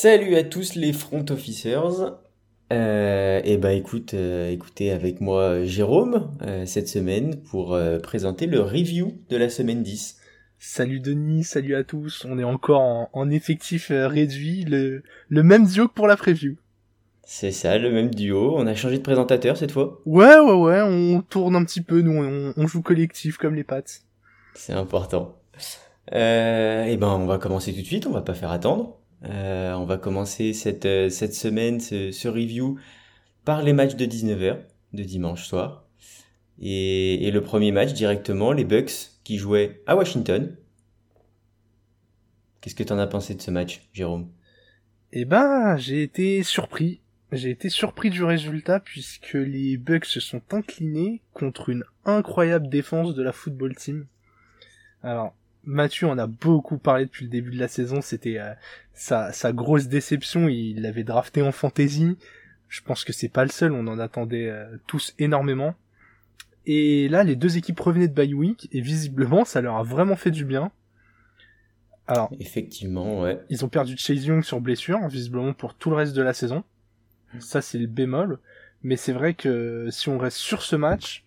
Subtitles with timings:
[0.00, 2.12] Salut à tous les front officers.
[2.72, 8.60] Euh, et bah écoute, euh, écoutez avec moi Jérôme euh, cette semaine pour présenter le
[8.60, 10.18] review de la semaine 10.
[10.60, 12.24] Salut Denis, salut à tous.
[12.30, 16.54] On est encore en, en effectif réduit, le, le même duo que pour la preview.
[17.24, 18.54] C'est ça, le même duo.
[18.56, 20.00] On a changé de présentateur cette fois.
[20.06, 23.64] Ouais, ouais, ouais, on tourne un petit peu, nous, on, on joue collectif comme les
[23.64, 24.02] pattes.
[24.54, 25.34] C'est important.
[26.14, 28.94] Euh, et ben on va commencer tout de suite, on va pas faire attendre.
[29.24, 32.78] Euh, on va commencer cette, euh, cette semaine, ce, ce review,
[33.44, 34.58] par les matchs de 19h,
[34.92, 35.84] de dimanche soir.
[36.60, 40.56] Et, et le premier match directement, les Bucks qui jouaient à Washington.
[42.60, 44.28] Qu'est-ce que t'en as pensé de ce match, Jérôme?
[45.12, 47.00] Eh ben, j'ai été surpris.
[47.30, 53.14] J'ai été surpris du résultat puisque les Bucks se sont inclinés contre une incroyable défense
[53.14, 54.06] de la football team.
[55.02, 58.52] Alors, Mathieu en a beaucoup parlé depuis le début de la saison, c'était euh,
[58.94, 62.16] sa, sa grosse déception, il l'avait drafté en fantasy.
[62.68, 65.74] Je pense que c'est pas le seul, on en attendait euh, tous énormément.
[66.66, 70.16] Et là, les deux équipes revenaient de bye week et visiblement, ça leur a vraiment
[70.16, 70.70] fait du bien.
[72.06, 73.38] Alors, Effectivement, ouais.
[73.50, 76.64] ils ont perdu Chase Young sur blessure, visiblement pour tout le reste de la saison.
[77.38, 78.38] Ça, c'est le bémol.
[78.82, 81.24] Mais c'est vrai que si on reste sur ce match,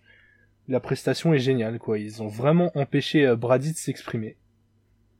[0.72, 1.98] la prestation est géniale, quoi.
[1.98, 4.36] Ils ont vraiment empêché euh, Brady de s'exprimer.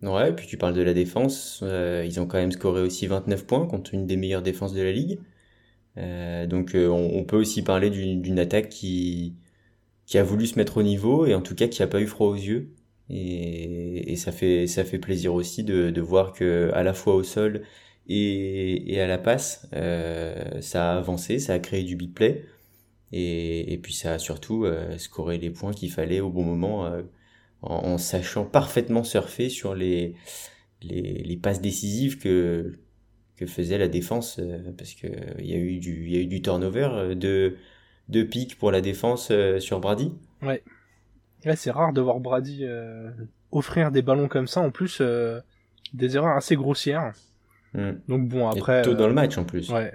[0.01, 3.47] Ouais, puis tu parles de la défense, euh, ils ont quand même scoré aussi 29
[3.47, 5.21] points contre une des meilleures défenses de la ligue.
[5.99, 9.37] Euh, donc on, peut aussi parler d'une attaque qui,
[10.15, 12.29] a voulu se mettre au niveau et en tout cas qui a pas eu froid
[12.29, 12.73] aux yeux.
[13.11, 17.23] Et, et ça fait ça fait plaisir aussi de, voir que à la fois au
[17.23, 17.63] sol
[18.09, 19.69] et, et à la passe,
[20.61, 22.45] ça a avancé, ça a créé du big play
[23.13, 26.87] et, et puis ça a surtout euh, scoré les points qu'il fallait au bon moment
[26.87, 27.03] euh,
[27.63, 30.15] en, en sachant parfaitement surfer sur les,
[30.83, 32.79] les, les passes décisives que,
[33.37, 35.07] que faisait la défense, euh, parce que
[35.39, 37.57] il y a eu du, y a eu du turnover, de,
[38.09, 40.13] de pics pour la défense sur Brady.
[40.43, 40.63] Ouais.
[41.57, 43.11] C'est rare de voir Brady euh,
[43.51, 44.61] offrir des ballons comme ça.
[44.61, 45.41] En plus, euh,
[45.93, 47.13] des erreurs assez grossières.
[47.75, 47.91] Mm.
[48.07, 48.83] Donc bon, Et après...
[48.83, 49.69] tôt dans le match en plus.
[49.71, 49.93] Ouais.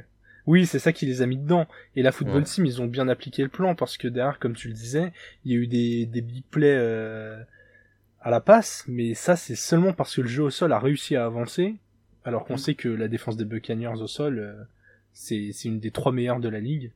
[0.47, 1.67] Oui, c'est ça qui les a mis dedans.
[1.95, 2.43] Et la football Ouais.
[2.43, 5.11] team, ils ont bien appliqué le plan parce que derrière, comme tu le disais,
[5.45, 7.37] il y a eu des, des big plays euh,
[8.21, 11.15] à la passe, mais ça, c'est seulement parce que le jeu au sol a réussi
[11.15, 11.75] à avancer,
[12.25, 12.59] alors qu'on Mm.
[12.59, 14.53] sait que la défense des Buccaneers au sol, euh,
[15.13, 16.91] c'est c'est une des trois meilleures de la ligue.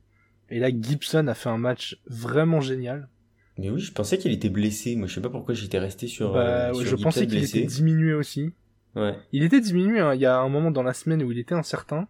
[0.50, 3.08] Et là, Gibson a fait un match vraiment génial.
[3.58, 4.96] Mais oui, je pensais qu'il était blessé.
[4.96, 6.32] Moi, je sais pas pourquoi j'étais resté sur.
[6.32, 8.52] Bah, euh, sur je Gibson pensais qu'il était diminué aussi.
[8.96, 9.14] Ouais.
[9.32, 11.54] Il était diminué, hein, il y a un moment dans la semaine où il était
[11.54, 12.08] incertain.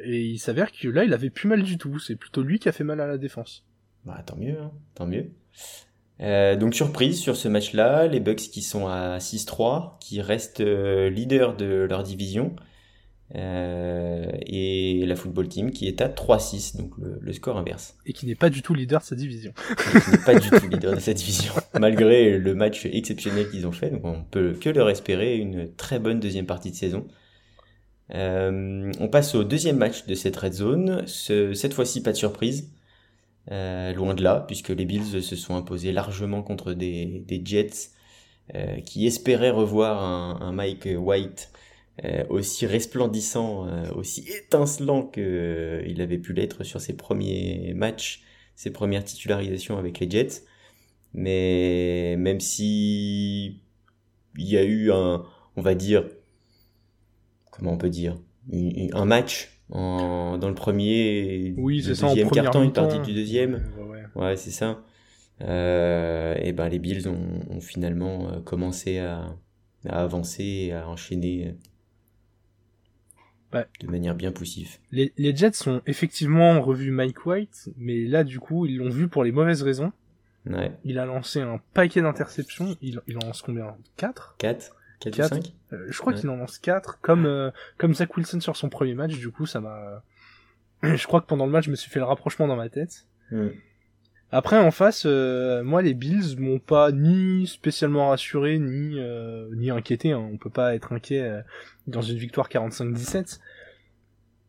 [0.00, 1.98] Et il s'avère que là, il avait plus mal du tout.
[1.98, 3.64] C'est plutôt lui qui a fait mal à la défense.
[4.04, 5.30] Bah, tant mieux, hein, tant mieux.
[6.20, 11.10] Euh, donc surprise sur ce match-là, les Bucks qui sont à 6-3, qui restent euh,
[11.10, 12.56] leaders de leur division,
[13.34, 17.96] euh, et la football team qui est à 3-6, donc le, le score inverse.
[18.06, 19.52] Et qui n'est pas du tout leader de sa division.
[19.76, 23.72] Qui n'est pas du tout leader de cette division, malgré le match exceptionnel qu'ils ont
[23.72, 23.90] fait.
[23.90, 27.06] Donc on peut que leur espérer une très bonne deuxième partie de saison.
[28.14, 31.06] Euh, on passe au deuxième match de cette red zone.
[31.06, 32.70] Ce- cette fois-ci, pas de surprise.
[33.50, 37.90] Euh, loin de là, puisque les Bills se sont imposés largement contre des, Jets
[38.54, 41.50] euh, qui espéraient revoir un, un Mike White
[42.30, 48.22] aussi resplendissant, aussi étincelant que euh, il avait pu l'être sur ses premiers matchs,
[48.54, 50.42] ses premières titularisations avec les Jets.
[51.14, 53.60] Mais même si
[54.38, 55.24] il y a eu un,
[55.56, 56.08] on va dire,
[57.58, 58.16] comment on peut dire,
[58.50, 63.12] une- un match en, dans le premier, Oui, c'est ça, deuxième carton, une partie du
[63.12, 63.62] deuxième.
[64.14, 64.80] Ouais, c'est ça.
[65.42, 69.36] Euh, et ben les Bills ont, ont finalement euh, commencé à,
[69.88, 71.54] à avancer et à enchaîner
[73.54, 73.64] Ouais.
[73.80, 74.76] de manière bien poussive.
[74.92, 79.08] Les, les Jets ont effectivement revu Mike White, mais là, du coup, ils l'ont vu
[79.08, 79.90] pour les mauvaises raisons.
[80.44, 80.72] Ouais.
[80.84, 82.76] Il a lancé un paquet d'interceptions.
[82.82, 83.74] Il, il en lance combien?
[83.96, 85.34] 4 4 4 ou Quatre.
[85.34, 85.52] 5
[85.88, 86.18] Je crois Ouais.
[86.18, 89.46] qu'il en lance 4, comme, euh, comme Zach Wilson sur son premier match, du coup,
[89.46, 90.02] ça m'a...
[90.82, 93.06] Je crois que pendant le match, je me suis fait le rapprochement dans ma tête.
[94.30, 99.70] Après, en face, euh, moi, les Bills m'ont pas ni spécialement rassuré, ni, euh, ni
[99.70, 100.12] inquiété.
[100.12, 100.28] Hein.
[100.32, 101.40] On peut pas être inquiet euh,
[101.86, 103.40] dans une victoire 45-17.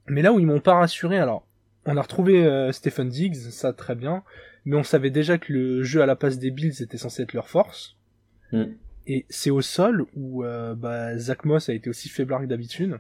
[0.07, 1.48] Mais là où ils m'ont pas rassuré, alors,
[1.86, 4.24] on a retrouvé euh, Stephen Diggs, ça très bien,
[4.66, 7.34] mais on savait déjà que le jeu à la passe des Bills était censé être
[7.34, 7.96] leur force.
[8.51, 8.63] Mm.
[9.09, 13.00] Et c'est au sol où euh, bah, Zach Moss a été aussi faiblard que d'habitude.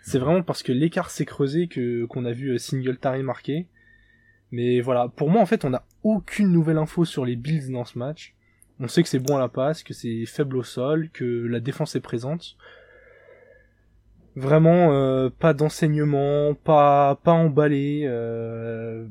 [0.00, 3.66] C'est vraiment parce que l'écart s'est creusé que qu'on a vu euh, Singletary marquer.
[4.50, 7.84] Mais voilà, pour moi en fait, on n'a aucune nouvelle info sur les Bills dans
[7.84, 8.34] ce match.
[8.80, 11.60] On sait que c'est bon à la passe, que c'est faible au sol, que la
[11.60, 12.56] défense est présente.
[14.34, 18.04] Vraiment, euh, pas d'enseignement, pas pas emballé.
[18.06, 19.06] Euh...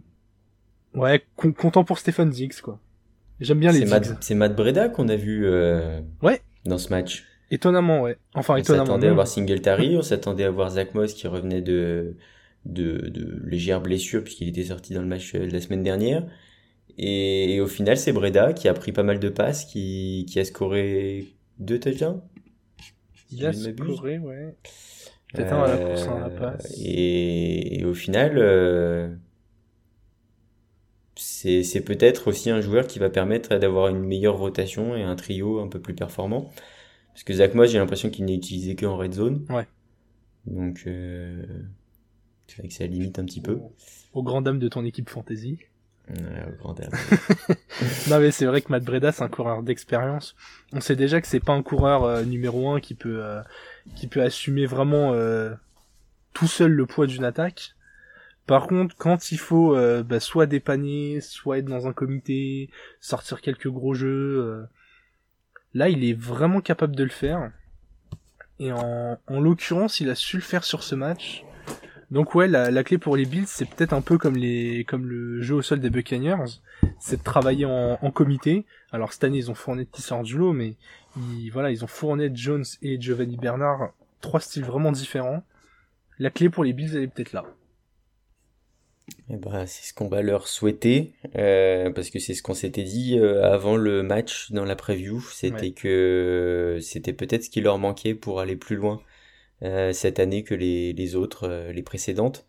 [0.95, 2.79] Ouais, content pour Stephen Diggs, quoi.
[3.41, 4.15] J'aime bien les Diggs.
[4.21, 6.41] C'est Matt Breda qu'on a vu euh, ouais.
[6.65, 7.25] dans ce match.
[7.49, 8.17] Étonnamment, ouais.
[8.33, 8.83] Enfin, on étonnamment.
[8.83, 12.15] On s'attendait à voir Singletary, on s'attendait à voir Zach Moss qui revenait de,
[12.65, 16.25] de, de légères blessures puisqu'il était sorti dans le match euh, de la semaine dernière.
[16.97, 20.45] Et, au final, c'est Breda qui a pris pas mal de passes, qui, qui a
[20.45, 21.25] scoré
[21.57, 22.21] deux touchdowns.
[23.31, 24.55] Il a scoré, ouais.
[25.33, 26.77] Peut-être un à la course, un à la passe.
[26.83, 29.09] Et, au final, euh,
[31.63, 35.59] c'est peut-être aussi un joueur qui va permettre d'avoir une meilleure rotation et un trio
[35.59, 36.51] un peu plus performant.
[37.13, 39.45] Parce que Zach Moss, j'ai l'impression qu'il n'est utilisé qu'en red zone.
[39.49, 39.67] Ouais.
[40.45, 41.43] Donc, euh,
[42.47, 43.59] c'est vrai que ça limite un petit peu.
[44.13, 45.57] Au grand dame de ton équipe fantasy.
[46.09, 46.89] Ouais, au grand dame.
[48.09, 50.35] non mais c'est vrai que Matt Breda c'est un coureur d'expérience.
[50.73, 53.41] On sait déjà que c'est pas un coureur euh, numéro un qui peut euh,
[53.95, 55.53] qui peut assumer vraiment euh,
[56.33, 57.75] tout seul le poids d'une attaque.
[58.51, 62.69] Par contre, quand il faut bah, soit dépanner, soit être dans un comité,
[62.99, 64.67] sortir quelques gros jeux,
[65.73, 67.49] là il est vraiment capable de le faire.
[68.59, 71.45] Et en, en l'occurrence, il a su le faire sur ce match.
[72.11, 75.61] Donc ouais, la, clé pour les Bills, c'est peut-être un peu comme le jeu au
[75.61, 76.59] sol des Buccaneers,
[76.99, 78.65] c'est de travailler en, comité.
[78.91, 79.55] Alors cette année, ils ont
[79.93, 80.75] sort du lot, mais
[81.15, 85.41] ils, voilà, ils ont Fournette, Jones et Giovanni Bernard, trois styles vraiment différents.
[86.19, 87.45] La clé pour les Bills, elle est peut-être là.
[89.33, 92.83] Eh ben, c'est ce qu'on va leur souhaiter, euh, parce que c'est ce qu'on s'était
[92.83, 97.77] dit euh, avant le match dans la preview, c'était que c'était peut-être ce qui leur
[97.77, 99.01] manquait pour aller plus loin
[99.63, 102.45] euh, cette année que les, les autres, les précédentes.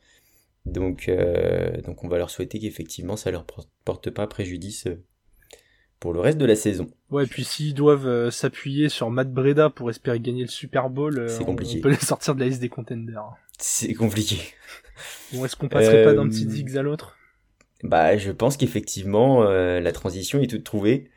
[0.67, 1.11] Donc,
[1.85, 3.45] donc on va leur souhaiter qu'effectivement ça leur
[3.85, 4.87] porte pas préjudice
[6.03, 6.89] pour le reste de la saison.
[7.11, 11.45] Ouais, puis s'ils doivent s'appuyer sur Matt Breda pour espérer gagner le Super Bowl, c'est
[11.45, 11.79] compliqué.
[11.79, 13.23] on peut les sortir de la liste des contenders.
[13.59, 14.37] C'est compliqué.
[15.33, 17.17] Bon, est-ce qu'on passerait pas d'un petit Diggs à l'autre?
[17.85, 21.09] Bah, je pense qu'effectivement, la transition est toute trouvée.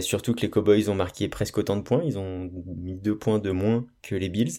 [0.00, 2.02] surtout que les Cowboys ont marqué presque autant de points.
[2.04, 4.52] Ils ont mis deux points de moins que les Bills.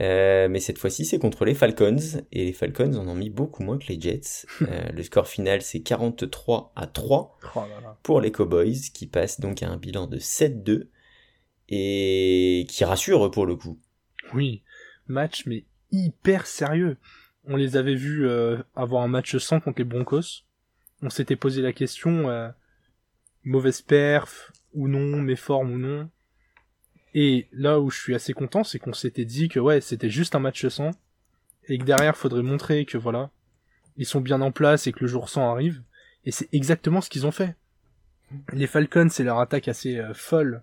[0.00, 2.22] Euh, mais cette fois-ci, c'est contre les Falcons.
[2.32, 4.46] Et les Falcons en ont mis beaucoup moins que les Jets.
[4.66, 7.38] Euh, le score final, c'est 43 à 3
[8.02, 10.88] pour les Cowboys, qui passent donc à un bilan de 7-2.
[11.68, 13.78] Et qui rassure pour le coup.
[14.32, 14.62] Oui,
[15.06, 16.96] match, mais hyper sérieux.
[17.44, 20.44] On les avait vus euh, avoir un match sans contre les Broncos.
[21.02, 22.28] On s'était posé la question,
[23.44, 26.10] mauvaise perf ou non, méforme ou non.
[27.18, 30.34] Et là où je suis assez content, c'est qu'on s'était dit que ouais, c'était juste
[30.34, 30.90] un match sans,
[31.66, 33.30] et que derrière, faudrait montrer que voilà,
[33.96, 35.82] ils sont bien en place et que le jour sans arrive.
[36.26, 37.56] Et c'est exactement ce qu'ils ont fait.
[38.52, 40.62] Les Falcons, c'est leur attaque assez euh, folle,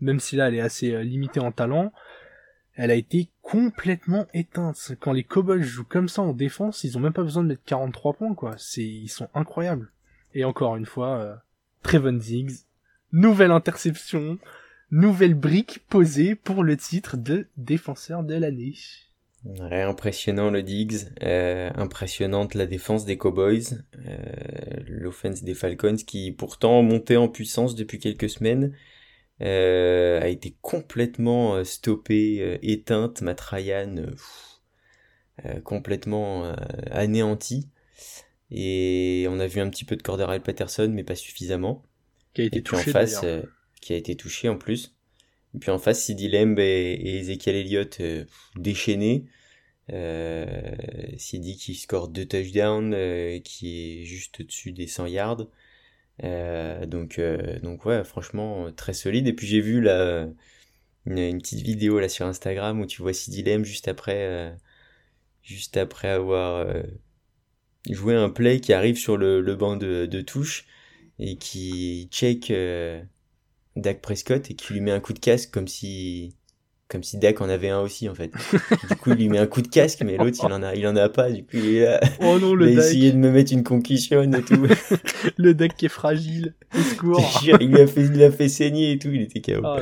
[0.00, 1.92] même si là elle est assez euh, limitée en talent.
[2.74, 4.96] Elle a été complètement éteinte.
[4.98, 7.62] Quand les Cowboys jouent comme ça en défense, ils ont même pas besoin de mettre
[7.66, 8.56] 43 points, quoi.
[8.58, 9.92] C'est, ils sont incroyables.
[10.34, 11.36] Et encore une fois, euh,
[11.84, 12.64] Trevon Diggs,
[13.12, 14.40] nouvelle interception,
[14.90, 18.74] nouvelle brique posée pour le titre de défenseur de l'année.
[19.44, 24.16] Ouais, impressionnant le Diggs, euh, impressionnante la défense des Cowboys, euh,
[24.86, 28.74] l'offense des Falcons qui pourtant montait en puissance depuis quelques semaines,
[29.42, 34.06] euh, a été complètement euh, stoppée, éteinte, Matt Ryan
[35.64, 36.54] complètement
[36.92, 37.68] anéanti.
[38.50, 41.82] Et on a vu un petit peu de Cordero Patterson, mais pas suffisamment.
[42.34, 43.24] Qui a été touché en face,
[43.84, 44.94] qui a été touché en plus.
[45.54, 48.24] Et puis en face, Sidi Lemb et, Ezekiel Elliott euh,
[48.56, 49.26] déchaînés.
[49.92, 50.74] Euh,
[51.18, 55.46] qui score deux touchdowns, euh, qui est juste au-dessus des 100 yards.
[56.22, 57.20] Euh, donc,
[57.62, 59.26] donc ouais, franchement, très solide.
[59.28, 60.28] Et puis j'ai vu là,
[61.06, 64.54] une, petite vidéo là sur Instagram où tu vois Sidi Lemb juste après,
[66.04, 66.66] avoir
[67.90, 70.66] joué un play qui arrive sur le, le banc de, de touche
[71.18, 72.50] et qui check
[73.76, 76.34] Dak Prescott et qui lui met un coup de casque comme si
[76.88, 78.30] comme si Dak en avait un aussi en fait.
[78.88, 80.86] du coup, il lui met un coup de casque, mais l'autre il en a, il
[80.86, 81.30] en a pas.
[81.30, 84.22] Du coup, il, a, oh non, le il a essayé de me mettre une concussion
[84.22, 84.66] et tout.
[85.36, 86.82] le Dak qui est fragile, il
[87.60, 89.08] il lui a fait, il a fait saigner et tout.
[89.10, 89.62] Il était KO.
[89.64, 89.78] Oh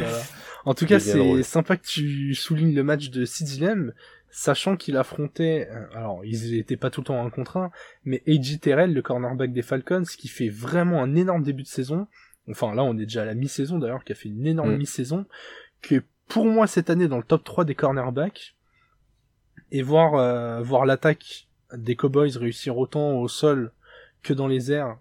[0.64, 3.49] en tout cas, c'est sympa que tu soulignes le match de Sid
[4.32, 7.70] sachant qu'il affrontait, euh, alors ils étaient pas tout le temps un contre un,
[8.04, 12.08] mais AJ Terrell, le cornerback des Falcons, qui fait vraiment un énorme début de saison,
[12.50, 14.78] enfin là on est déjà à la mi-saison d'ailleurs, qui a fait une énorme mm.
[14.78, 15.26] mi-saison,
[15.80, 18.56] qui est pour moi cette année dans le top 3 des cornerbacks,
[19.70, 23.72] et voir, euh, voir l'attaque des Cowboys réussir autant au sol
[24.22, 24.99] que dans les airs,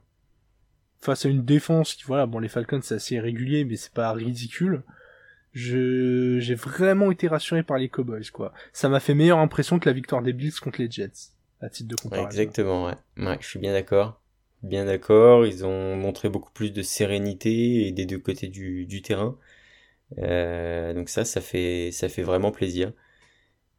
[1.00, 4.12] face à une défense qui, voilà, bon les Falcons c'est assez régulier, mais c'est pas
[4.14, 4.84] ridicule,
[5.54, 8.54] je j'ai vraiment été rassuré par les Cowboys quoi.
[8.72, 11.90] Ça m'a fait meilleure impression que la victoire des Bills contre les Jets à titre
[11.90, 12.28] de comparaison.
[12.28, 12.96] exactement, ouais.
[13.18, 13.38] ouais.
[13.40, 14.21] Je suis bien d'accord.
[14.64, 15.46] Bien d'accord.
[15.46, 19.38] Ils ont montré beaucoup plus de sérénité et des deux côtés du, du terrain.
[20.20, 22.92] Euh, donc ça, ça fait ça fait vraiment plaisir.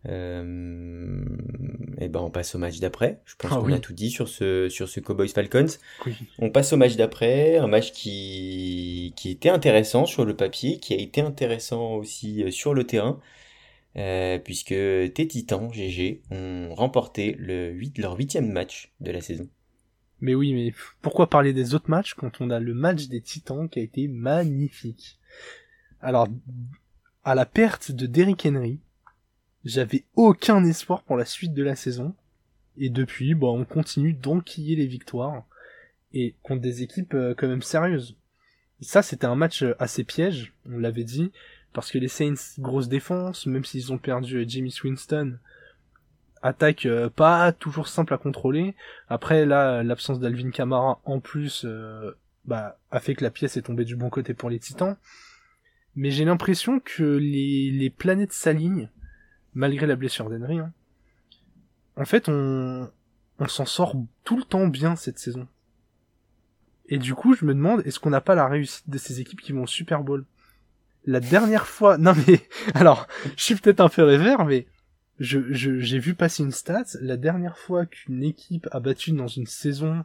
[0.08, 1.24] Euh,
[2.00, 3.20] et ben on passe au match d'après.
[3.24, 5.66] Je pense ah qu'on a tout dit sur ce sur ce Cowboys Falcons.
[6.40, 10.94] On passe au match d'après, un match qui qui était intéressant sur le papier, qui
[10.94, 13.20] a été intéressant aussi euh, sur le terrain,
[13.96, 19.48] euh, puisque tes Titans GG ont remporté le 8, leur huitième match de la saison.
[20.22, 23.68] Mais oui, mais pourquoi parler des autres matchs quand on a le match des Titans
[23.68, 25.18] qui a été magnifique?
[26.00, 26.28] Alors,
[27.24, 28.78] à la perte de Derrick Henry,
[29.64, 32.14] j'avais aucun espoir pour la suite de la saison.
[32.76, 35.44] Et depuis, bon, on continue d'enquiller les victoires.
[36.12, 38.16] Et contre des équipes euh, quand même sérieuses.
[38.80, 41.32] ça, c'était un match euh, assez piège, on l'avait dit.
[41.72, 44.70] Parce que les Saints, grosse défense, même s'ils ont perdu euh, Jamie
[46.42, 48.74] Attaque pas toujours simple à contrôler.
[49.08, 51.66] Après, là, l'absence d'Alvin Kamara en plus
[52.44, 54.96] bah, a fait que la pièce est tombée du bon côté pour les Titans.
[55.94, 58.88] Mais j'ai l'impression que les, les planètes s'alignent
[59.54, 60.58] malgré la blessure d'Henry.
[60.58, 60.72] Hein.
[61.96, 62.90] En fait, on,
[63.38, 65.46] on s'en sort tout le temps bien cette saison.
[66.88, 69.40] Et du coup, je me demande, est-ce qu'on n'a pas la réussite de ces équipes
[69.40, 70.24] qui vont au Super Bowl?
[71.04, 72.40] La dernière fois, non mais,
[72.74, 73.06] alors,
[73.36, 74.66] je suis peut-être un peu révers, mais
[75.22, 79.46] je, j'ai vu passer une stat, la dernière fois qu'une équipe a battu dans une
[79.46, 80.04] saison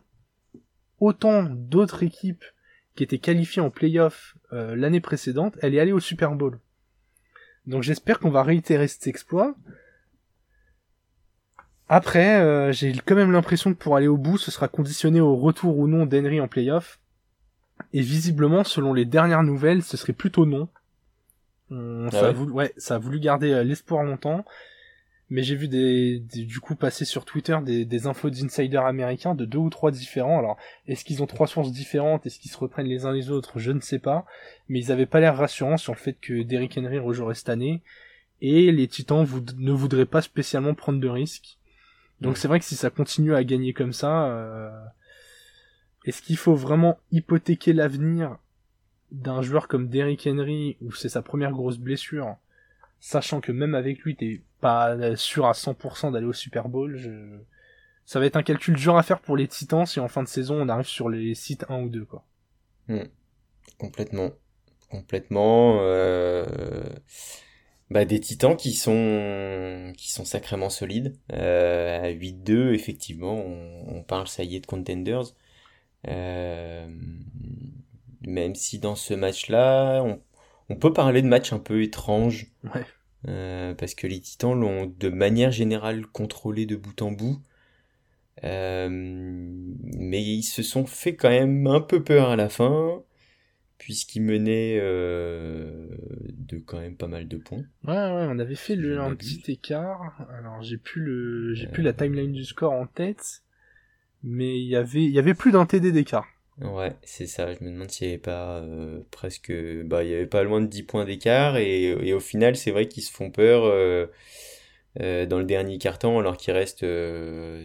[1.00, 2.44] autant d'autres équipes
[2.96, 6.60] qui étaient qualifiées en playoff euh, l'année précédente, elle est allée au Super Bowl.
[7.66, 9.56] Donc j'espère qu'on va réitérer cet exploit.
[11.90, 15.36] Après, euh, j'ai quand même l'impression que pour aller au bout, ce sera conditionné au
[15.36, 17.00] retour ou non d'Henry en playoff.
[17.94, 20.68] Et visiblement, selon les dernières nouvelles, ce serait plutôt non.
[21.72, 24.46] Ah ça, a voulu, ouais, ça a voulu garder euh, l'espoir longtemps
[25.30, 29.44] mais j'ai vu des, du coup passer sur Twitter des, des infos d'insiders américains de
[29.44, 30.40] deux ou trois différents.
[30.40, 30.58] Alors,
[30.88, 32.26] est-ce qu'ils ont trois sources différentes?
[32.26, 33.60] Est-ce qu'ils se reprennent les uns les autres?
[33.60, 34.26] Je ne sais pas.
[34.70, 37.82] Mais ils avaient pas l'air rassurants sur le fait que Derrick Henry rejouerait cette année.
[38.42, 41.58] Et les Titans ne voudraient pas spécialement prendre de risques.
[42.22, 44.72] Donc c'est vrai que si ça continue à gagner comme ça, euh,
[46.06, 48.38] est-ce qu'il faut vraiment hypothéquer l'avenir
[49.12, 52.38] d'un joueur comme Derrick Henry, où c'est sa première grosse blessure,
[53.00, 56.96] sachant que même avec lui, t'es pas sûr à 100% d'aller au Super Bowl.
[56.98, 57.10] Je...
[58.06, 60.28] Ça va être un calcul dur à faire pour les Titans si en fin de
[60.28, 62.24] saison on arrive sur les sites 1 ou 2 quoi.
[62.88, 63.04] Hmm.
[63.78, 64.32] Complètement.
[64.90, 65.80] Complètement.
[65.82, 66.84] Euh...
[67.90, 71.18] Bah, des Titans qui sont qui sont sacrément solides.
[71.34, 75.34] Euh, à 8-2, effectivement, on, parle ça y est de contenders.
[76.08, 76.88] Euh...
[78.22, 80.22] Même si dans ce match-là, on,
[80.70, 82.48] on peut parler de match un peu étrange.
[82.74, 82.86] Ouais.
[83.28, 87.42] Euh, parce que les Titans l'ont de manière générale contrôlé de bout en bout.
[88.44, 93.02] Euh, mais ils se sont fait quand même un peu peur à la fin,
[93.80, 95.88] puisqu'ils menaient euh,
[96.30, 97.66] de quand même pas mal de points.
[97.84, 100.28] Ouais, ouais, on avait fait le, un petit écart.
[100.38, 103.42] Alors j'ai plus le, j'ai plus la timeline du score en tête,
[104.22, 106.28] mais il y avait, il y avait plus d'un TD d'écart.
[106.62, 107.54] Ouais, c'est ça.
[107.54, 109.52] Je me demande s'il n'y avait pas euh, presque.
[109.86, 111.58] Bah, il y avait pas loin de 10 points d'écart.
[111.58, 114.08] Et, et, au final, c'est vrai qu'ils se font peur euh,
[115.02, 116.86] euh, dans le dernier quart-temps, alors qu'il reste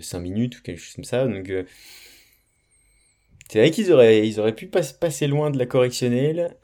[0.03, 1.27] 5 minutes ou quelque chose comme ça.
[1.27, 1.51] Donc,
[3.49, 6.55] c'est vrai qu'ils auraient, ils auraient pu passer loin de la correctionnelle.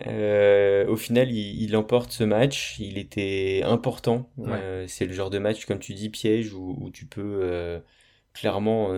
[0.89, 2.79] au final, il, il, emporte ce match.
[2.79, 4.31] Il était important.
[4.87, 7.81] c'est le genre de match, comme tu dis, piège, où, où tu peux
[8.35, 8.93] clairement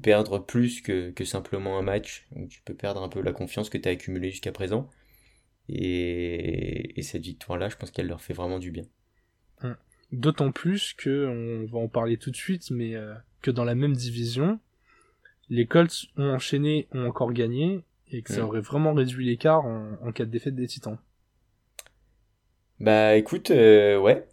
[0.00, 2.26] perdre plus que, que, simplement un match.
[2.48, 4.88] tu peux perdre un peu la confiance que tu as accumulée jusqu'à présent.
[5.68, 8.84] Et, et, cette victoire-là, je pense qu'elle leur fait vraiment du bien.
[9.62, 9.76] Hum.
[10.10, 13.74] D'autant plus que, on va en parler tout de suite, mais euh, que dans la
[13.74, 14.58] même division,
[15.48, 19.96] les Colts ont enchaîné, ont encore gagné, et que ça aurait vraiment réduit l'écart en,
[20.02, 20.98] en, cas de défaite des Titans.
[22.78, 24.26] Bah écoute, euh, ouais,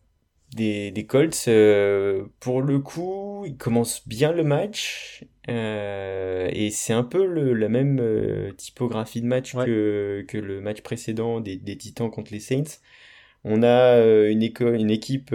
[0.56, 5.26] des, des Colts, euh, pour le coup, ils commencent bien le match.
[5.50, 10.62] Euh, et c'est un peu le, la même euh, typographie de match que, que le
[10.62, 12.80] match précédent des, des Titans contre les Saints.
[13.46, 15.34] On a une, une équipe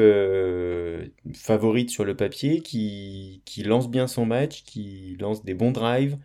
[1.34, 6.18] favorite sur le papier qui, qui lance bien son match, qui lance des bons drives,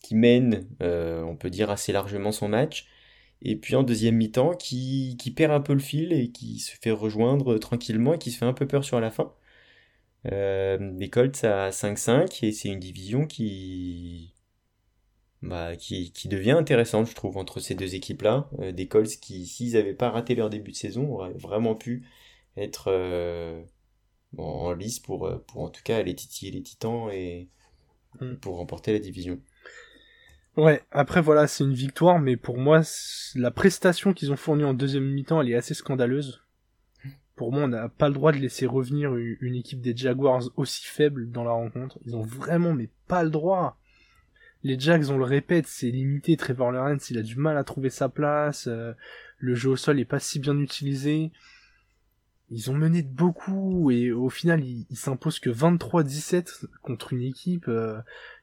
[0.00, 2.86] qui mène, on peut dire, assez largement son match.
[3.42, 6.76] Et puis en deuxième mi-temps, qui, qui perd un peu le fil et qui se
[6.76, 9.32] fait rejoindre tranquillement et qui se fait un peu peur sur la fin.
[10.26, 14.34] Euh, les Colts à 5-5 et c'est une division qui
[15.42, 18.50] bah, qui, qui devient intéressante, je trouve, entre ces deux équipes-là.
[18.72, 22.04] des Colts qui, s'ils n'avaient pas raté leur début de saison, auraient vraiment pu
[22.56, 22.90] être
[24.36, 27.48] en lice pour, pour en tout cas aller titiller les Titans et
[28.20, 28.36] mm.
[28.36, 29.40] pour remporter la division.
[30.58, 32.80] Ouais, après voilà, c'est une victoire, mais pour moi,
[33.36, 36.42] la prestation qu'ils ont fournie en deuxième mi-temps, elle est assez scandaleuse.
[37.36, 40.84] Pour moi, on n'a pas le droit de laisser revenir une équipe des Jaguars aussi
[40.84, 42.00] faible dans la rencontre.
[42.04, 43.78] Ils ont vraiment, mais pas le droit.
[44.64, 46.36] Les Jags, on le répète, c'est limité.
[46.36, 48.66] Trevor Lawrence, il a du mal à trouver sa place.
[48.66, 48.94] Euh,
[49.38, 51.30] le jeu au sol est pas si bien utilisé.
[52.50, 57.68] Ils ont mené de beaucoup et au final, ils s'imposent que 23-17 contre une équipe
[57.68, 58.00] euh,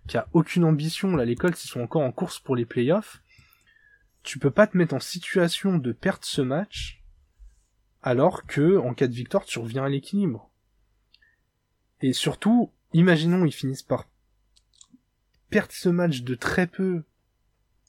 [0.08, 1.16] qui a aucune ambition.
[1.16, 3.24] Là, les Colts, ils sont encore en course pour les playoffs.
[4.22, 7.04] Tu peux pas te mettre en situation de perdre ce match
[8.04, 10.52] alors que, en cas de victoire, tu reviens à l'équilibre.
[12.02, 14.08] Et surtout, imaginons ils finissent par
[15.50, 17.04] perdre ce match de très peu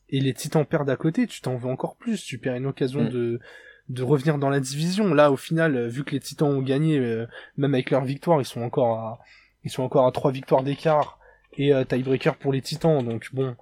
[0.09, 3.05] et les Titans perdent à côté, tu t'en veux encore plus, tu perds une occasion
[3.05, 3.09] mm.
[3.11, 3.41] de
[3.89, 5.15] de revenir dans la division.
[5.15, 7.27] Là, au final, vu que les Titans ont gagné, euh,
[7.57, 9.21] même avec leur victoire, ils sont encore à
[9.67, 11.19] ils sont encore à trois victoires d'écart
[11.59, 13.05] et euh, tiebreaker pour les Titans.
[13.05, 13.57] Donc bon,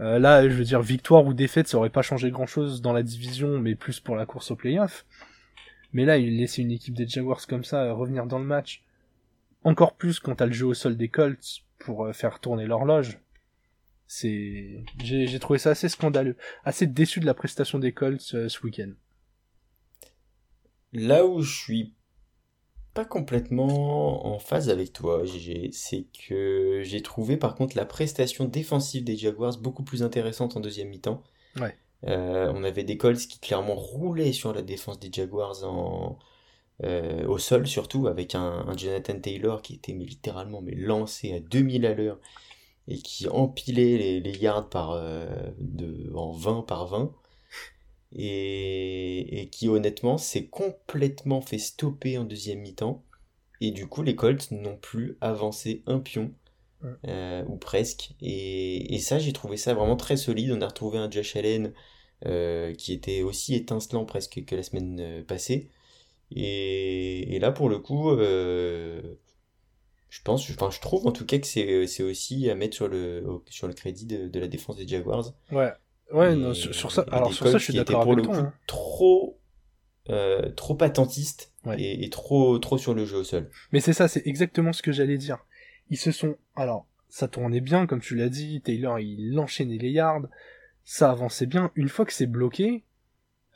[0.00, 3.04] euh, là, je veux dire, victoire ou défaite, ça aurait pas changé grand-chose dans la
[3.04, 5.06] division, mais plus pour la course au playoff.
[5.92, 8.82] Mais là, il laissait une équipe des Jaguars comme ça euh, revenir dans le match.
[9.62, 13.18] Encore plus quand t'as le jeu au sol des Colts pour faire tourner l'horloge.
[14.08, 18.90] C'est, j'ai trouvé ça assez scandaleux, assez déçu de la prestation des Colts ce week-end.
[20.92, 21.94] Là où je suis
[22.94, 25.22] pas complètement en phase avec toi,
[25.72, 30.60] C'est que j'ai trouvé par contre la prestation défensive des Jaguars beaucoup plus intéressante en
[30.60, 31.22] deuxième mi-temps.
[32.06, 36.18] Euh, on avait des Colts qui clairement roulaient sur la défense des Jaguars en,
[36.84, 41.86] euh, au sol surtout, avec un, Jonathan Taylor qui était littéralement mais lancé à 2000
[41.86, 42.18] à l'heure
[42.88, 45.26] et qui empilait les, yards par, euh,
[45.58, 47.12] de, en 20 par 20
[48.12, 53.04] et, qui honnêtement s'est complètement fait stopper en deuxième mi-temps.
[53.60, 56.32] Et du coup, les Colts n'ont plus avancé un pion,
[57.08, 58.10] euh, ou presque.
[58.20, 60.52] Et, ça, j'ai trouvé ça vraiment très solide.
[60.52, 61.72] On a retrouvé un Josh Allen
[62.26, 65.70] euh, qui était aussi étincelant presque que la semaine euh, passée.
[66.30, 72.02] Et, là, pour le coup, je pense, enfin, je trouve en tout cas que c'est
[72.02, 75.32] aussi à mettre sur le, sur le crédit de, de la défense des Jaguars.
[75.50, 75.72] Ouais,
[76.12, 78.36] Ouais, non, sur, ça, alors sur ça, je suis d'accord avec toi.
[78.36, 78.54] Hein.
[78.66, 79.38] Trop,
[80.08, 83.50] euh, trop attentiste et, trop, trop sur le jeu au sol.
[83.72, 85.38] Mais c'est ça, c'est exactement ce que j'allais dire.
[85.90, 88.60] Ils se sont, alors, ça tournait bien, comme tu l'as dit.
[88.60, 90.26] Taylor, il enchaînait les yards,
[90.84, 91.72] ça avançait bien.
[91.74, 92.84] Une fois que c'est bloqué,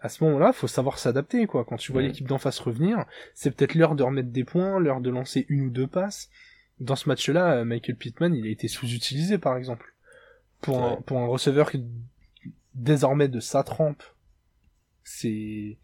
[0.00, 1.64] à ce moment-là, faut savoir s'adapter, quoi.
[1.64, 5.00] Quand tu vois l'équipe d'en face revenir, c'est peut-être l'heure de remettre des points, l'heure
[5.00, 6.30] de lancer une ou deux passes.
[6.80, 9.94] Dans ce match-là, Michael Pittman, il a été sous-utilisé, par exemple.
[10.62, 11.70] Pour un, pour un receveur
[12.74, 14.02] désormais de sa trempe,
[15.04, 15.78] c'est...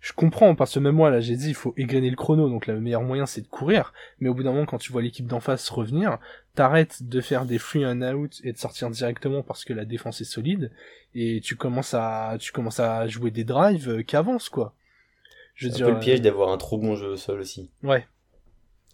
[0.00, 2.68] Je comprends, parce que même moi, là, j'ai dit, il faut égrener le chrono, donc
[2.68, 3.92] le meilleur moyen, c'est de courir.
[4.20, 6.18] Mais au bout d'un moment, quand tu vois l'équipe d'en face revenir,
[6.54, 10.20] t'arrêtes de faire des free and out et de sortir directement parce que la défense
[10.20, 10.70] est solide,
[11.14, 14.74] et tu commences à, tu commences à jouer des drives euh, qui avancent, quoi.
[15.54, 17.40] Je veux dire, un peu le piège euh, d'avoir un trop bon jeu au sol
[17.40, 17.70] aussi.
[17.82, 18.06] Ouais.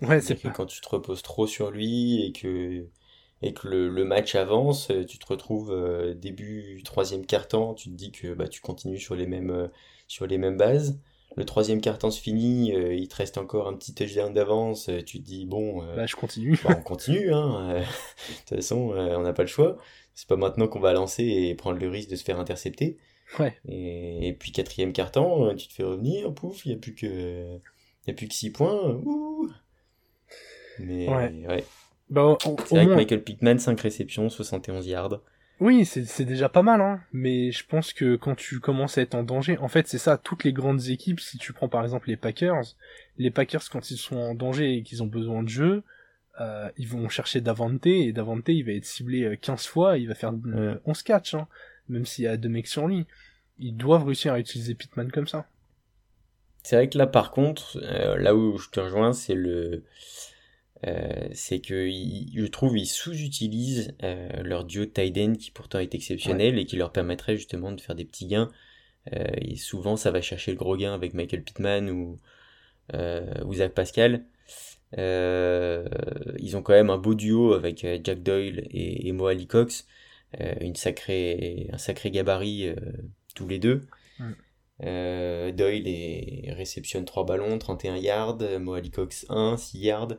[0.01, 2.87] Ouais, c'est que quand tu te reposes trop sur lui et que
[3.43, 7.95] et que le, match avance, euh, tu te retrouves euh, début troisième quart-temps, tu te
[7.95, 9.69] dis que bah, tu continues sur les mêmes, euh,
[10.07, 11.01] sur les mêmes bases.
[11.37, 15.25] Le troisième quart-temps se finit, il te reste encore un petit touchdown d'avance, tu te
[15.25, 16.61] dis bon, bah, je continue.
[16.63, 17.73] Bah, on continue, hein.
[17.81, 19.79] de toute façon, on n'a pas le choix.
[20.15, 22.99] C'est pas maintenant qu'on va lancer et prendre le risque de se faire intercepter.
[23.39, 23.57] Ouais.
[23.67, 27.59] Et, puis quatrième quart-temps, tu te fais revenir, pouf, il n'y a plus que,
[28.07, 29.01] il a plus que 6 points.
[29.03, 29.51] Ouh.
[30.81, 31.65] Mais ouais.
[32.13, 35.21] Bah, c'est vrai que Michael Pittman, 5 réceptions, 71 yards.
[35.61, 37.01] Oui, c'est déjà pas mal, hein.
[37.13, 40.19] Mais je pense que quand tu commences à être en danger, en fait, c'est ça,
[40.19, 42.77] toutes les grandes équipes, si tu prends par exemple les Packers,
[43.17, 45.85] les Packers, quand ils sont en danger et qu'ils ont besoin de jeu,
[46.39, 50.09] euh, ils vont chercher Davante, et Davante, il va être ciblé 15 euh, fois, il
[50.09, 50.35] va faire
[50.85, 51.47] 11 catch, hein,
[51.89, 53.07] même s'il y a deux mecs sur lui.
[53.59, 55.47] Ils doivent réussir à utiliser Pittman comme ça.
[56.63, 59.85] C'est vrai que là, par contre, euh, là où je te rejoins, c'est le
[60.87, 66.59] euh, c'est que je trouve ils sous-utilisent euh, leur duo tight qui pourtant est exceptionnel
[66.59, 68.51] et qui leur permettrait justement de faire des petits gains.
[69.13, 72.19] Euh, et souvent ça va chercher le gros gain avec Michael Pittman ou,
[73.45, 74.25] ou Zach Pascal.
[74.97, 79.87] ils ont quand même un beau duo avec Jack Doyle et, et Mo Cox,
[80.61, 82.75] une sacrée, un sacré gabarit
[83.35, 83.87] tous les deux.
[84.81, 90.17] Doyle réceptionne 3 ballons, 31 yards, Mo Cox 1, 6 yards.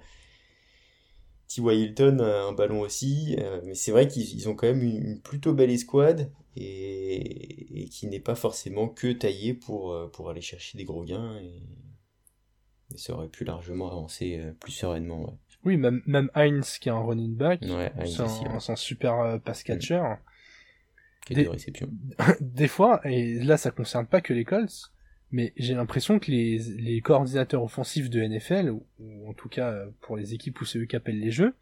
[1.54, 1.76] T.Y.
[1.76, 5.54] Hilton a un ballon aussi, euh, mais c'est vrai qu'ils ont quand même une, plutôt
[5.54, 10.84] belle escouade et, qui n'est pas forcément que taillé pour, euh, pour aller chercher des
[10.84, 11.62] gros gains et,
[12.96, 15.40] ça aurait pu largement avancer euh, plus sereinement.
[15.64, 20.04] Oui, même, même Heinz qui est un running back, c'est un, super pass catcher.
[21.26, 21.90] Qui a des, réceptions.
[22.42, 24.93] des fois, et là ça concerne pas que les Colts,
[25.34, 29.88] mais j'ai l'impression que les, les, coordinateurs offensifs de NFL, ou, en tout cas euh,
[30.02, 31.56] pour les équipes où c'est eux qui appellent les jeux,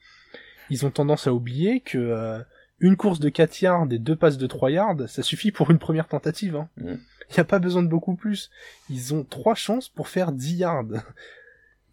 [0.69, 2.39] ils ont tendance à oublier que euh,
[2.79, 5.79] une course de 4 yards et deux passes de 3 yards, ça suffit pour une
[5.79, 6.55] première tentative.
[6.55, 6.69] Hein.
[6.77, 8.51] Il n'y a pas besoin de beaucoup plus.
[8.89, 10.86] Ils ont trois chances pour faire 10 yards.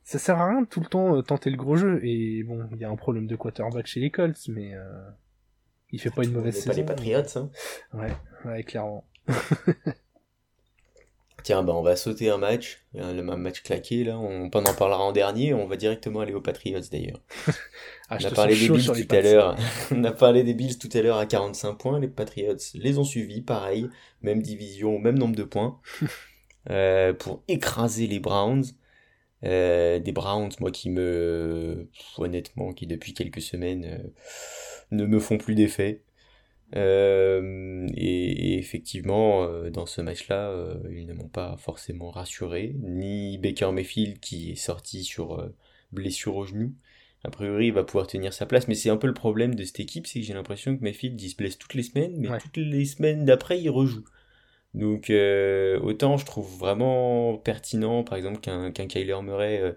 [0.02, 2.00] ça sert à rien de tout le temps euh, tenter le gros jeu.
[2.04, 5.10] Et bon, il y a un problème de quarterback chez les Colts, mais euh,
[5.92, 6.70] il fait pas une mauvaise saison.
[6.70, 7.50] pas les Patriots, hein.
[7.92, 9.04] Ouais, ouais, clairement.
[11.48, 15.12] Tiens, bah on va sauter un match, le match claqué là, on, en parlera en
[15.12, 17.22] dernier, on va directement aller aux Patriots d'ailleurs.
[18.10, 19.56] Ah, on a parlé des Bills tout à l'heure.
[19.90, 23.04] on a parlé des Bills tout à l'heure à 45 points, les Patriots les ont
[23.04, 23.88] suivis, pareil,
[24.20, 25.80] même division, même nombre de points,
[26.70, 28.64] euh, pour écraser les Browns.
[29.44, 34.08] Euh, des Browns, moi qui me, honnêtement, qui depuis quelques semaines euh,
[34.90, 36.02] ne me font plus d'effet.
[36.76, 43.38] Euh, et, effectivement, euh, dans ce match-là, euh, ils ne m'ont pas forcément rassuré, ni
[43.38, 45.50] Baker Mayfield qui est sorti sur
[45.92, 46.74] blessure au genou.
[47.24, 49.64] A priori, il va pouvoir tenir sa place, mais c'est un peu le problème de
[49.64, 52.28] cette équipe, c'est que j'ai l'impression que Mayfield il se blesse toutes les semaines, mais
[52.38, 54.04] toutes les semaines d'après, il rejoue.
[54.74, 55.10] Donc
[55.82, 59.74] autant je trouve vraiment pertinent, par exemple, qu'un Kyler Murray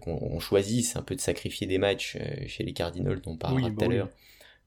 [0.00, 3.84] qu'on choisisse un peu de sacrifier des matchs chez les Cardinals dont on parlera tout
[3.84, 4.10] à l'heure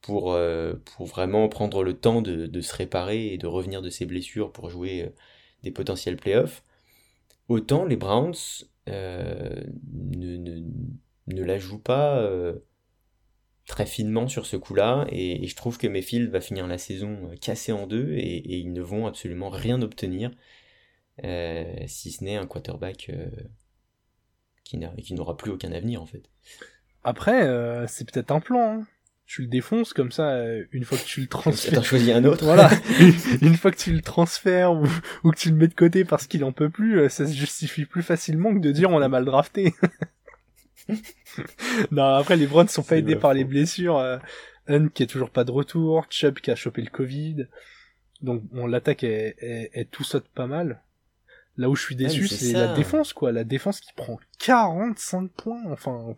[0.02, 3.90] pour, euh, pour vraiment prendre le temps de, de, se réparer et de revenir de
[3.90, 5.10] ses blessures pour jouer euh,
[5.64, 6.64] des potentiels playoffs.
[7.50, 8.36] Autant les Browns
[8.90, 10.64] euh, ne, ne,
[11.28, 12.30] ne, la jouent pas
[13.66, 17.72] très finement sur ce coup-là et, je trouve que Mayfield va finir la saison cassé
[17.72, 20.32] en deux et, et ils ne vont absolument rien obtenir
[21.24, 23.12] si ce n'est un quarterback
[24.64, 26.30] qui n'aura plus aucun avenir en fait.
[27.04, 28.80] Après, c'est peut-être un plan.
[28.80, 28.88] Hein
[29.28, 31.74] tu le défonces comme ça euh, une fois que tu le transfères.
[31.74, 32.46] T'as choisi un autre.
[32.46, 32.70] Voilà.
[33.42, 34.88] une fois que tu le transfères ou,
[35.24, 37.34] ou que tu le mets de côté parce qu'il en peut plus, euh, ça se
[37.34, 39.74] justifie plus facilement que de dire on a mal drafté.
[41.92, 43.98] non, après les Browns sont pas aidés par les blessures.
[43.98, 44.18] Euh,
[44.70, 47.48] Hunt qui est toujours pas de retour, Chubb qui a chopé le Covid.
[48.22, 50.82] Donc bon, l'attaque est, est, tout saute pas mal.
[51.58, 55.64] Là où je suis déçu, c'est la défense quoi, la défense qui prend 45 points.
[55.70, 56.16] Enfin,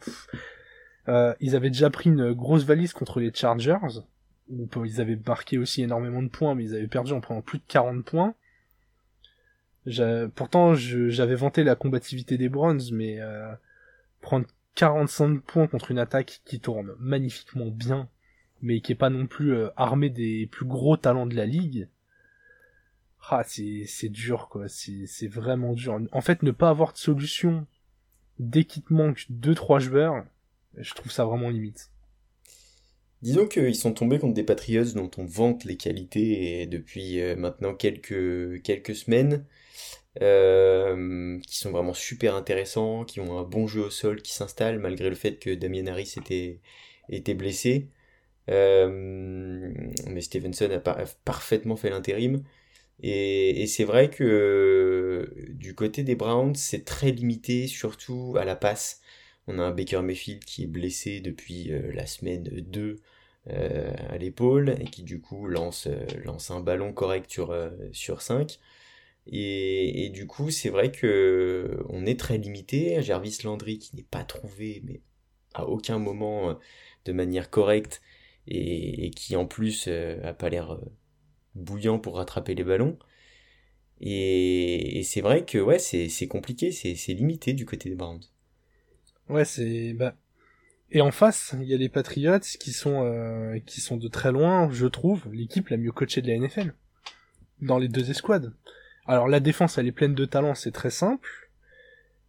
[1.09, 4.01] euh, ils avaient déjà pris une grosse valise contre les Chargers,
[4.49, 7.57] où ils avaient marqué aussi énormément de points, mais ils avaient perdu en prenant plus
[7.57, 8.35] de 40 points.
[10.35, 13.51] Pourtant, j'avais vanté la combativité des Browns, mais euh,
[14.21, 14.45] prendre
[14.75, 18.07] 45 points contre une attaque qui tourne magnifiquement bien,
[18.61, 21.87] mais qui est pas non plus euh, armée des plus gros talents de la ligue,
[23.31, 24.67] ah, c'est dur, quoi.
[24.67, 25.99] C'est vraiment dur.
[26.11, 27.67] En fait, ne pas avoir de solution
[28.39, 30.25] dès qu'il te manque 2-3 joueurs,
[30.77, 31.89] je trouve ça vraiment limite.
[33.21, 37.73] Disons qu'ils sont tombés contre des Patriots dont on vante les qualités depuis euh, maintenant
[37.73, 39.45] quelques, quelques semaines,
[40.21, 44.79] euh, qui sont vraiment super intéressants, qui ont un bon jeu au sol qui s'installe
[44.79, 46.61] malgré le fait que Damien Harris était,
[47.09, 47.89] était blessé.
[48.49, 49.73] Euh,
[50.07, 50.79] mais Stevenson a,
[51.25, 52.43] parfaitement fait l'intérim.
[53.01, 58.55] Et, et c'est vrai que du côté des Browns, c'est très limité, surtout à la
[58.55, 59.01] passe.
[59.51, 63.01] On a un Baker Mayfield qui est blessé depuis euh, la semaine 2
[63.47, 66.05] euh, à l'épaule et qui du coup lance, euh,
[66.49, 67.55] un ballon correct sur,
[67.91, 68.59] sur 5.
[69.31, 73.01] Et, du coup, c'est vrai que on est très limité.
[73.01, 75.01] Jarvis Landry qui n'est pas trouvé, mais
[75.55, 76.57] à aucun moment
[77.05, 78.01] de manière correcte
[78.47, 80.79] et, qui en plus a pas l'air
[81.55, 82.97] bouillant pour rattraper les ballons.
[84.01, 88.21] Et, c'est vrai que c'est compliqué, c'est limité du côté des Browns.
[89.29, 90.15] Ouais, c'est bah
[90.91, 94.31] et en face, il y a les Patriots qui sont euh, qui sont de très
[94.31, 96.73] loin, je trouve, l'équipe la mieux coachée de la NFL
[97.61, 98.53] dans les deux escouades.
[99.05, 101.49] Alors la défense, elle est pleine de talent, c'est très simple.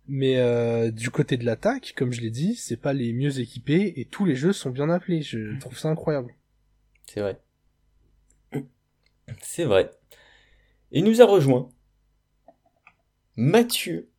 [0.08, 3.94] Mais euh, du côté de l'attaque, comme je l'ai dit, c'est pas les mieux équipés
[3.96, 5.22] et tous les jeux sont bien appelés.
[5.22, 6.34] Je trouve ça incroyable.
[7.06, 7.40] C'est vrai.
[9.40, 9.90] C'est vrai.
[10.92, 11.70] Et nous a rejoint
[13.36, 14.09] Mathieu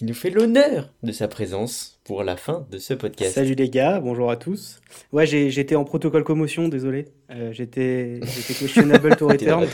[0.00, 3.34] qui nous fait l'honneur de sa présence pour la fin de ce podcast.
[3.34, 4.80] Salut les gars, bonjour à tous.
[5.12, 7.08] Ouais, j'étais en protocole commotion, désolé.
[7.30, 9.68] Euh, j'étais questionable to return.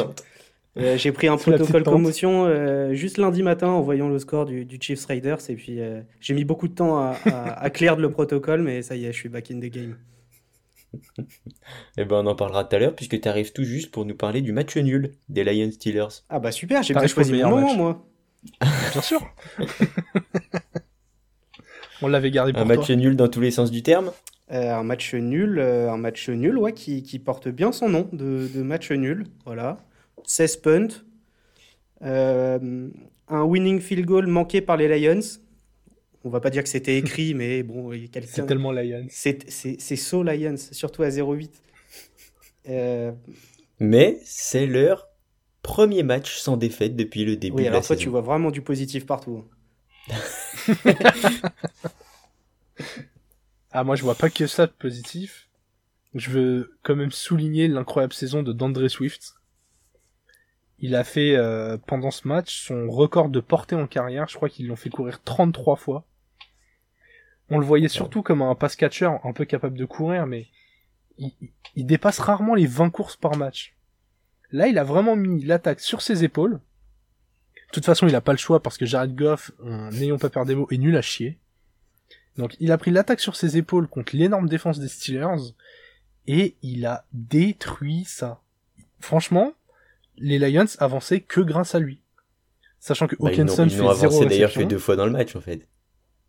[0.79, 4.65] Euh, j'ai pris un protocole commotion euh, juste lundi matin en voyant le score du,
[4.65, 7.95] du Chiefs Raiders et puis euh, j'ai mis beaucoup de temps à, à, à clear
[7.95, 9.97] le protocole, mais ça y est, je suis back in the game.
[11.99, 14.17] Eh ben, on en parlera tout à l'heure puisque tu arrives tout juste pour nous
[14.17, 16.25] parler du match nul des Lions Steelers.
[16.29, 18.05] Ah bah super, j'ai bien choisi mon moment, moi.
[18.93, 19.21] Bien sûr.
[22.03, 24.13] on l'avait gardé pour Un match nul dans tous les sens du terme
[24.53, 28.09] euh, un match nul, euh, un match nul, ouais, qui, qui, porte bien son nom
[28.13, 29.79] de, de match nul, voilà.
[30.23, 30.89] 16 punts,
[32.03, 32.89] euh,
[33.29, 35.21] un winning field goal manqué par les Lions.
[36.23, 37.91] On va pas dire que c'était écrit, mais bon,
[38.25, 39.07] C'est tellement Lions.
[39.11, 41.51] C'est so Lions, surtout à 0-8.
[42.69, 43.13] Euh...
[43.81, 45.09] Mais c'est leur
[45.67, 48.05] premier match sans défaite depuis le début oui, de alors la toi, saison.
[48.05, 49.45] tu vois vraiment du positif partout.
[53.73, 55.49] ah, moi, je vois pas que ça de positif.
[56.15, 59.35] Je veux quand même souligner l'incroyable saison de Dandre Swift.
[60.79, 64.29] Il a fait, euh, pendant ce match, son record de portée en carrière.
[64.29, 66.05] Je crois qu'ils l'ont fait courir 33 fois.
[67.51, 70.47] On le voyait surtout comme un pass catcher un peu capable de courir, mais
[71.19, 71.33] il,
[71.75, 73.76] il dépasse rarement les 20 courses par match.
[74.53, 76.53] Là, il a vraiment mis l'attaque sur ses épaules.
[76.53, 79.51] De toute façon, il a pas le choix parce que Jared Goff,
[79.93, 81.39] n'ayons pas peur des mots, est nul à chier.
[82.37, 85.53] Donc, il a pris l'attaque sur ses épaules contre l'énorme défense des Steelers
[86.27, 88.41] et il a détruit ça.
[89.01, 89.53] Franchement,
[90.19, 92.01] les Lions avançaient que grâce à lui.
[92.81, 94.69] Sachant que bah, Hawkinson ils fait zéro d'ailleurs réception.
[94.69, 95.67] deux fois dans le match en fait.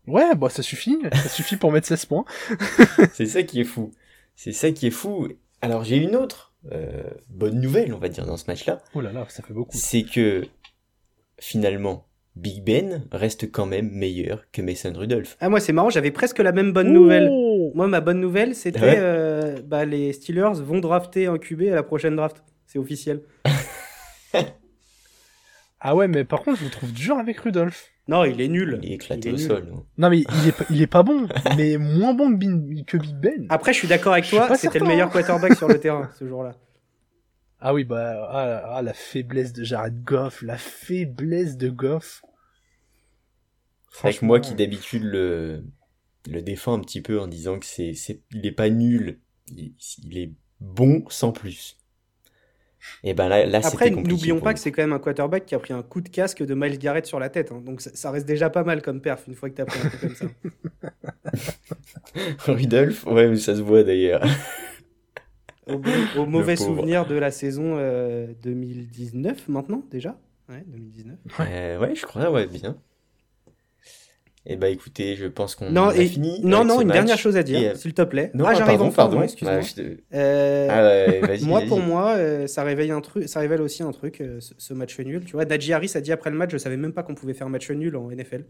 [0.06, 2.24] Ouais, bah ça suffit, ça suffit pour mettre 16 points.
[3.12, 3.92] C'est ça qui est fou.
[4.34, 5.28] C'est ça qui est fou.
[5.60, 6.47] Alors j'ai une autre euh,
[7.28, 8.80] bonne nouvelle, on va dire, dans ce match-là.
[8.94, 9.76] Oh là là, ça fait beaucoup.
[9.76, 10.44] C'est que
[11.40, 15.36] finalement, Big Ben reste quand même meilleur que Mason Rudolph.
[15.40, 17.28] Ah moi c'est marrant, j'avais presque la même bonne nouvelle.
[17.74, 18.96] Moi ma bonne nouvelle c'était Ouais.
[18.98, 22.42] euh, bah, les Steelers vont drafter un QB à la prochaine draft.
[22.66, 23.22] C'est officiel.
[25.80, 27.90] ah ouais, mais par contre, je le trouve dur avec Rudolph.
[28.08, 28.80] Non, il est nul.
[28.82, 29.46] Il est éclaté Il est au nul.
[29.46, 29.72] sol.
[29.74, 29.82] hein.
[29.98, 32.96] Non mais il est, pas- il est pas bon, mais moins bon que, Bin- que
[32.96, 33.46] Big Ben.
[33.50, 36.56] Après je suis d'accord avec toi, c'était le meilleur quarterback sur le terrain ce jour-là.
[37.60, 42.22] Ah oui, bah ah, la- ah, la faiblesse de Jared Goff, la faiblesse de Goff.
[43.92, 45.64] C'est vrai que moi qui d'habitude le,
[46.30, 49.74] le défends un petit peu en disant que c'est, c'est, il est pas nul, il,
[50.04, 51.77] il est bon sans plus.
[53.04, 55.58] Et ben là, là Après n'oublions pas que c'est quand même un quarterback qui a
[55.58, 57.52] pris un coup de casque de Miles Garrett sur la tête.
[57.52, 57.62] hein.
[57.64, 59.88] Donc ça, ça reste déjà pas mal comme perf une fois que t'as pris un
[59.88, 60.26] truc comme ça.
[62.52, 64.22] Rudolph, ouais, mais ça se voit d'ailleurs.
[65.66, 65.80] Au,
[66.16, 70.18] au mauvais souvenir de la saison euh, 2019 maintenant déjà?
[70.48, 71.16] Ouais, 2019.
[71.40, 72.78] Euh, ouais, je crois, ouais, bien.
[74.50, 76.40] Et bah écoutez, je pense qu'on Non, a et- fini.
[76.42, 76.94] non, non, une match.
[76.96, 78.30] dernière chose à dire, euh, s'il te plaît.
[78.32, 79.58] Non, ah, j'arrive pardon, pardon, excuse-moi.
[79.58, 81.68] Bah, te- Euh, Ah ouais, vas-y, moi, vas-y.
[81.68, 84.72] pour moi, euh, ça réveille un truc, ça révèle aussi un truc, euh, ce, ce
[84.72, 85.22] match nul.
[85.26, 87.34] Tu vois, Najee Harris a dit après le match, je savais même pas qu'on pouvait
[87.34, 88.46] faire match nul en NFL.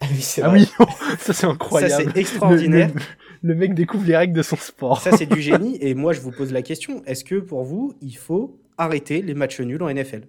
[0.00, 0.64] Ah oui, c'est Ah oui,
[1.18, 2.04] ça c'est Ça, incroyable.
[2.14, 2.88] c'est extraordinaire.
[2.88, 3.00] Le, le-
[3.42, 5.00] le mec découvre les règles de son sport.
[5.00, 5.76] Ça, c'est du génie.
[5.80, 9.34] Et moi, je vous pose la question est-ce que pour vous, il faut arrêter les
[9.34, 10.22] matchs nuls en NFL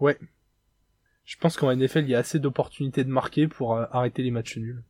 [0.00, 0.18] Ouais.
[1.24, 4.30] Je pense qu'en NFL, il y a assez d'opportunités de marquer pour euh, arrêter les
[4.30, 4.82] matchs nuls.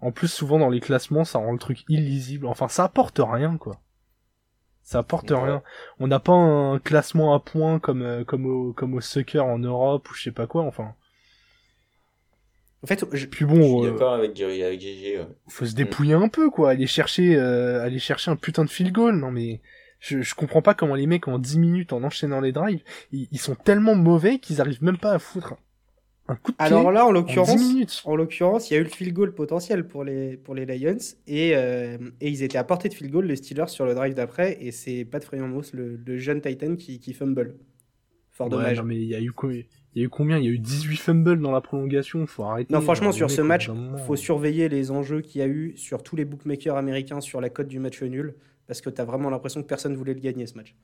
[0.00, 2.46] En plus, souvent dans les classements, ça rend le truc illisible.
[2.46, 3.80] Enfin, ça apporte rien, quoi.
[4.82, 5.38] Ça apporte Ouais.
[5.42, 5.62] rien.
[5.98, 9.58] On n'a pas un classement à points comme euh, comme au comme au soccer en
[9.58, 10.62] Europe ou je sais pas quoi.
[10.64, 10.94] Enfin,
[12.82, 15.18] En fait, je- puis Je suis bon, euh, avec, avec GG.
[15.20, 15.28] ouais.
[15.48, 16.70] faut se dépouiller un peu, quoi.
[16.70, 19.16] Aller chercher euh, aller chercher un putain de field goal.
[19.16, 19.62] Non mais
[20.04, 23.26] je, je comprends pas comment les mecs en 10 minutes en enchaînant les drives, ils,
[23.32, 25.56] ils sont tellement mauvais qu'ils arrivent même pas à foutre
[26.26, 28.02] un coup de pied alors là, en en l'occurrence, 10 minutes.
[28.04, 30.96] En l'occurrence, il y a eu le field goal potentiel pour les, pour les Lions
[31.26, 34.14] et, euh, et ils étaient à portée de field goal, les Steelers, sur le drive
[34.14, 34.56] d'après.
[34.60, 37.56] Et c'est Pat Freyamos, le, le jeune Titan, qui, qui fumble.
[38.30, 38.78] Fort Ouais, dommage.
[38.78, 40.38] non, mais il y a eu Il y a eu combien?
[40.38, 42.72] Il y a eu 18 fumbles dans la prolongation, faut arrêter.
[42.72, 43.70] Non, franchement, sur ce match,
[44.06, 47.50] faut surveiller les enjeux qu'il y a eu sur tous les bookmakers américains sur la
[47.50, 48.34] cote du match nul.
[48.66, 50.74] Parce que t'as vraiment l'impression que personne voulait le gagner ce match.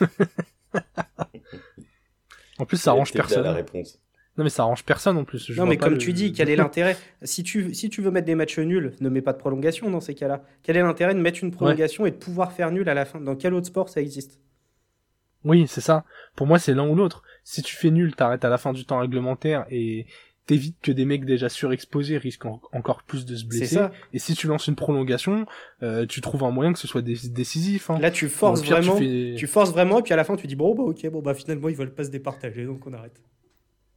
[2.58, 3.44] En plus, ça arrange personne.
[3.44, 4.00] la réponse.
[4.38, 5.46] Non, mais ça arrange personne en plus.
[5.46, 7.88] Je non, vois mais pas comme le- tu dis, quel est l'intérêt si tu, si
[7.88, 10.42] tu veux mettre des matchs nuls, ne mets pas de prolongation dans ces cas-là.
[10.62, 13.20] Quel est l'intérêt de mettre une prolongation et de pouvoir faire nul à la fin?
[13.20, 14.38] Dans quel autre sport ça existe?
[15.44, 16.04] Oui, c'est ça.
[16.34, 17.22] Pour moi, c'est l'un ou l'autre.
[17.44, 20.06] Si tu fais nul, t'arrêtes à la fin du temps réglementaire et
[20.46, 23.74] t'évites que des mecs déjà surexposés risquent en- encore plus de se blesser.
[23.76, 23.90] ça.
[24.12, 25.44] Et si tu lances une prolongation,
[25.82, 27.90] euh, tu trouves un moyen que ce soit dé- décisif.
[27.90, 27.98] Hein.
[27.98, 28.96] Là, tu forces tu vraiment.
[28.96, 31.20] fais- Tu forces vraiment, et puis à la fin, tu dis bon, bah ok, bon,
[31.20, 33.20] bah finalement, ils veulent pas se départager, donc on arrête.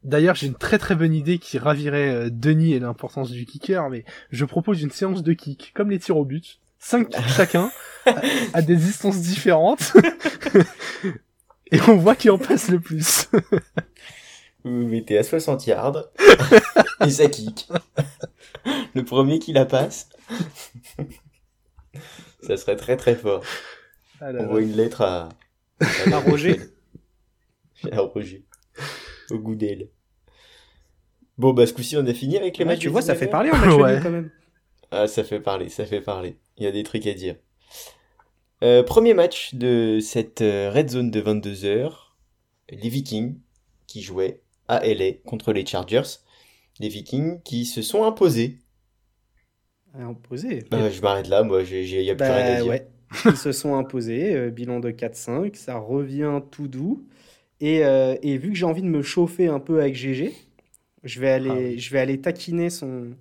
[0.03, 3.89] D'ailleurs, j'ai une très très bonne idée qui ravirait euh, Denis et l'importance du kicker,
[3.89, 6.59] mais je propose une séance de kick, comme les tirs au but.
[6.79, 7.69] 5 kicks chacun.
[8.53, 9.91] à, des distances différentes.
[11.71, 13.29] et on voit qui en passe le plus.
[14.63, 16.05] vous vous mettez à 60 yards
[17.05, 17.67] et ça kick.
[18.93, 20.09] Le premier qui la passe.
[22.41, 23.43] ça serait très très fort.
[24.21, 25.29] Ah on voit une lettre à,
[26.11, 26.59] à Roger.
[27.91, 28.45] à Roger.
[29.31, 29.89] Au goût d'elle.
[31.37, 32.79] Bon, bah, ce coup-ci, on a fini avec les Ouais, matchs.
[32.81, 33.99] tu vois, ça 19 fait parler en match Ouais.
[34.03, 34.29] quand même.
[34.91, 36.37] Ah, ça fait parler, ça fait parler.
[36.57, 37.35] Il y a des trucs à dire.
[38.61, 41.93] Euh, premier match de cette euh, red zone de 22h.
[42.71, 43.39] Les Vikings
[43.87, 46.03] qui jouaient à LA contre les Chargers.
[46.79, 48.59] Les Vikings qui se sont imposés.
[49.93, 50.63] Ah, Imposé.
[50.71, 52.67] Bah, je m'arrête là, moi, il n'y a plus rien à Bah dire.
[52.67, 52.87] ouais.
[53.25, 57.07] Ils se sont imposés, euh, bilan de 4-5, ça revient tout doux.
[57.61, 60.33] Et, euh, et vu que j'ai envie de me chauffer un peu avec GG,
[61.03, 61.79] je vais aller, Ah oui.
[61.79, 63.17] je vais aller taquiner son,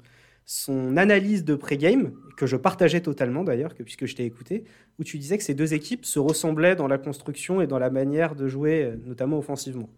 [0.47, 4.65] son analyse de pré-game, que je partageais totalement d'ailleurs, que, puisque je t'ai écouté,
[4.99, 7.91] où tu disais que ces deux équipes se ressemblaient dans la construction et dans la
[7.91, 9.91] manière de jouer, euh, notamment offensivement.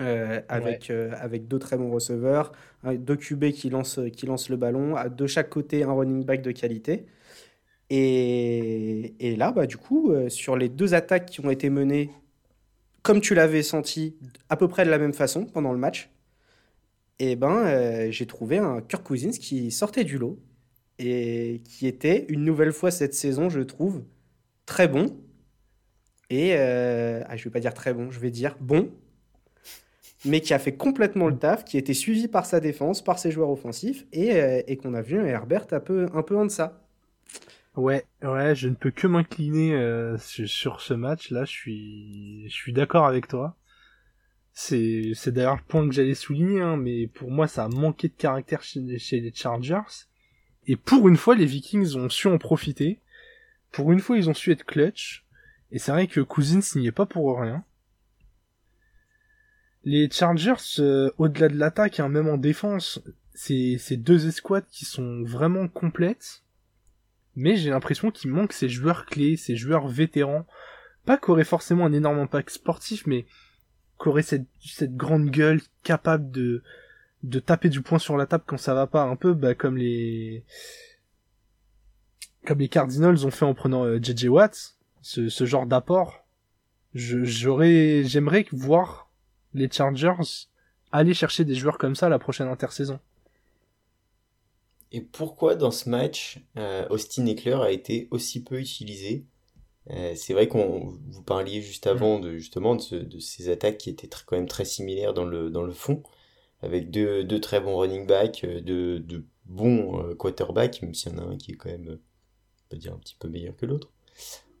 [0.00, 2.52] Euh, avec, euh, avec deux très bons receveurs,
[2.84, 6.52] deux QB qui lancent, qui lancent le ballon, de chaque côté un running back de
[6.52, 7.04] qualité.
[7.90, 12.10] Et, et là, bah, du coup, euh, sur les deux attaques qui ont été menées,
[13.02, 14.16] comme tu l'avais senti,
[14.48, 16.10] à peu près de la même façon pendant le match,
[17.18, 20.38] et ben, euh, j'ai trouvé un Kirk Cousins qui sortait du lot
[20.98, 24.02] et qui était une nouvelle fois cette saison, je trouve,
[24.66, 25.16] très bon.
[26.30, 28.90] Et ah, je vais pas dire très bon, je vais dire bon,
[30.24, 33.30] mais qui a fait complètement le taf, qui était suivi par sa défense, par ses
[33.30, 36.44] joueurs offensifs, et, euh, et qu'on a vu un Herbert un peu, un peu en
[36.44, 36.82] deçà.
[37.76, 41.30] Ouais, ouais, je ne peux que m'incliner euh, sur, sur ce match.
[41.30, 43.56] Là, je suis, je suis d'accord avec toi.
[44.52, 48.08] C'est, c'est d'ailleurs le point que j'allais souligner, hein, mais pour moi, ça a manqué
[48.08, 50.06] de caractère chez, chez les Chargers.
[50.66, 53.00] Et pour une fois, les Vikings ont su en profiter.
[53.70, 55.24] Pour une fois, ils ont su être clutch.
[55.70, 57.64] Et c'est vrai que Cousins n'y est pas pour rien.
[59.84, 63.00] Les Chargers, euh, au-delà de l'attaque, hein, même en défense,
[63.34, 66.42] c'est deux escouades qui sont vraiment complètes.
[67.36, 70.46] Mais j'ai l'impression qu'il manque ces joueurs clés, ces joueurs vétérans.
[71.06, 73.24] Pas qu'auraient forcément un énorme impact sportif, mais
[73.96, 76.62] qu'auraient cette, cette grande gueule capable de,
[77.40, 79.04] taper du poing sur la table quand ça va pas.
[79.04, 80.44] Un peu bah, comme les
[82.46, 86.26] comme les Cardinals ont fait en prenant euh, JJ Watt, ce, ce genre d'apport.
[86.94, 89.09] J'aurais, j'aimerais voir
[89.54, 90.46] les Chargers
[90.92, 92.98] aller chercher des joueurs comme ça la prochaine intersaison.
[94.92, 99.24] Et pourquoi dans ce match, euh, Austin Eckler a été aussi peu utilisé?
[99.90, 103.78] Euh, c'est vrai qu'on vous parliez juste avant de justement de, ce- de ces attaques
[103.78, 106.02] qui étaient quand même très similaires dans le dans le fond,
[106.62, 111.14] avec deux, deux très bons running backs, euh, de, de bons quarterbacks, même s'il y
[111.16, 113.66] en a un qui est quand même, on peut dire un petit peu meilleur que
[113.66, 113.90] l'autre.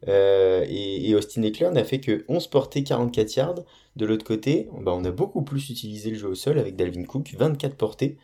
[0.08, 3.64] Euh, et, et Austin Eckler n'a fait que 11 portées, 44 yards.
[3.96, 7.04] De l'autre côté, bah, on a beaucoup plus utilisé le jeu au sol avec Dalvin
[7.04, 8.18] Cook, 24 portées.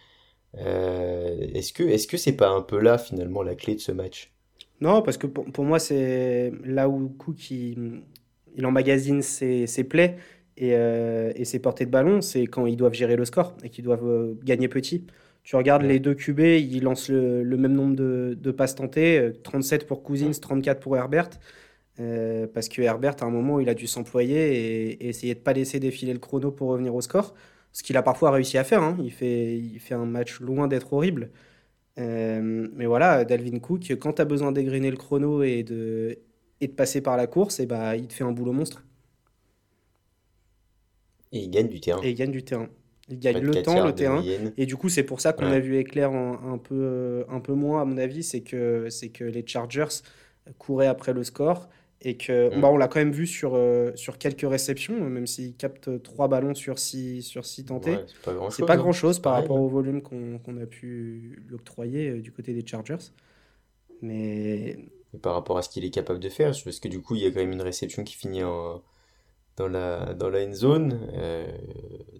[0.59, 3.93] Euh, est-ce que est-ce que c'est pas un peu là finalement la clé de ce
[3.93, 4.33] match?
[4.81, 8.03] Non, parce que pour, pour moi, c'est là où Cook il,
[8.57, 10.17] il emmagasine ses, ses plays
[10.59, 13.71] et, euh, et ses portées de ballon, c'est quand ils doivent gérer le score et
[13.71, 15.07] qu'ils doivent gagner petit.
[15.45, 15.89] Tu regardes Ouais.
[15.89, 19.87] les deux QB, ils lancent le, le même nombre de, de passes tentées, euh, 37
[19.87, 21.31] pour Cousins, 34 pour Herbert.
[22.01, 25.41] Euh, parce que Herbert, à un moment, il a dû s'employer et, et essayer de
[25.41, 27.35] pas laisser défiler le chrono pour revenir au score.
[27.73, 28.83] Ce qu'il a parfois réussi à faire.
[28.83, 28.97] hein.
[29.03, 31.31] Il fait, il fait un match loin d'être horrible.
[31.99, 36.19] Euh, mais voilà, Dalvin Cook, quand tu as besoin dégrainer le chrono et de,
[36.61, 38.85] et de passer par la course, et bah, il te fait un boulot monstre.
[41.33, 42.01] Et il gagne du terrain.
[42.03, 42.69] Et il gagne du terrain.
[43.09, 44.15] Il gagne 24 le temps, le terrain.
[44.17, 44.53] moyenne.
[44.57, 45.57] Et du coup, c'est pour ça qu'on Ouais.
[45.57, 48.23] a vu Éclair en- un peu, euh, un peu moins, à mon avis.
[48.23, 49.87] C'est que, c'est que les Chargers
[50.59, 51.69] couraient après le score.
[52.03, 52.61] Et que, Mm.
[52.61, 56.29] bah, on l'a quand même vu sur, euh, sur quelques réceptions, même s'il capte 3
[56.29, 58.01] ballons sur 6 sur six tentés.
[58.01, 58.65] Ouais, c'est pas grand C'est chose.
[58.65, 58.79] pas hein.
[58.79, 62.21] grand chose C'est par pareil, rapport au volume qu'on qu'on a pu lui octroyer euh,
[62.21, 62.99] du côté des Chargers.
[64.03, 64.79] Mais
[65.15, 67.23] Et par rapport à ce qu'il est capable de faire, parce que du coup, il
[67.23, 68.83] y a quand même une réception qui finit en-
[69.57, 71.01] dans la, dans la end zone.
[71.15, 71.47] euh,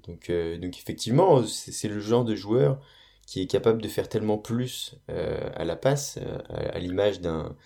[0.09, 2.81] donc, euh, donc effectivement, c'est le genre de joueur
[3.27, 6.19] qui est capable de faire tellement plus à la passe,
[6.51, 7.57] à, à l'image d'un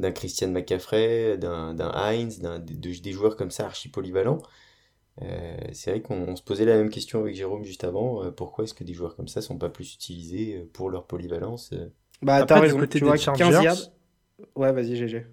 [0.00, 4.40] d'un Christian McCaffrey, d'un d'un Heinz, d'un de- de- des joueurs comme ça archi polyvalents.
[5.22, 8.24] Euh, c'est vrai qu'on on se posait la même question avec Jérôme juste avant.
[8.24, 11.06] euh, pourquoi est-ce que des joueurs comme ça sont pas plus utilisés euh, pour leur
[11.06, 11.88] polyvalence euh?
[12.22, 12.78] Bah, t'as raison.
[12.78, 13.92] côté Tu des vois, Chargers- 15 yards.
[14.56, 15.26] Ouais, vas-y, GG.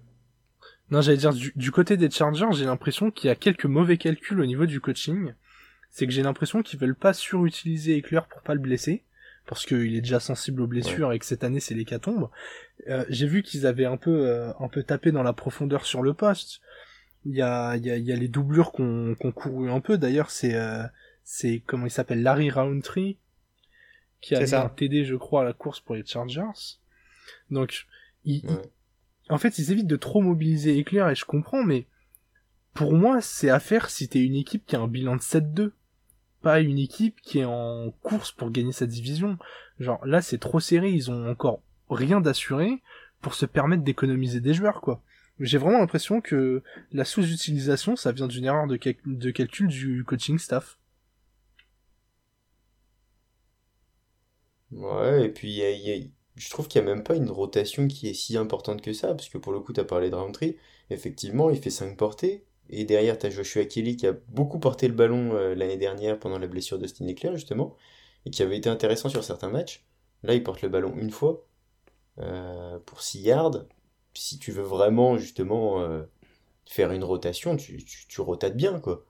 [0.90, 3.98] Non, j'allais dire, du, du côté des Chargers, j'ai l'impression qu'il y a quelques mauvais
[3.98, 5.32] calculs au niveau du coaching.
[5.90, 9.04] C'est que j'ai l'impression qu'ils veulent pas surutiliser Eckler pour pas le blesser.
[9.48, 12.28] Parce qu'il est déjà sensible aux blessures et que cette année c'est l'hécatombe.
[12.88, 16.02] Euh, J'ai vu qu'ils avaient un peu euh, un peu tapé dans la profondeur sur
[16.02, 16.60] le poste.
[17.24, 19.98] Il y a il y a, y a les doublures qu'on qu'on couru un peu.
[19.98, 20.84] D'ailleurs c'est euh,
[21.24, 23.18] c'est comment il s'appelle Larry Roundtree
[24.20, 26.78] qui a mis un TD je crois à la course pour les Chargers.
[27.50, 27.86] Donc
[28.24, 28.62] il, Ouais.
[29.30, 31.86] en fait ils évitent de trop mobiliser Eclair et je comprends mais
[32.74, 35.72] pour moi c'est à faire si t'es une équipe qui a un bilan de 7-2
[36.42, 39.38] pas une équipe qui est en course pour gagner sa division.
[39.80, 41.60] Genre là c'est trop serré, ils ont encore
[41.90, 42.82] rien d'assuré
[43.20, 45.02] pour se permettre d'économiser des joueurs quoi.
[45.40, 46.62] J'ai vraiment l'impression que
[46.92, 50.78] la sous-utilisation ça vient d'une erreur de, cal- de calcul du coaching staff.
[54.72, 55.60] Ouais, et puis
[56.36, 59.08] je trouve qu'il n'y a même pas une rotation qui est si importante que ça,
[59.08, 60.56] parce que pour le coup, tu as parlé de Roundtree.
[60.90, 62.44] Effectivement, il fait 5 portées.
[62.70, 66.18] Et derrière, tu as Joshua Kelly qui a beaucoup porté le ballon euh, l'année dernière
[66.18, 67.76] pendant la blessure d'Austin Leclerc, justement,
[68.26, 69.86] et qui avait été intéressant sur certains matchs.
[70.22, 71.46] Là, il porte le ballon une fois
[72.18, 73.64] euh, pour 6 yards.
[74.14, 76.02] Si tu veux vraiment, justement, euh,
[76.66, 79.04] faire une rotation, tu, tu, tu rotates bien, quoi.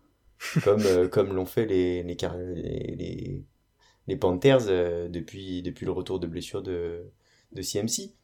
[0.63, 4.67] Comme, comme l'ont fait les, les, Panthers
[5.11, 7.11] depuis, depuis le retour de blessure de,
[7.51, 8.15] de CMC.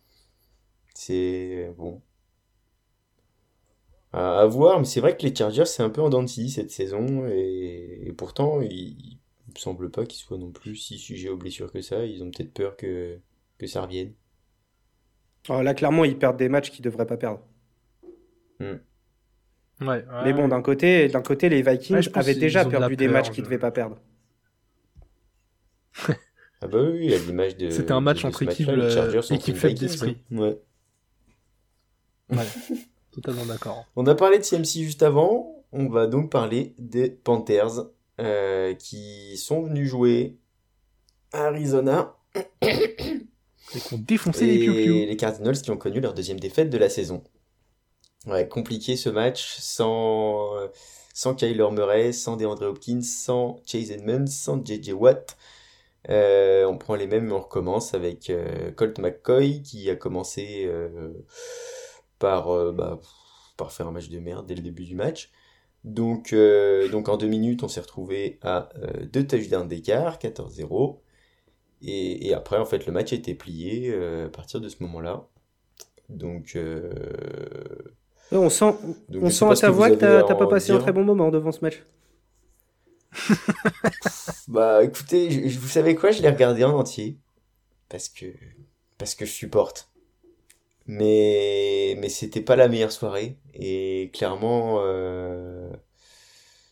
[0.95, 2.01] C'est bon.
[4.15, 6.29] À, à voir, mais c'est vrai que les Chargers, c'est un peu en dents de
[6.29, 9.19] scie cette saison, et, et pourtant, il, il
[9.55, 12.05] me semble pas qu'ils soient non plus si sujets aux blessures que ça.
[12.07, 13.19] Ils ont peut-être peur que,
[13.59, 14.15] que ça revienne.
[15.49, 17.41] Alors là, clairement, ils perdent des matchs qu'ils devraient pas perdre.
[19.81, 20.05] Ouais.
[20.25, 23.13] Mais bon, d'un côté, d'un côté, les Vikings Ouais, avaient déjà de perdu des peur,
[23.15, 23.99] matchs je- qu'ils devaient pas perdre.
[26.61, 27.71] Ah bah oui, à l'image de.
[27.71, 30.17] C'était un match de- de entre équipes, faibles Vikings, d'esprit.
[30.31, 30.59] Ouais.
[32.31, 32.37] Ouais.
[33.15, 33.85] Totalement d'accord.
[33.97, 37.87] On a parlé de CMC juste avant, on va donc parler des Panthers
[38.21, 40.37] euh, qui sont venus jouer
[41.33, 42.17] à Arizona
[42.63, 43.79] Et
[44.41, 47.23] les et piou les Cardinals qui ont connu leur deuxième défaite de la saison.
[48.27, 50.69] Ouais, compliqué ce match sans, euh,
[51.13, 55.37] sans Kyler Murray, sans DeAndre Hopkins, sans Chase Edmonds, sans JJ Watt.
[56.11, 60.65] Euh, on prend les mêmes, mais on recommence avec euh, Colt McCoy qui a commencé
[60.67, 61.13] euh,
[62.25, 63.01] par, euh, bah,
[63.57, 65.31] par faire un match de merde dès le début du match.
[65.85, 71.03] Donc, euh, donc en deux minutes, on s'est retrouvé à euh, deux touchdowns d'écart, 14-0.
[71.83, 74.83] Et, et après, en fait, le match a été plié euh, à partir de ce
[74.85, 75.27] moment-là.
[76.11, 76.57] Donc,
[78.33, 78.75] on sent,
[79.09, 81.53] donc on sent à ta voix que t'as pas passé un très bon moment devant
[81.53, 81.83] ce match.
[84.49, 87.19] Bah écoutez, je- vous savez quoi, je l'ai regardé en entier
[87.89, 88.27] parce que
[88.99, 89.91] parce que je supporte.
[90.87, 95.71] Mais mais c'était pas la meilleure soirée et clairement euh,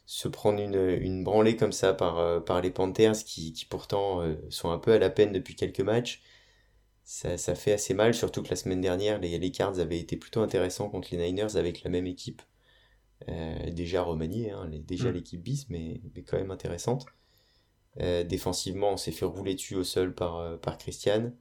[0.06, 4.22] se prendre une, une branlée comme ça par euh, par les Panthers qui qui pourtant
[4.22, 6.22] euh, sont un peu à la peine depuis quelques matchs,
[7.04, 10.16] ça ça fait assez mal surtout que la semaine dernière les les Cards avaient été
[10.16, 12.42] plutôt intéressants contre les Niners avec la même équipe.
[13.28, 15.14] Euh, déjà remaniée, hein, les- déjà Mm.
[15.14, 17.06] l'équipe bis, mais, mais quand même intéressante.
[18.00, 21.32] Euh, défensivement, on s'est fait rouler dessus au sol par, par Christian.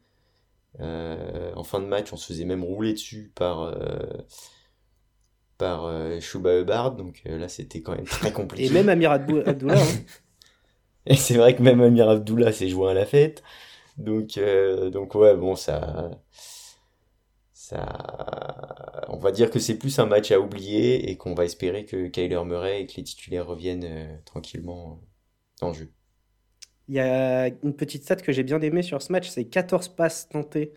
[0.80, 4.00] Euh, en fin de match, on se faisait même rouler dessus par, euh,
[5.58, 6.96] par euh, Chuba Hubbard.
[6.96, 8.66] Donc là, c'était quand même très compliqué.
[8.66, 9.44] Et même Amir Abdullah.
[9.48, 9.78] hein.
[11.06, 13.44] Et c'est vrai que même Amir Abdullah s'est joint à la fête.
[13.98, 16.12] Donc, euh, donc ouais, bon, ça,
[17.54, 21.86] ça, on va dire que c'est plus un match à oublier et qu'on va espérer
[21.86, 25.02] que Kyler Murray et que les titulaires reviennent euh, tranquillement
[25.60, 25.92] dans le jeu.
[26.88, 29.90] Il y a une petite stat que j'ai bien aimée sur ce match, c'est 14
[29.90, 30.74] passes tentées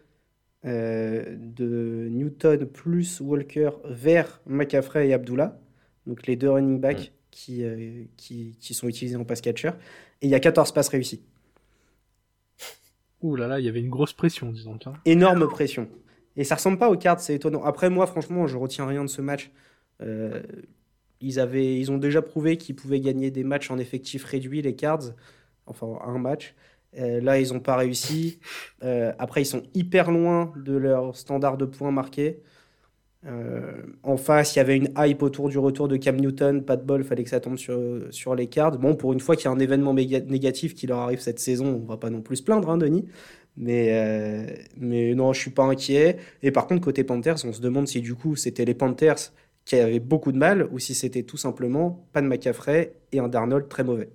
[0.64, 5.58] euh, de Newton plus Walker vers McCaffrey et Abdullah,
[6.06, 9.72] donc les deux running backs qui, euh, qui, qui sont utilisés en pass catcher,
[10.22, 11.22] et il y a 14 passes réussies.
[13.22, 14.78] Ouh là là, il y avait une grosse pression, disons.
[14.84, 14.92] Hein.
[15.06, 15.88] Énorme pression.
[16.36, 17.62] Et ça ressemble pas aux cartes, c'est étonnant.
[17.64, 19.50] Après, moi, franchement, je retiens rien de ce match.
[20.02, 20.42] Euh,
[21.20, 24.74] ils, avaient, ils ont déjà prouvé qu'ils pouvaient gagner des matchs en effectif réduit, les
[24.74, 25.14] Cards.
[25.66, 26.54] Enfin, un match.
[26.98, 28.38] Euh, là, ils n'ont pas réussi.
[28.82, 32.40] Euh, après, ils sont hyper loin de leur standard de points marqués.
[33.26, 36.62] Euh, en face, il y avait une hype autour du retour de Cam Newton.
[36.62, 37.78] Pas de bol, fallait que ça tombe sur,
[38.10, 38.78] sur les cards.
[38.78, 41.82] Bon, pour une fois qu'il y a un événement négatif qui leur arrive cette saison,
[41.82, 43.06] on va pas non plus se plaindre, hein, Denis.
[43.56, 46.18] Mais, mais non, je suis pas inquiet.
[46.42, 49.32] Et par contre, côté Panthers, on se demande si du coup c'était les Panthers
[49.64, 53.28] qui avaient beaucoup de mal ou si c'était tout simplement pas de McCaffrey et un
[53.28, 54.10] Darnold très mauvais.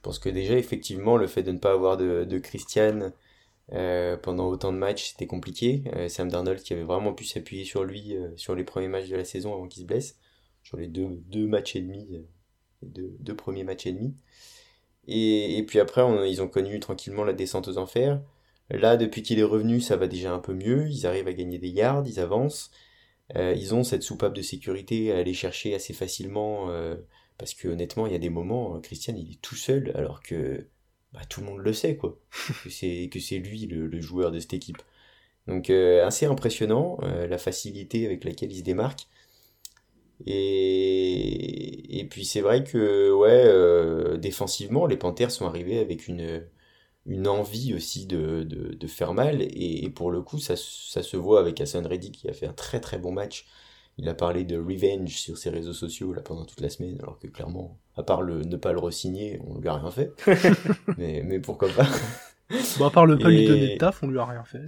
[0.00, 3.12] Je pense que déjà, effectivement, le fait de ne pas avoir de, de Christian
[3.74, 5.84] euh, pendant autant de matchs, c'était compliqué.
[5.94, 9.08] Euh, Sam Darnold qui avait vraiment pu s'appuyer sur lui euh, sur les premiers matchs
[9.08, 10.18] de la saison avant qu'il se blesse,
[10.62, 12.08] sur les deux, deux matchs et demi,
[12.80, 14.14] les deux, deux premiers matchs et demi.
[15.06, 18.22] Et, et puis après, ils ont connu tranquillement la descente aux enfers.
[18.70, 20.88] Là, depuis qu'il est revenu, ça va déjà un peu mieux.
[20.88, 22.70] Ils arrivent à gagner des yards, ils avancent.
[23.34, 26.68] Ils ont cette soupape de sécurité à aller chercher assez facilement.
[27.40, 30.22] Parce que honnêtement, il y a des moments, euh, Christian, il est tout seul, alors
[30.22, 30.68] que
[31.14, 32.18] bah, tout le monde le sait, quoi.
[32.64, 32.70] Que
[33.20, 34.82] c'est lui le, le joueur de cette équipe.
[35.48, 39.08] Donc euh, assez impressionnant, euh, la facilité avec laquelle il se démarque.
[40.26, 46.46] Et, et puis c'est vrai que ouais, euh, défensivement, les Panthers sont arrivés avec une,
[47.06, 49.42] une envie aussi de, de, de faire mal.
[49.42, 52.46] Et, et pour le coup, ça, ça se voit avec Hassan Reddick qui a fait
[52.46, 53.46] un très très bon match.
[54.00, 57.18] Il a parlé de revenge sur ses réseaux sociaux là, pendant toute la semaine, alors
[57.18, 60.10] que clairement, à part le, ne pas le re-signer, on lui a rien fait.
[60.96, 61.86] mais, mais pourquoi pas?
[62.78, 64.62] Bon, à part le pas lui donner de taf, on lui a rien fait.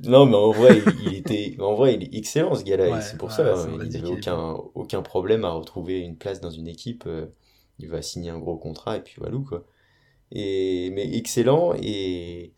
[0.00, 3.18] Non, mais en vrai, il, était, en vrai, il est excellent ce gars-là, Ouais, c'est
[3.18, 6.50] pour ouais, ça, ça, hein, il n'avait aucun, aucun problème à retrouver une place dans
[6.50, 7.04] une équipe.
[7.08, 7.26] euh,
[7.80, 9.64] il va signer un gros contrat et puis voilà quoi.
[10.30, 12.52] Et mais excellent et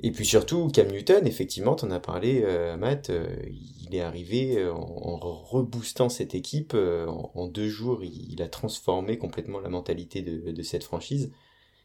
[0.00, 4.58] et puis surtout Cam Newton, effectivement, t'en as parlé, euh, Matt, euh, il est arrivé
[4.58, 4.78] euh, en,
[5.22, 10.50] en reboostant cette équipe en, en deux jours, il, a transformé complètement la mentalité de,
[10.50, 11.32] de cette franchise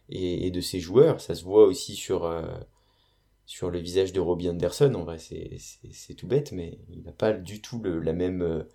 [0.10, 1.22] et, de ses joueurs.
[1.22, 2.30] Ça se voit aussi sur
[3.45, 4.93] sur le visage de Robbie Anderson.
[4.95, 8.66] En vrai, c'est tout bête, mais il n'a pas du tout la même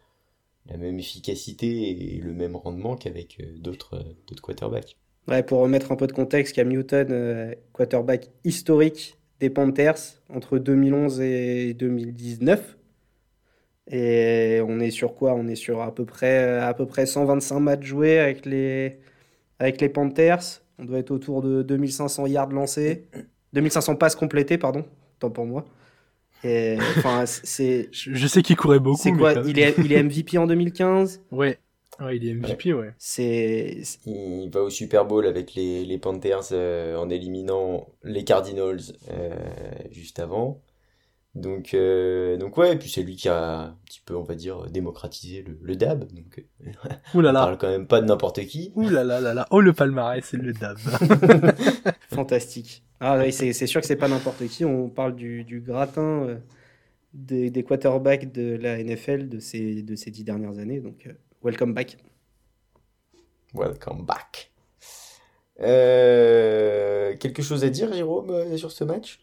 [0.66, 4.04] la même efficacité et le même rendement qu'avec d'autres
[4.42, 4.96] quarterbacks.
[5.26, 9.98] Ouais, pour remettre un peu de contexte, Cam Newton, quarterback historique des Panthers
[10.30, 12.78] entre 2011 et 2019.
[13.90, 15.34] Et on est sur quoi?
[15.34, 19.00] On est sur à peu près, à peu près 125 matchs joués avec les,
[19.58, 20.62] avec les Panthers.
[20.78, 23.06] On doit être autour de 2500 yards lancés.
[23.52, 24.84] 2500 passes complétées, pardon.
[25.18, 25.66] Tant pour moi.
[26.42, 29.02] Et, enfin, c'est, Je, sais qu'il courait beaucoup.
[29.02, 29.34] c'est quoi?
[29.46, 31.22] Il est, il est MVP en 2015.
[31.30, 31.58] Ouais.
[32.00, 32.92] Ouais, il est MVP, ouais.
[32.98, 38.80] C'est, Il va au Super Bowl avec les, les Panthers euh, en éliminant les Cardinals
[39.10, 39.36] euh,
[39.90, 40.60] juste avant.
[41.36, 44.34] Donc, euh, donc ouais, et puis c'est lui qui a un petit peu, on va
[44.34, 46.04] dire, démocratisé le, le dab.
[46.12, 46.44] Donc,
[47.14, 47.40] Ouh là on là.
[47.40, 48.72] parle quand même pas de n'importe qui.
[48.76, 49.46] Ouh là là là là.
[49.50, 50.78] Oh, le palmarès, c'est le DAB.
[52.10, 52.82] Fantastique.
[53.00, 54.64] Ah oui, c'est c'est sûr que c'est pas n'importe qui.
[54.64, 56.38] On parle du, du gratin
[57.12, 60.80] des, des quarterbacks de la NFL de ces, de ces dix dernières années.
[60.80, 61.08] Donc,
[61.44, 61.98] welcome back.
[63.52, 64.50] Welcome back.
[65.60, 69.20] Euh, quelque chose à dire, Jérôme, euh, sur ce match?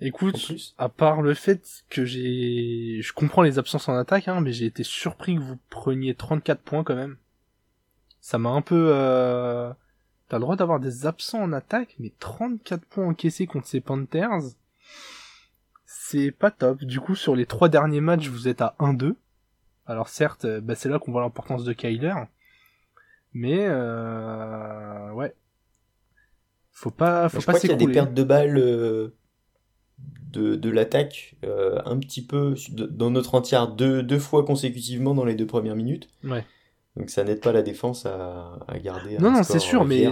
[0.00, 3.00] Écoute, à part le fait que j'ai...
[3.02, 6.60] Je comprends les absences en attaque, hein, mais j'ai été surpris que vous preniez 34
[6.60, 7.16] points quand même.
[8.20, 8.90] Ça m'a un peu...
[8.94, 9.72] Euh...
[10.28, 14.42] T'as le droit d'avoir des absents en attaque, mais 34 points encaissés contre ces Panthers,
[15.86, 16.84] c'est pas top.
[16.84, 19.14] Du coup, sur les trois derniers matchs, vous êtes à 1-2.
[19.88, 22.14] Alors certes, euh, bah, c'est là qu'on voit l'importance de Kyler.
[23.32, 25.10] Mais euh...
[25.12, 25.34] ouais.
[26.72, 29.16] Faut pas, faut Je pas crois qu'il y a des pertes de balles euh,
[30.30, 35.24] de, de l'attaque euh, un petit peu dans notre entière deux, deux fois consécutivement dans
[35.24, 36.08] les deux premières minutes.
[36.22, 36.44] Ouais.
[36.96, 40.08] Donc ça n'aide pas la défense à, à garder Non, un non, c'est sûr, mais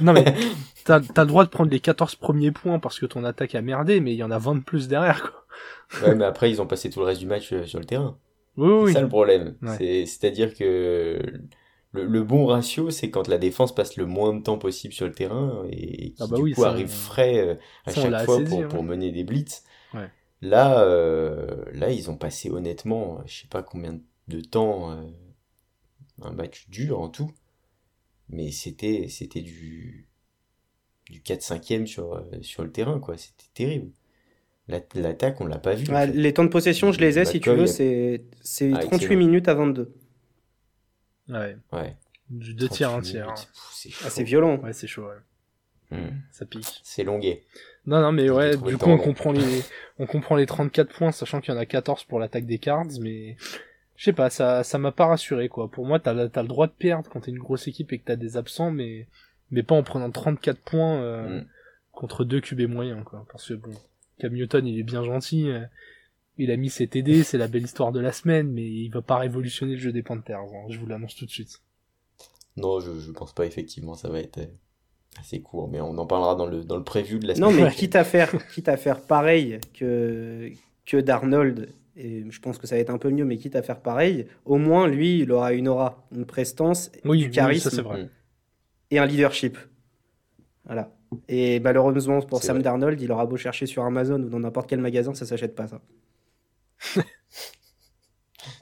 [0.00, 0.24] Non mais
[0.84, 4.00] t'as le droit de prendre les 14 premiers points parce que ton attaque a merdé,
[4.00, 5.44] mais il y en a 20 de plus derrière quoi.
[6.02, 8.16] Ouais, mais après ils ont passé tout le reste du match sur le terrain.
[8.60, 8.92] Oui, C'est oui.
[8.92, 9.56] ça le problème.
[9.62, 9.82] Ouais.
[10.06, 11.20] C'est-à-dire que
[11.92, 15.06] le, le bon ratio, c'est quand la défense passe le moins de temps possible sur
[15.06, 17.54] le terrain et qui Ah bah du oui, coup ça, arrive frais euh,
[17.84, 19.64] à ça, chaque fois pour, mener des blitz.
[19.94, 20.10] Ouais.
[20.42, 25.02] Là, euh, là, ils ont passé honnêtement, je sais pas combien de temps, euh,
[26.22, 27.32] un match dur en tout,
[28.28, 30.08] mais c'était, c'était du,
[31.10, 33.16] du 4-5e sur, euh, sur le terrain, quoi.
[33.18, 33.92] C'était terrible.
[34.70, 35.86] La- L'attaque, on l'a pas vu.
[35.92, 37.66] Ah, les temps de possession, je les ai si tu veux.
[37.66, 39.18] C'est c'est Ah, 38 excellent.
[39.18, 39.92] minutes à 22.
[41.28, 41.56] Ouais.
[41.72, 41.96] Ouais.
[42.28, 43.34] Du deux tiers, un 38 tiers.
[43.34, 44.56] pff, c'est Ah, violent.
[44.58, 45.96] Ouais, c'est chaud, ouais.
[45.98, 46.10] Hmm.
[46.30, 46.80] Ça pique.
[46.84, 47.42] C'est longué.
[47.86, 48.98] Non, non, mais ouais, du coup, on long.
[49.02, 49.62] comprend les,
[49.98, 52.86] on comprend les 34 points, sachant qu'il y en a 14 pour l'attaque des Cards,
[53.00, 53.36] mais
[53.96, 55.68] je sais pas, ça, ça m'a pas rassuré, quoi.
[55.70, 58.04] Pour moi, t'as, t'as le droit de perdre quand t'es une grosse équipe et que
[58.04, 59.08] t'as des absents, mais,
[59.50, 61.46] mais pas en prenant 34 points, euh, Mm.
[61.92, 63.26] contre deux QB moyens, quoi.
[63.32, 63.72] Parce que bon,
[64.20, 65.64] Cam Newton, il est bien gentil, euh,
[66.38, 69.02] il a mis ses TD, c'est la belle histoire de la semaine, mais il va
[69.02, 71.60] pas révolutionner le jeu des Panthers, hein, je vous l'annonce tout de suite.
[72.56, 74.46] Non, je, je pense pas, effectivement, ça va être euh,
[75.18, 77.64] assez court, mais on en parlera dans le, dans le preview de la Non, semaine.
[77.66, 80.50] mais quitte à faire, quitte à faire pareil que,
[80.86, 83.62] que Darnold, et je pense que ça va être un peu mieux, mais quitte à
[83.62, 87.70] faire pareil, au moins lui, il aura une aura, une prestance, Oui, du oui, charisme
[87.70, 88.04] ça c'est vrai.
[88.04, 88.08] Mm.
[88.92, 89.58] et un leadership.
[90.64, 90.92] Voilà.
[91.28, 92.62] Et malheureusement pour Sam vrai.
[92.64, 95.66] Darnold, il aura beau chercher sur Amazon ou dans n'importe quel magasin, ça s'achète pas
[95.66, 95.80] ça.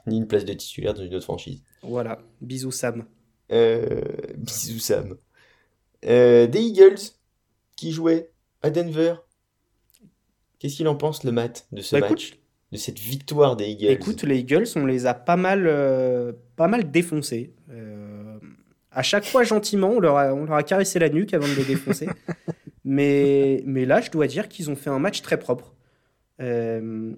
[0.07, 1.61] Ni une place de titulaire dans une autre franchise.
[1.83, 2.19] Voilà.
[2.41, 3.05] Bisous Sam.
[3.51, 4.01] Euh,
[4.37, 5.17] bisous Sam.
[6.05, 6.99] Euh, des Eagles
[7.75, 8.31] qui jouaient
[8.61, 9.15] à Denver.
[10.59, 12.37] Qu'est-ce qu'il en pense le mat de ce Bah, match,
[12.71, 13.91] de cette victoire des Eagles?
[13.91, 17.53] Écoute, les Eagles, on les a pas mal, euh, pas mal défoncés.
[17.69, 18.08] Euh,
[18.91, 21.53] à chaque fois, gentiment, on leur, a, on leur a caressé la nuque avant de
[21.53, 22.07] les défoncer.
[22.85, 25.75] mais, mais là, je dois dire qu'ils ont fait un match très propre.
[26.41, 27.13] Euh,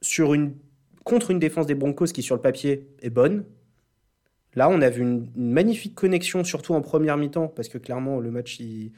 [0.00, 0.54] sur une,
[1.04, 3.44] contre une défense des Broncos qui, sur le papier, est bonne.
[4.54, 8.20] Là, on a vu une, une magnifique connexion, surtout en première mi-temps, parce que clairement,
[8.20, 8.92] le match, il,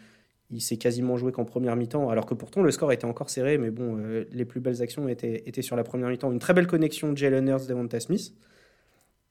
[0.50, 3.56] il s'est quasiment joué qu'en première mi-temps, alors que pourtant le score était encore serré,
[3.56, 6.32] mais bon, euh, les plus belles actions étaient, étaient sur la première mi-temps.
[6.32, 8.34] Une très belle connexion de Jalen Hurts, Devonta Smith.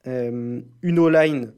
[0.06, 1.52] Euh, une O-line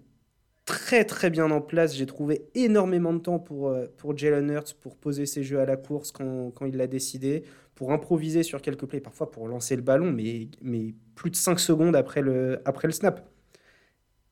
[0.65, 1.95] très très bien en place.
[1.97, 5.67] J'ai trouvé énormément de temps pour, euh, pour Jalen Hurts pour poser ses jeux à
[5.67, 7.45] la course quand, quand il l'a décidé,
[7.75, 11.59] pour improviser sur quelques plays, parfois pour lancer le ballon, mais, mais plus de 5
[11.61, 13.29] secondes après le, après le snap.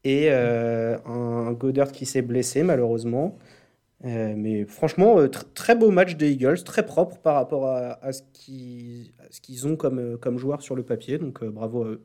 [0.04, 3.38] Et euh, un Goddard qui s'est blessé malheureusement.
[4.04, 8.22] Euh, mais franchement, tr- très beau match des Eagles, très propre par rapport à, ce
[9.42, 11.18] qu'ils ont comme, comme sur le papier.
[11.18, 12.02] Donc bravo à eux.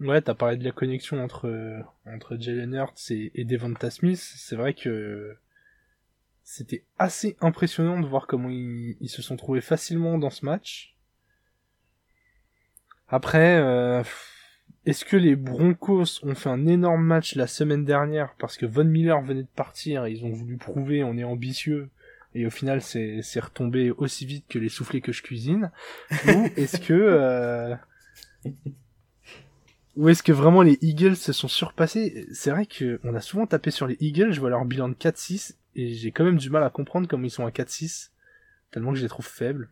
[0.00, 4.18] Ouais, t'as parlé de la connexion entre, euh, entre Jalen Hurts et, et Devonta Smith.
[4.18, 5.36] C'est vrai que
[6.46, 10.94] c'était assez impressionnant de voir comment ils, se sont trouvés facilement dans ce match.
[13.08, 14.04] Après, euh,
[14.86, 18.84] est-ce que les Broncos ont fait un énorme match la semaine dernière parce que Von
[18.84, 21.90] Miller venait de partir et ils ont voulu prouver on est ambitieux
[22.34, 25.72] et au final c'est c'est retombé aussi vite que les soufflets que je cuisine?
[26.28, 27.74] Ou est-ce que euh,
[29.96, 32.26] ou est-ce que vraiment les Eagles se sont surpassés?
[32.32, 34.94] C'est vrai que on a souvent tapé sur les Eagles, je vois leur bilan de
[34.94, 38.10] 4-6 et j'ai quand même du mal à comprendre comment ils sont à 4-6
[38.70, 39.70] tellement que je les trouve faibles.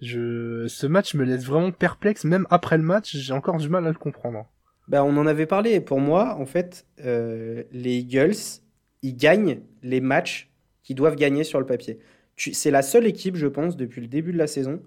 [0.00, 3.90] Ce match me laisse vraiment perplexe même après le match, j'ai encore du mal à
[3.90, 4.46] le comprendre.
[4.88, 5.80] Bah, on en avait parlé.
[5.80, 8.60] Pour moi, en fait, euh, les Eagles,
[9.02, 10.50] ils gagnent les matchs
[10.82, 11.98] qu'ils doivent gagner sur le papier.
[12.36, 14.82] C'est la seule équipe, je pense, depuis le début de la saison.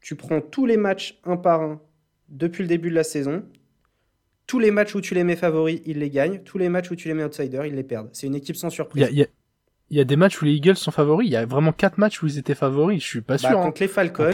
[0.00, 1.80] Tu prends tous les matchs un par un
[2.28, 3.42] depuis le début de la saison.
[4.46, 6.40] Tous les matchs où tu les mets favoris, ils les gagnent.
[6.42, 8.10] Tous les matchs où tu les mets outsiders, ils les perdent.
[8.12, 9.06] C'est une équipe sans surprise.
[9.10, 9.26] il y a-
[9.92, 11.98] il y a des matchs où les Eagles sont favoris, il y a vraiment 4
[11.98, 13.58] matchs où ils étaient favoris, je suis pas Bah, sûr.
[13.58, 13.62] hein.
[13.64, 14.30] contre les Falcons,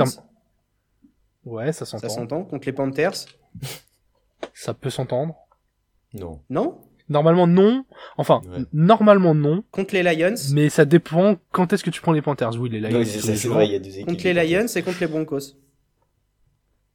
[1.47, 2.09] Ouais, ça ça s'entend.
[2.09, 2.45] s'entend.
[2.45, 3.13] Contre les Panthers,
[4.53, 5.35] Ça peut s'entendre.
[6.15, 6.41] Non.
[6.51, 6.79] non?
[7.09, 7.85] Normalement non.
[8.19, 8.65] Enfin, Ouais.
[8.73, 9.63] normalement non.
[9.71, 12.55] Contre les Lions, Mais ça dépend quand est-ce que tu prends les Panthers.
[12.59, 12.99] Oui, les Lions.
[12.99, 14.09] Oui, c'est vrai, il y a deux équipes.
[14.09, 15.57] contre les Lions et contre les Broncos.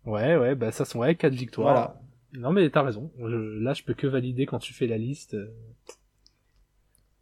[0.06, 1.74] Ouais, ouais, bah ça sont ouais, 4 victoires.
[1.74, 2.01] Voilà.
[2.34, 3.12] Non mais t'as raison.
[3.20, 5.34] Je- là, je peux que valider quand tu fais la liste.
[5.36, 5.48] euh.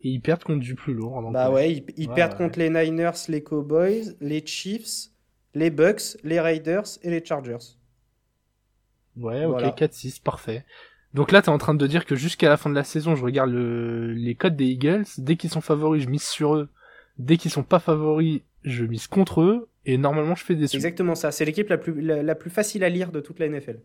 [0.01, 1.21] Et ils perdent contre du plus lourd.
[1.31, 2.37] Bah ouais, ils, ils Ouais, perdent ouais.
[2.37, 5.09] contre les Niners, les Cowboys, les Chiefs,
[5.53, 7.57] les Bucks, les Raiders et les Chargers.
[9.17, 9.71] Ouais, ok, Voilà.
[9.71, 10.65] 4-6, parfait.
[11.13, 13.23] Donc là, t'es en train de dire que jusqu'à la fin de la saison, je
[13.23, 14.13] regarde le...
[14.13, 15.05] les codes des Eagles.
[15.17, 16.69] Dès qu'ils sont favoris, je mise sur eux.
[17.17, 19.69] Dès qu'ils sont pas favoris, je mise contre eux.
[19.85, 21.31] Et normalement, je fais des exactement ça.
[21.31, 23.79] C'est l'équipe la plus, la, la plus facile à lire de toute la NFL.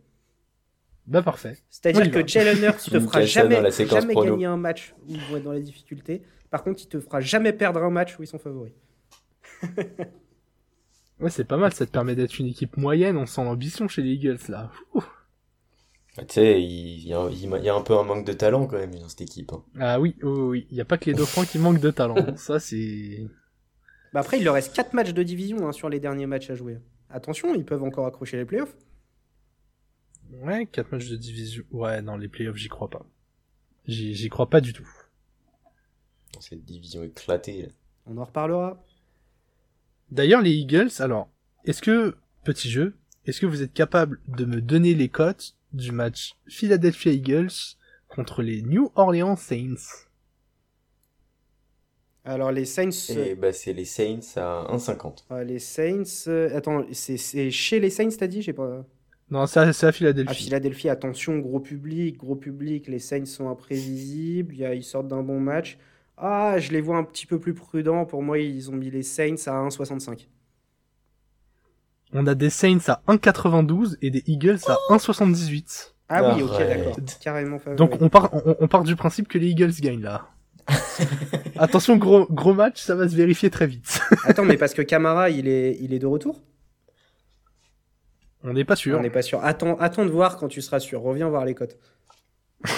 [1.07, 1.59] Bah parfait.
[1.69, 5.45] C'est-à-dire que Jalen Hurts te fera jamais, la gagner un match où ils vont être
[5.45, 6.23] dans la difficulté.
[6.51, 8.73] Par contre, il te fera jamais perdre un match où ils sont favoris.
[11.21, 14.03] Ouais, c'est pas mal, ça te permet d'être une équipe moyenne, on sent l'ambition chez
[14.03, 14.73] les Eagles là.
[14.95, 15.03] Ouh.
[16.19, 18.67] Ah, Tu sais, il, y a, il y a un peu un manque de talent
[18.67, 19.53] quand même dans cette équipe.
[19.53, 19.63] hein.
[19.79, 22.17] Ah oui, oui, oui, il y a pas que les Dauphins qui manquent de talent.
[22.37, 23.27] Ça c'est...
[24.13, 26.55] Bah après, il leur reste 4 matchs de division hein, sur les derniers matchs à
[26.57, 26.79] jouer.
[27.11, 28.77] Attention, ils peuvent encore accrocher les playoffs.
[30.33, 31.65] Ouais, 4 matchs de division.
[31.71, 33.05] Ouais, non, les playoffs, j'y crois pas.
[33.87, 34.89] J'y crois pas du tout.
[36.41, 37.63] Cette division éclatée.
[37.63, 37.69] là.
[38.07, 38.83] On en reparlera.
[40.11, 41.29] D'ailleurs, les Eagles, alors,
[41.65, 42.97] est-ce que, petit jeu,
[43.27, 47.51] est-ce que vous êtes capable de me donner les cotes du match Philadelphia Eagles
[48.09, 50.07] contre les New Orleans Saints?
[52.27, 55.25] Alors les Saints, Et bah, c'est les Saints à 1,50.
[55.31, 56.05] euh, les Saints.
[56.29, 58.41] euh, attends, c'est c'est chez les Saints, t'as dit?
[58.41, 58.85] J'ai pas.
[59.31, 60.45] Non, c'est à, c'est à À Philadelphie.
[60.45, 62.87] Philadelphie, attention, gros public, gros public.
[62.89, 64.55] Les Saints sont imprévisibles.
[64.55, 65.79] il y a- Ils sortent d'un bon match.
[66.17, 68.05] Ah, je les vois un petit peu plus prudents.
[68.05, 70.29] Pour moi, ils ont mis les Saints à 1,65.
[72.13, 75.95] On a des Saints à 1,92 et des Eagles à 1,78.
[76.09, 76.97] Ah oui, ok, d'accord.
[77.21, 77.77] Carrément favori.
[77.77, 80.29] Donc on part, on, on part du principe que les Eagles gagnent là.
[81.57, 84.01] Attention, gros, gros match, ça va se vérifier très vite.
[84.25, 86.43] Attends, mais parce que Camara, il est, il est de retour?
[88.45, 88.99] On n'est pas sûr.
[88.99, 89.43] On n'est pas sûr.
[89.43, 91.01] Attends, attends de voir quand tu seras sûr.
[91.03, 91.79] Reviens voir les cotes.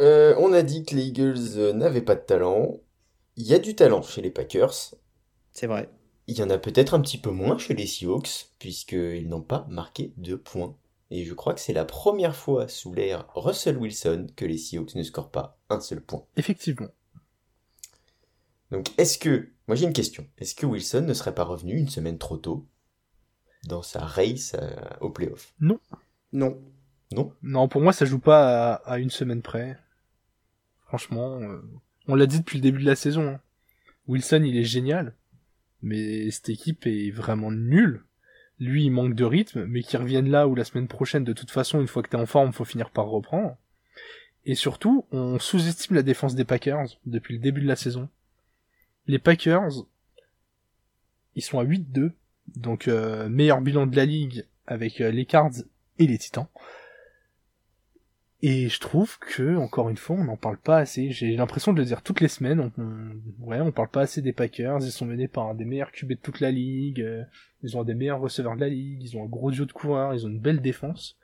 [0.00, 2.80] Euh, on a dit que les Eagles euh, n'avaient pas de talent.
[3.36, 4.94] Il y a du talent chez les Packers.
[5.52, 5.90] C'est vrai.
[6.26, 9.66] Il y en a peut-être un petit peu moins chez les Seahawks, puisqu'ils n'ont pas
[9.68, 10.74] marqué de points.
[11.10, 14.94] et je crois que c'est la première fois sous l'ère Russell Wilson que les Seahawks
[14.94, 16.24] ne scorent pas un seul point.
[16.38, 16.88] Effectivement.
[18.70, 21.88] Donc est-ce que, moi j'ai une question, est-ce que Wilson ne serait pas revenu une
[21.88, 22.66] semaine trop tôt
[23.68, 24.68] dans sa race euh,
[25.00, 25.54] au playoff?
[25.60, 25.78] Non.
[26.32, 26.60] Non.
[27.12, 27.32] Non?
[27.44, 29.78] Non, pour moi ça joue pas à, à une semaine près.
[30.88, 31.62] Franchement, euh,
[32.08, 33.28] on l'a dit depuis le début de la saison.
[33.28, 33.40] hein.
[34.08, 35.14] Wilson il est génial,
[35.82, 38.02] mais cette équipe est vraiment nulle.
[38.58, 41.52] Lui il manque de rythme, mais qu'il revienne là où la semaine prochaine, de toute
[41.52, 43.56] façon, une fois que t'es en forme, faut finir par reprendre.
[44.44, 48.08] Et surtout, on sous-estime la défense des Packers depuis le début de la saison.
[49.06, 49.70] Les Packers,
[51.34, 52.12] ils sont à 8-2,
[52.56, 55.52] donc euh, meilleur bilan de la ligue avec euh, les Cards
[55.98, 56.46] et les Titans.
[58.42, 61.10] Et je trouve que, encore une fois, on n'en parle pas assez.
[61.10, 62.72] J'ai l'impression de le dire toutes les semaines.
[62.78, 64.78] On, ouais, on parle pas assez des Packers.
[64.80, 67.02] Ils sont menés par un des meilleurs QB de toute la ligue.
[67.02, 67.22] euh,
[67.62, 69.02] Ils ont des meilleurs receveurs de la ligue.
[69.02, 70.14] Ils ont un gros duo de coureurs.
[70.14, 71.18] Ils ont une belle défense.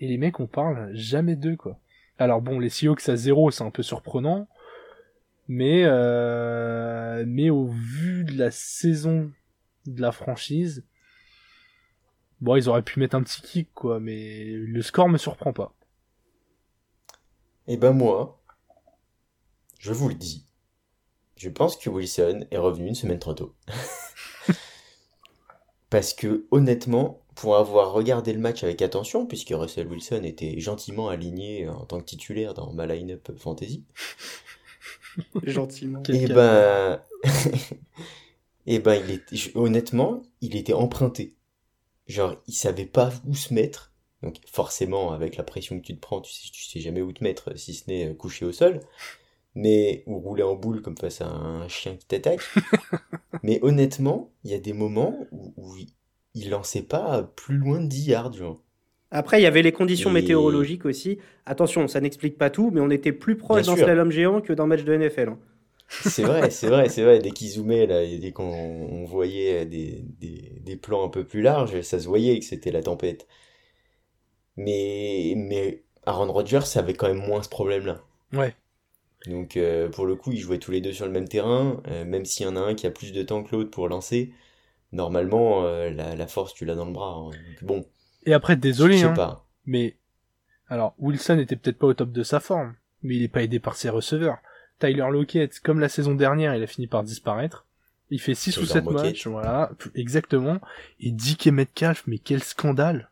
[0.00, 1.78] Et les mecs, on parle jamais d'eux, quoi.
[2.18, 4.48] Alors bon, les Seahawks à zéro, c'est un peu surprenant.
[5.48, 9.30] Mais, euh, mais au vu de la saison
[9.86, 10.84] de la franchise,
[12.40, 14.00] bon, ils auraient pu mettre un petit kick, quoi.
[14.00, 15.72] Mais le score me surprend pas.
[17.68, 18.40] Eh ben moi,
[19.78, 20.46] je vous le dis,
[21.36, 23.54] je pense que Wilson est revenu une semaine trop tôt.
[25.90, 31.08] Parce que honnêtement, pour avoir regardé le match avec attention, puisque Russell Wilson était gentiment
[31.08, 33.84] aligné en tant que titulaire dans ma line-up fantasy,
[35.42, 36.02] Gentiment.
[36.02, 37.00] Quel eh ben,
[38.66, 41.34] eh ben, il était, honnêtement, il était emprunté.
[42.06, 43.92] Genre, il savait pas où se mettre.
[44.22, 47.12] Donc, forcément, avec la pression que tu te prends, tu sais, tu sais jamais où
[47.12, 48.80] te mettre, si ce n'est euh, couché au sol.
[49.54, 52.40] Mais, ou rouler en boule comme face à un chien qui t'attaque.
[53.42, 55.88] Mais honnêtement, il y a des moments où, où il,
[56.34, 58.62] il lançait pas plus loin de 10 yards, genre.
[59.16, 61.18] Après, il y avait les conditions Et- météorologiques aussi.
[61.46, 64.66] Attention, ça n'explique pas tout, mais on était plus proche d'un slalom géant que d'un
[64.66, 65.28] match de NFL.
[65.30, 65.38] hein.
[65.88, 67.20] C'est vrai, c'est vrai, c'est vrai.
[67.20, 71.24] Dès qu'ils zoomaient, là, et dès qu'on on voyait des, des, des plans un peu
[71.24, 73.26] plus larges, ça se voyait que c'était la tempête.
[74.56, 78.02] Mais, mais Aaron Rodgers avait quand même moins ce problème-là.
[78.32, 78.54] Ouais.
[79.26, 82.04] Donc, euh, pour le coup, ils jouaient tous les deux sur le même terrain, euh,
[82.04, 84.32] même s'il y en a un qui a plus de temps que l'autre pour lancer.
[84.92, 87.14] Normalement, euh, la, la force, tu l'as dans le bras.
[87.16, 87.30] hein.
[87.30, 87.86] Donc, bon,
[88.26, 89.44] Et après, désolé, je sais hein, pas.
[89.66, 89.96] mais
[90.68, 93.58] alors Wilson était peut-être pas au top de sa forme, mais il est pas aidé
[93.60, 94.38] par ses receveurs.
[94.80, 97.64] Tyler Lockett, comme la saison dernière, il a fini par disparaître.
[98.10, 99.02] Il fait 6 ou Tyler 7 Lockett.
[99.04, 100.58] matchs, voilà, exactement.
[101.00, 103.10] Et DK Metcalf, mais quel scandale.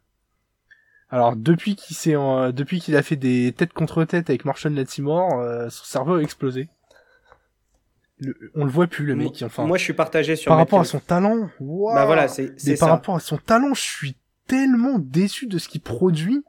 [1.11, 4.75] Alors depuis qu'il s'est en- depuis qu'il a fait des têtes contre tête avec Marshall
[4.75, 6.69] Latimore, euh, son cerveau a explosé.
[8.19, 10.81] Le- on le voit plus le mec, enfin Moi, je suis partagé sur par rapport
[10.81, 11.51] à son talent.
[11.61, 11.95] waouh.
[11.95, 12.49] Bah voilà, c'est
[12.79, 12.87] par ça.
[12.87, 16.43] rapport à son talent, je suis tellement déçu de ce qu'il produit.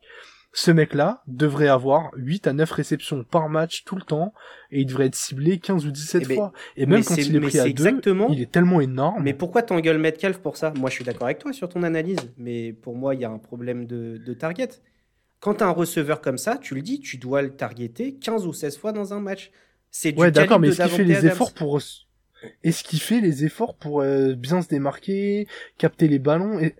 [0.57, 4.33] Ce mec-là devrait avoir 8 à 9 réceptions par match tout le temps
[4.71, 6.53] et il devrait être ciblé 15 ou 17 Eh ben, fois.
[6.77, 9.21] Et même quand il est pris à c'est 2, exactement- il est tellement énorme.
[9.21, 10.71] Mais pourquoi t'engueules Metcalf pour ça?
[10.77, 13.29] Moi, je suis d'accord avec toi sur ton analyse, mais pour moi, il y a
[13.29, 14.69] un problème de, de target.
[15.41, 18.53] Quand t'as un receveur comme ça, tu le dis, tu dois le targeter 15 ou
[18.53, 19.51] 16 fois dans un match.
[19.91, 21.71] C'est du ouais, d'accord, calibre mais de est-ce qu'il fait les efforts pour
[22.63, 26.75] est-ce qu'il fait les efforts pour euh, bien se démarquer, capter les ballons et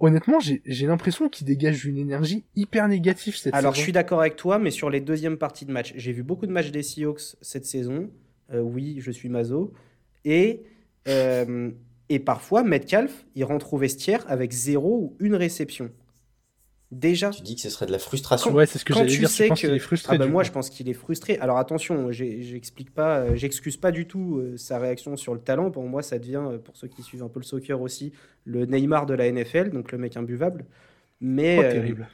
[0.00, 3.84] honnêtement, j'ai l'impression qu'il dégage une énergie hyper négative cette Alors, je saison.
[3.84, 6.52] suis d'accord avec toi, mais sur les deuxièmes parties de match, j'ai vu beaucoup de
[6.52, 8.10] matchs des Seahawks cette saison.
[8.52, 9.72] Euh, oui, je suis mazo.
[10.24, 10.62] Et,
[11.08, 11.70] euh,
[12.08, 15.90] et parfois, Metcalf, il rentre au vestiaire avec zéro ou une réception.
[16.92, 17.30] Déjà.
[17.30, 18.52] Tu dis que ce serait de la frustration.
[18.52, 20.26] Ouais, c'est ce que Quand j'allais tu dire, sais que qu'il est frustré ah bah
[20.26, 20.48] moi coup.
[20.48, 21.38] je pense qu'il est frustré.
[21.38, 25.40] Alors attention, j'ai- j'explique pas, euh, j'excuse pas du tout euh, sa réaction sur le
[25.40, 25.70] talent.
[25.70, 28.12] Pour moi, ça devient, euh, pour ceux qui suivent un peu le soccer aussi,
[28.44, 30.66] le Neymar de la NFL, donc le mec imbuvable.
[31.20, 32.08] Mais Oh, euh, terrible.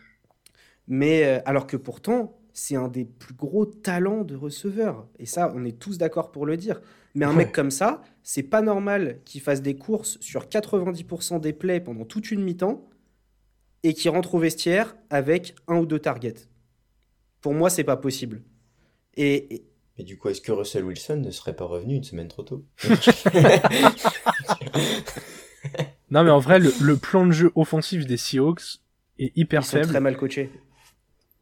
[0.88, 5.06] mais euh, alors que pourtant, c'est un des plus gros talents de receveur.
[5.18, 6.80] Et ça, on est tous d'accord pour le dire.
[7.14, 7.36] Mais un Ouais.
[7.44, 12.04] mec comme ça, c'est pas normal qu'il fasse des courses sur 90% des plays pendant
[12.04, 12.84] toute une mi-temps
[13.82, 16.48] et qu'il rentre au vestiaire avec un ou deux targets.
[17.40, 18.42] Pour moi, c'est pas possible.
[19.14, 19.66] Et, et-
[19.98, 22.64] Mais du coup, est-ce que Russell Wilson ne serait pas revenu une semaine trop tôt?
[26.10, 28.78] Non, mais en vrai, le, le plan de jeu offensif des Seahawks
[29.18, 29.88] est hyper ils sont faible.
[29.88, 30.50] très mal coachés.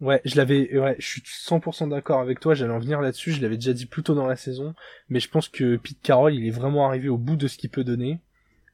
[0.01, 3.43] Ouais, je l'avais, ouais, je suis 100% d'accord avec toi, j'allais en venir là-dessus, je
[3.43, 4.75] l'avais déjà dit plus tôt dans la saison,
[5.09, 7.71] mais je pense que Pete Carroll, il est vraiment arrivé au bout de ce qu'il
[7.71, 8.21] peut donner.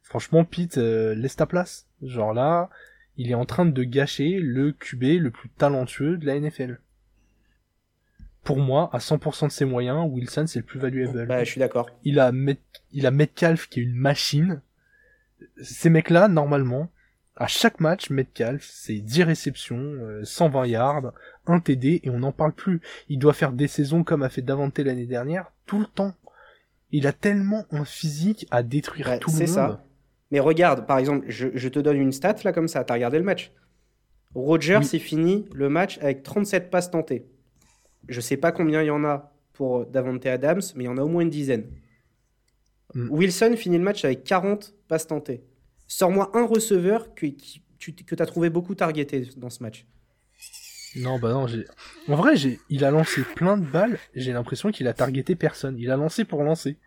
[0.03, 1.87] Franchement, Pete, euh, laisse ta place.
[2.03, 2.71] Genre là,
[3.17, 6.81] il est en train de gâcher le QB le plus talentueux de la NFL.
[8.43, 11.27] Pour moi, à 100% de ses moyens, Wilson, c'est le plus valuable.
[11.27, 11.91] Bah, je suis d'accord.
[12.05, 12.59] il a Met-
[12.93, 14.63] il a Metcalf qui est une machine.
[15.63, 16.91] Ces mecs-là, normalement,
[17.37, 21.13] À chaque match, Metcalf, c'est 10 réceptions, 120 yards,
[21.47, 22.83] un TD, et on n'en parle plus.
[23.09, 26.15] Il doit faire des saisons comme a fait Davante l'année dernière, tout le temps.
[26.91, 29.47] Il a tellement un physique à détruire tout le monde.
[29.47, 29.83] C'est ça.
[30.31, 33.25] Mais regarde, par exemple, je, te donne une stat là comme ça, t'as regardé le
[33.25, 33.53] match.
[34.35, 37.27] Rogers s'est fini le match avec 37 passes tentées.
[38.09, 40.99] Je sais pas combien il y en a pour Davante Adams, mais il y en
[40.99, 41.67] a au moins une dizaine.
[42.95, 43.11] Mm.
[43.11, 45.43] Wilson finit le match avec 40 passes tentées.
[45.89, 49.87] Sors-moi un receveur que, que tu as trouvé beaucoup targeté dans ce match.
[50.97, 51.67] Non, bah non, j'ai.
[52.09, 53.99] En vrai, j'ai, il a lancé plein de balles.
[54.15, 55.77] J'ai l'impression qu'il a targeté personne.
[55.79, 56.79] Il a lancé pour lancer.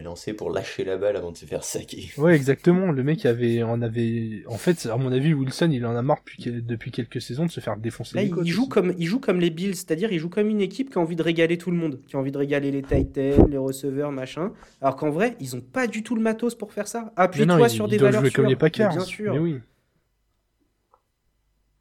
[0.00, 2.10] Lancé pour lâcher la balle avant de se faire saquer.
[2.16, 2.90] Ouais, exactement.
[2.92, 6.20] Le mec avait, en avait, en fait, à mon avis, Wilson, il en a marre
[6.24, 8.16] depuis, depuis quelques saisons de se faire défoncer.
[8.16, 10.90] Là, il joue comme, il joue comme les Bills, c'est-à-dire il joue comme une équipe
[10.90, 13.46] qui a envie de régaler tout le monde, qui a envie de régaler les Titans,
[13.48, 14.52] les receveurs, machin.
[14.80, 17.12] Alors qu'en vrai, ils ont pas du tout le matos pour faire ça.
[17.16, 18.90] Appuie-toi sur des valeurs jouer comme les Packers.
[18.90, 19.32] Bien sûr.
[19.32, 19.60] Mais oui.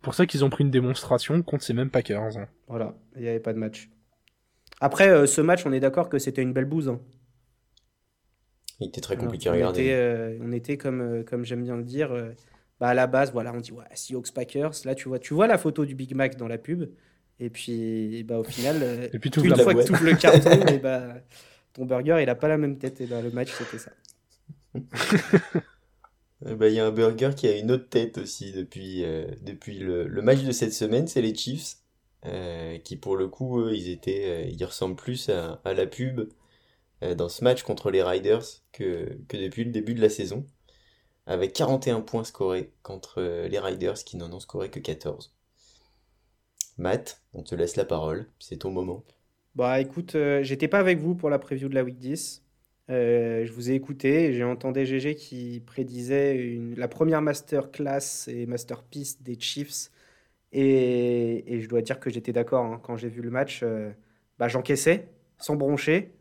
[0.02, 2.38] Pour ça qu'ils ont pris une démonstration contre ces mêmes Packers.
[2.38, 2.48] Hein.
[2.68, 3.90] Voilà, il n'y avait pas de match.
[4.80, 6.90] Après, euh, ce match, on est d'accord que c'était une belle bouse.
[6.90, 7.00] Hein.
[8.82, 9.92] Il était très compliqué à regarder.
[9.92, 12.32] Euh, on était, comme, euh, comme j'aime bien le dire, euh,
[12.80, 14.72] bah à la base, voilà, on dit ouais, Seahawks Packers.
[14.86, 16.90] Là, tu vois, tu vois la photo du Big Mac dans la pub.
[17.40, 20.80] Et puis, bah, au final, et puis, une fois que tu ouvres le carton, et
[20.80, 21.14] bah,
[21.74, 23.02] ton burger, il n'a pas la même tête.
[23.02, 23.92] Et bah, le match, c'était ça.
[26.44, 29.06] Bah, il y a un burger qui a une autre tête aussi depuis,
[29.44, 31.76] depuis le, le, match de cette semaine, c'est les Chiefs.
[32.84, 36.30] qui pour le coup, ils étaient, ils ressemblent plus à, à la pub euh,
[37.02, 40.46] dans ce match contre les Riders que, depuis le début de la saison,
[41.26, 45.34] avec 41 points scorés contre euh, les Riders qui n'en ont scoré que 14.
[46.78, 49.04] Matt, on te laisse la parole, c'est ton moment.
[49.56, 52.44] Bah écoute, euh, j'étais pas avec vous pour la preview de la week 10.
[52.90, 59.40] je vous ai écouté j'ai entendu GG qui prédisait la première masterclass et masterpiece des
[59.40, 59.92] Chiefs.
[60.54, 62.82] Et, et je dois dire que j'étais d'accord hein.
[62.84, 63.64] quand j'ai vu le match.
[64.40, 66.12] bah, J'encaissais sans broncher.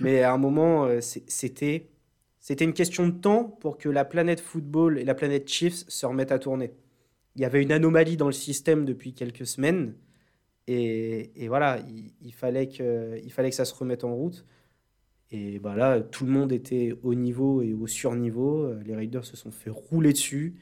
[0.00, 1.90] Mais à un moment, euh, c'était
[2.64, 6.32] une question de temps pour que la planète football et la planète Chiefs se remettent
[6.32, 6.72] à tourner.
[7.36, 9.94] Il y avait une anomalie dans le système depuis quelques semaines.
[10.68, 11.80] Et, voilà,
[12.22, 13.20] il, fallait que,
[13.50, 14.46] ça se remette en route.
[15.30, 18.72] Et bah là, tout le monde était au niveau et au surniveau.
[18.84, 20.54] Les Raiders se sont fait rouler dessus.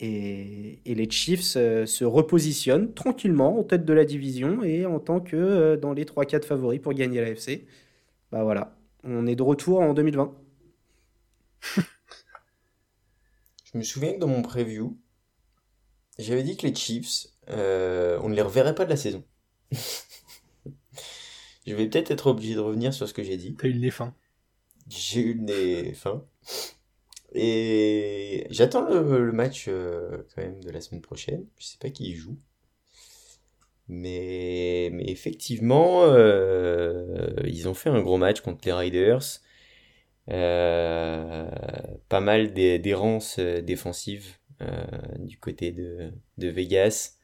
[0.00, 5.00] Et, et les Chiefs euh, se repositionnent tranquillement en tête de la division et en
[5.00, 7.66] tant que euh, dans les 3-4 favoris pour gagner la FC.
[8.30, 10.34] Bah voilà, on est de retour en 2020.
[13.64, 14.98] Je me souviens que dans mon preview,
[16.18, 19.24] j'avais dit que les Chiefs, euh, on ne les reverrait pas de la saison.
[21.66, 23.54] Je vais peut-être être obligé de revenir sur ce que j'ai dit.
[23.54, 24.14] T'as eu le nez fin.
[24.88, 26.24] J'ai eu le nez fin.
[27.34, 31.46] Et j'attends le, match euh, quand même de la semaine prochaine.
[31.58, 32.38] Je sais pas qui y joue.
[33.88, 39.40] Mais, mais effectivement, euh, ils ont fait un gros match contre les Riders.
[40.30, 41.48] Euh,
[42.10, 44.36] pas mal d'errances euh, défensives
[45.20, 47.14] du côté de, de Vegas.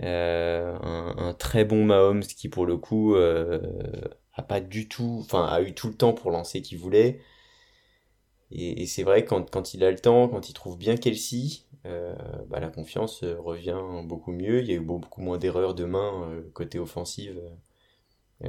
[0.00, 5.60] Un, un, très bon Mahomes qui pour le coup a pas du tout, enfin a
[5.62, 7.20] eu tout le temps pour lancer qu'il voulait.
[8.52, 11.65] Et, et c'est vrai quand, quand il a le temps, quand il trouve bien Kelsey,
[11.86, 12.14] euh,
[12.48, 14.60] bah, la confiance euh, revient beaucoup mieux.
[14.60, 17.40] Il y a eu beaucoup moins d'erreurs de main euh, côté offensive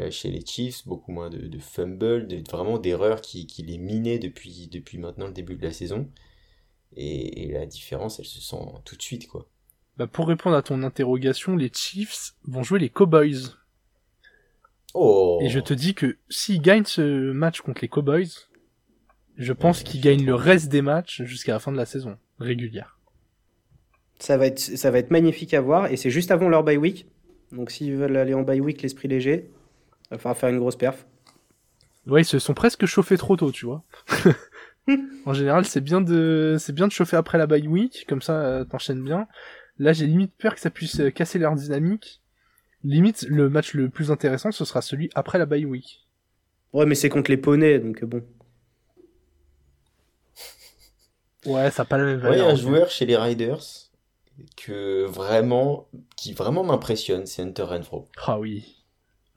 [0.09, 4.67] chez les Chiefs, beaucoup moins de, de fumbles, vraiment d'erreurs qui, qui, les minaient depuis,
[4.67, 6.11] depuis maintenant le début de la saison.
[6.97, 9.47] Et, la différence, elle se sent tout de suite, quoi.
[9.95, 13.55] Bah pour répondre à ton interrogation, les Chiefs vont jouer les Cowboys.
[14.93, 15.39] Oh.
[15.41, 18.27] Et je te dis que s'ils gagnent ce match contre les Cowboys,
[19.37, 22.96] je pense qu'ils gagnent le reste des matchs jusqu'à la fin de la saison régulière.
[24.19, 25.91] Ça va être, ça va être magnifique à voir.
[25.91, 27.07] Et c'est juste avant leur bye week.
[27.51, 29.49] Donc s'ils veulent aller en bye week, l'esprit léger,
[30.05, 31.05] il va falloir faire une grosse perf.
[32.07, 33.83] Ouais, ils se sont presque chauffés trop tôt, tu vois.
[35.25, 38.41] en général, c'est bien de, c'est bien de chauffer après la bye week, comme ça,
[38.41, 39.27] euh, t'enchaînes bien.
[39.77, 42.21] Là, j'ai limite peur que ça puisse euh, casser leur dynamique.
[42.83, 46.07] Limite, le match le plus intéressant, ce sera celui après la bye week.
[46.73, 48.23] Ouais, mais c'est contre les poneys, donc bon.
[51.45, 52.47] Ouais, ça n'a pas la même valeur.
[52.47, 53.86] Ouais, un joueur chez les Riders
[54.55, 58.07] que vraiment, qui vraiment m'impressionne, c'est Hunter Renfro.
[58.25, 58.83] Ah oui.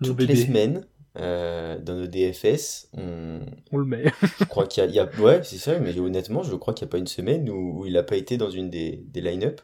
[0.03, 0.87] Toutes les semaines,
[1.19, 3.41] euh, dans nos DFS, on,
[3.73, 4.05] on le met.
[4.39, 6.93] je crois qu'il y, a, ouais, c'est ça, mais honnêtement, je crois qu'il n'y a
[6.93, 9.61] pas une semaine où, il n'a pas été dans une des, des line-up.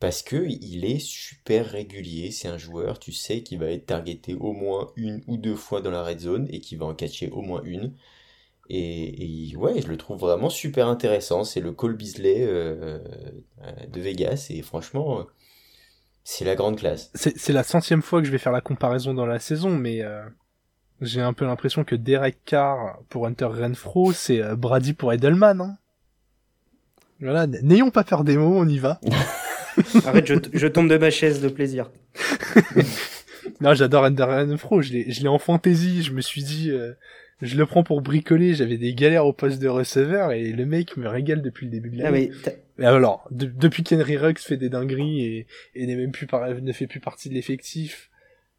[0.00, 4.34] Parce que il est super régulier, c'est un joueur, tu sais, qui va être targeté
[4.34, 7.30] au moins une ou deux fois dans la red zone et qui va en catcher
[7.30, 7.94] au moins une.
[8.70, 11.44] Et, et ouais, je le trouve vraiment super intéressant.
[11.44, 12.98] C'est le Cole Beasley euh,
[13.62, 15.24] euh, de Vegas et franchement, euh,
[16.24, 17.10] c'est la grande classe.
[17.14, 20.02] C'est c'est la centième fois que je vais faire la comparaison dans la saison, mais
[20.02, 20.22] euh,
[21.02, 25.60] j'ai un peu l'impression que Derek Carr pour Hunter Renfro, c'est euh, Brady pour Edelman.
[25.60, 25.76] Hein.
[27.20, 29.00] Voilà, n'ayons pas peur des mots, on y va.
[30.06, 31.90] Arrête, je, je tombe de ma chaise de plaisir.
[33.60, 36.94] Non, j'adore Hunter Renfro, je l'ai je l'ai en fantasy, je me suis dit, euh,
[37.42, 40.96] je le prends pour bricoler, j'avais des galères au poste de receveur, et le mec
[40.96, 42.30] me régale depuis le début de Ah, l'année.
[42.78, 46.48] mais alors, de- depuis qu'Henry Ruggs fait des dingueries et, et n'est même plus par-
[46.48, 48.10] ne fait plus partie de l'effectif,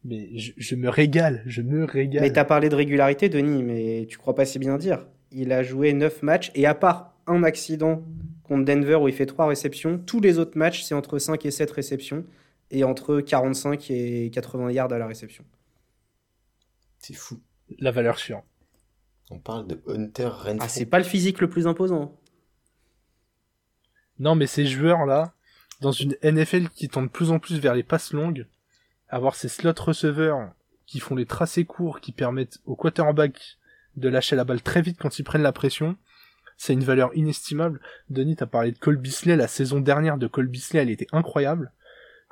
[0.04, 2.22] mais je, je me régale, je me régale.
[2.22, 5.06] Mais t'as parlé de régularité, Denis, mais tu crois pas si bien dire.
[5.32, 8.04] Il a joué 9 matchs et à part un accident
[8.44, 11.50] contre Denver où il fait 3 réceptions, tous les autres matchs, c'est entre 5 et
[11.50, 12.24] 7 réceptions
[12.70, 15.44] et entre 45 et 80 yards à la réception.
[16.98, 17.40] C'est fou.
[17.80, 18.42] La valeur sûre.
[19.30, 20.58] On parle de Hunter Renfro.
[20.60, 22.16] Ah, c'est pas le physique le plus imposant.
[24.18, 25.34] Non, mais ces joueurs-là,
[25.80, 28.46] dans une NFL qui tend de plus en plus vers les passes longues,
[29.08, 30.52] avoir ces slot receveurs
[30.86, 33.58] qui font des tracés courts qui permettent au quarterback
[33.96, 35.96] de lâcher la balle très vite quand ils prennent la pression,
[36.56, 37.80] c'est une valeur inestimable.
[38.08, 41.72] Denis, t'as parlé de Cole Beasley, la saison dernière de Cole Beasley, elle était incroyable.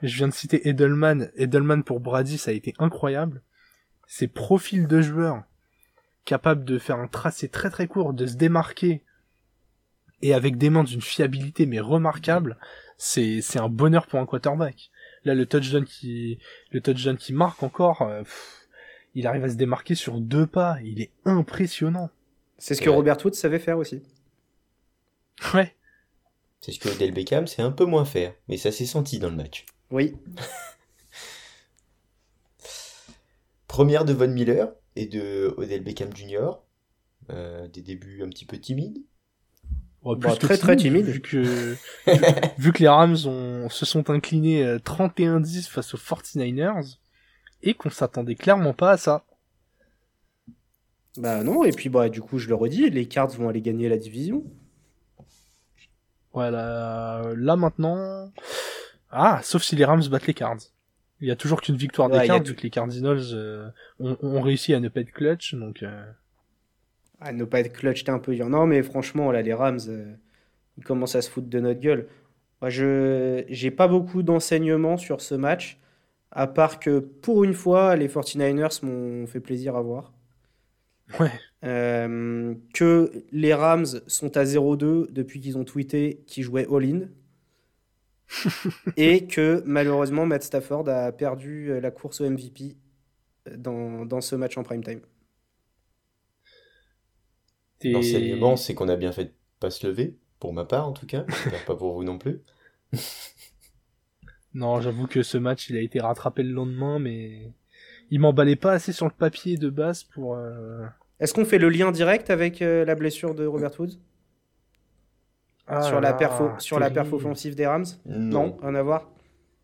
[0.03, 3.43] Je viens de citer Edelman, Edelman pour Brady, ça a été incroyable.
[4.07, 5.43] Ces profils de joueurs
[6.25, 9.03] capables de faire un tracé très très court, de se démarquer,
[10.23, 12.59] et avec des mains d'une fiabilité mais remarquable,
[12.97, 14.91] c'est c'est un bonheur pour un quarterback.
[15.25, 16.39] Là, le touchdown qui
[16.71, 18.69] le touchdown qui marque encore, euh, pff,
[19.15, 22.11] il arrive à se démarquer sur deux pas, il est impressionnant.
[22.59, 22.91] C'est ce que.
[22.91, 24.03] Robert Woods savait faire aussi.
[25.53, 25.75] Ouais.
[26.61, 29.31] C'est ce que Odell Beckham c'est un peu moins faire, mais ça s'est senti dans
[29.31, 29.67] le match.
[29.91, 30.17] Oui.
[33.67, 36.51] Première de Von Miller et de Odell Beckham Jr.
[37.31, 38.99] Euh, des débuts un petit peu timides.
[40.03, 41.07] Ouais, Bah, très, très timide.
[41.07, 41.77] Vu que,
[42.59, 46.99] vu, que les Rams ont, se sont inclinés euh, 31-10 face aux 49ers,
[47.63, 49.25] et qu'on s'attendait clairement pas à ça.
[51.17, 53.89] Bah non, et puis bah du coup, je le redis, les Cards vont aller gagner
[53.89, 54.45] la division.
[56.33, 58.33] Voilà, là maintenant...
[59.11, 60.59] Ah, sauf si les Rams battent les Cards.
[61.25, 63.69] Il y a toujours qu'une victoire Ouais, des Cards, vu que les Cardinals euh,
[63.99, 65.83] ont, ont réussi à ne pas être clutch, donc...
[65.83, 66.05] euh,
[67.21, 68.49] Ah, ne pas être clutch, t'es un peu dur.
[68.49, 70.15] Non, mais franchement, là, les Rams, euh,
[70.79, 72.09] ils commencent à se foutre de notre gueule.
[72.63, 75.81] Moi, je j'ai pas beaucoup d'enseignements sur ce match,
[76.33, 80.13] à part que pour une fois, les 49ers m'ont fait plaisir à voir.
[81.21, 81.41] Ouais.
[81.65, 87.09] Euh, que les Rams sont à 0-2 depuis qu'ils ont tweeté qu'ils jouaient all-in.
[88.97, 92.77] Et que malheureusement, Matt Stafford a perdu euh, la course au MVP
[93.57, 95.01] dans, dans ce match en prime time.
[97.83, 100.93] et- L'enseignement, c'est qu'on a bien fait de pas se lever, pour ma part en
[100.93, 102.41] tout cas, j'espère pas pour vous non plus.
[104.55, 107.53] Non, j'avoue que ce match, il a été rattrapé le lendemain, mais
[108.11, 110.37] il m'emballait pas assez sur le papier de base pour.
[110.37, 110.87] euh,
[111.21, 113.99] Est-ce qu'on fait le lien direct avec euh, la blessure de Robert Woods?
[115.67, 117.87] Ah sur, la perfo, sur la offensive des Rams?
[118.07, 119.11] Non, rien à voir?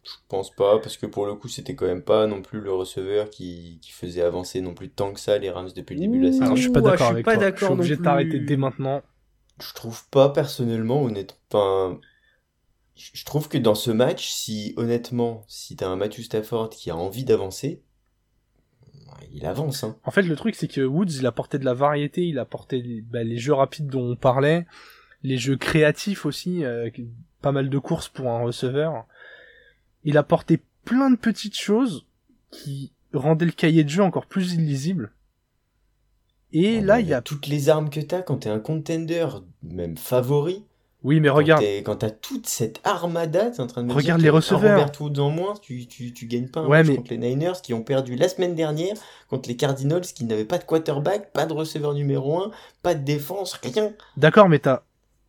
[0.03, 2.73] je pense pas, parce que pour le coup, c'était quand même pas non plus le
[2.73, 6.21] receveur qui, qui faisait avancer non plus tant que ça les Rams depuis le début
[6.21, 6.45] de la saison.
[6.45, 7.41] Alors, je suis pas ah, d'accord je suis avec pas toi.
[7.41, 8.47] Je d'accord suis obligé non de t'arrêter plus.
[8.47, 9.03] dès maintenant.
[9.61, 11.39] Je trouve pas personnellement honnête.
[11.51, 12.01] Enfin,
[12.97, 16.91] je je trouve que dans ce match, si honnêtement, si t'as un Matthew Stafford qui
[16.91, 17.83] a envie d'avancer,
[19.33, 19.85] il avance.
[19.85, 19.97] Hein.
[20.05, 23.23] En fait, le truc, c'est que Woods, il apportait de la variété, il apportait bah,
[23.23, 24.67] les jeux rapides dont on parlait,
[25.23, 26.89] les jeux créatifs aussi, euh,
[27.43, 29.05] pas mal de courses pour un receveur.
[30.05, 32.07] Il apportait plein de petites choses
[32.51, 35.13] qui rendaient le cahier de jeu encore plus illisible.
[36.53, 37.21] Et Bon, là, il y a...
[37.21, 39.27] toutes les armes que t'as quand t'es un contender,
[39.63, 40.65] même favori.
[41.03, 44.21] Oui, mais Quand regarde, Quand t'as toute cette armada, t'es en train de me Regarde
[44.21, 44.79] dire les receveurs.
[44.81, 47.19] Robert Woods en moins, tu, tu, tu gagnes pas un Ouais, match mais- contre les
[47.19, 48.97] Niners qui ont perdu la semaine dernière
[49.29, 52.51] contre les Cardinals qui n'avaient pas de quarterback, pas de receveur numéro 1,
[52.83, 53.93] pas de défense, rien.
[54.19, 54.83] D'accord, mais t'as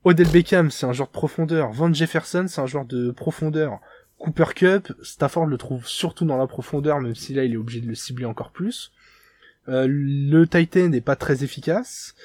[0.04, 1.72] Odell Beckham, c'est un joueur de profondeur.
[1.72, 3.80] Van Jefferson, c'est un joueur de profondeur.
[4.18, 7.82] Cooper Cup, Stafford le trouve surtout dans la profondeur, même si là il est obligé
[7.82, 8.92] de le cibler encore plus.
[9.70, 12.16] Euh, le Titan n'est pas très efficace.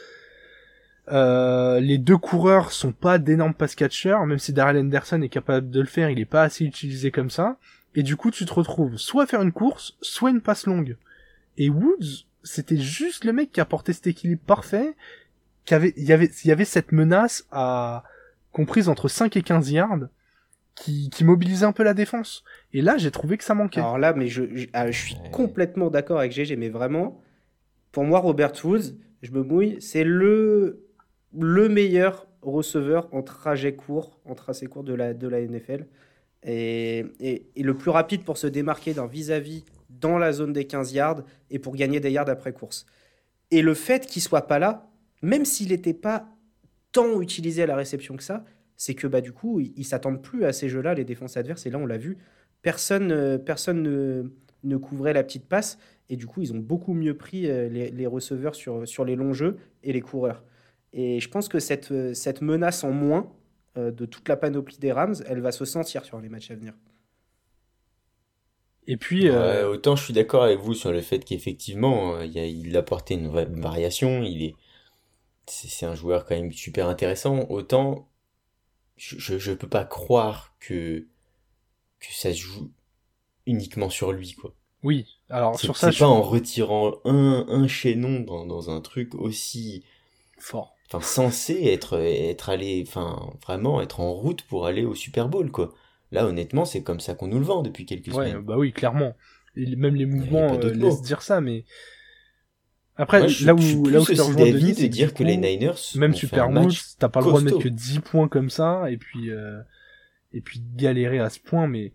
[1.08, 5.70] Euh, les deux coureurs sont pas d'énormes pass catchers, même si Darrell Henderson est capable
[5.70, 7.58] de le faire, il est pas assez utilisé comme ça.
[7.94, 10.96] Et du coup, tu te retrouves soit à faire une course, soit une passe longue.
[11.56, 14.94] Et Woods, c'était juste le mec qui apportait cet équilibre parfait,
[15.66, 18.04] qu'il y avait, il y avait, il y avait cette menace à,
[18.52, 20.08] comprise entre 5 et 15 yards,
[20.74, 22.44] qui, qui mobilisait un peu la défense.
[22.72, 23.80] Et là, j'ai trouvé que ça manquait.
[23.80, 25.30] Alors là, mais je, je, ah, je suis Ouais.
[25.30, 27.20] complètement d'accord avec GG, mais vraiment,
[27.92, 30.86] pour moi, Robert Woods, je me mouille, c'est le,
[31.38, 35.86] le meilleur receveur en trajet court, en tracé court de la, de la NFL.
[36.42, 40.66] Et, et, et le plus rapide pour se démarquer d'un vis-à-vis dans la zone des
[40.66, 42.86] 15 yards et pour gagner des yards après course.
[43.50, 44.86] Et le fait qu'il soit pas là,
[45.26, 46.28] même s'il n'était pas
[46.92, 48.44] tant utilisé à la réception que ça,
[48.76, 51.66] c'est que bah, du coup, ils ne s'attendent plus à ces jeux-là, les défenses adverses.
[51.66, 52.16] Et là, on l'a vu,
[52.62, 54.30] personne, euh, personne ne,
[54.64, 55.78] ne, couvrait la petite passe.
[56.08, 59.16] Et du coup, ils ont beaucoup mieux pris euh, les, les, receveurs sur, sur les
[59.16, 60.44] longs jeux et les coureurs.
[60.92, 63.32] Et je pense que cette, euh, cette menace en moins
[63.76, 66.72] de toute la panoplie des Rams, elle va se sentir sur les matchs à venir.
[68.86, 69.68] Et puis, euh...
[69.68, 73.12] autant je suis d'accord avec vous sur le fait qu'effectivement, il, a, il a apporté
[73.12, 74.22] une variation.
[74.22, 74.54] Il est,
[75.46, 77.46] c'est un joueur quand même super intéressant.
[77.48, 78.08] Autant
[78.96, 81.06] je, peux pas croire que
[82.00, 82.72] que ça se joue
[83.46, 84.54] uniquement sur lui quoi.
[84.82, 89.14] Oui, alors sur ça c'est pas en retirant un un chaînon dans, dans un truc
[89.14, 89.84] aussi
[90.38, 90.74] fort.
[90.88, 95.50] Enfin censé être être allé enfin vraiment être en route pour aller au Super Bowl
[95.50, 95.74] quoi.
[96.12, 98.38] Là honnêtement, c'est comme ça qu'on nous le vend depuis quelques ouais, semaines.
[98.38, 99.16] bah oui, clairement.
[99.56, 101.64] Et même les mouvements euh, laissent dire ça mais
[102.96, 105.36] après, Moi, là où, je là où je te rejoins Denis, de dire que les
[105.36, 108.90] Niners, même Super Bowl, t'as pas le droit de mettre que 10 points comme ça,
[108.90, 109.60] et puis, euh,
[110.32, 111.92] et puis galérer à ce point, mais,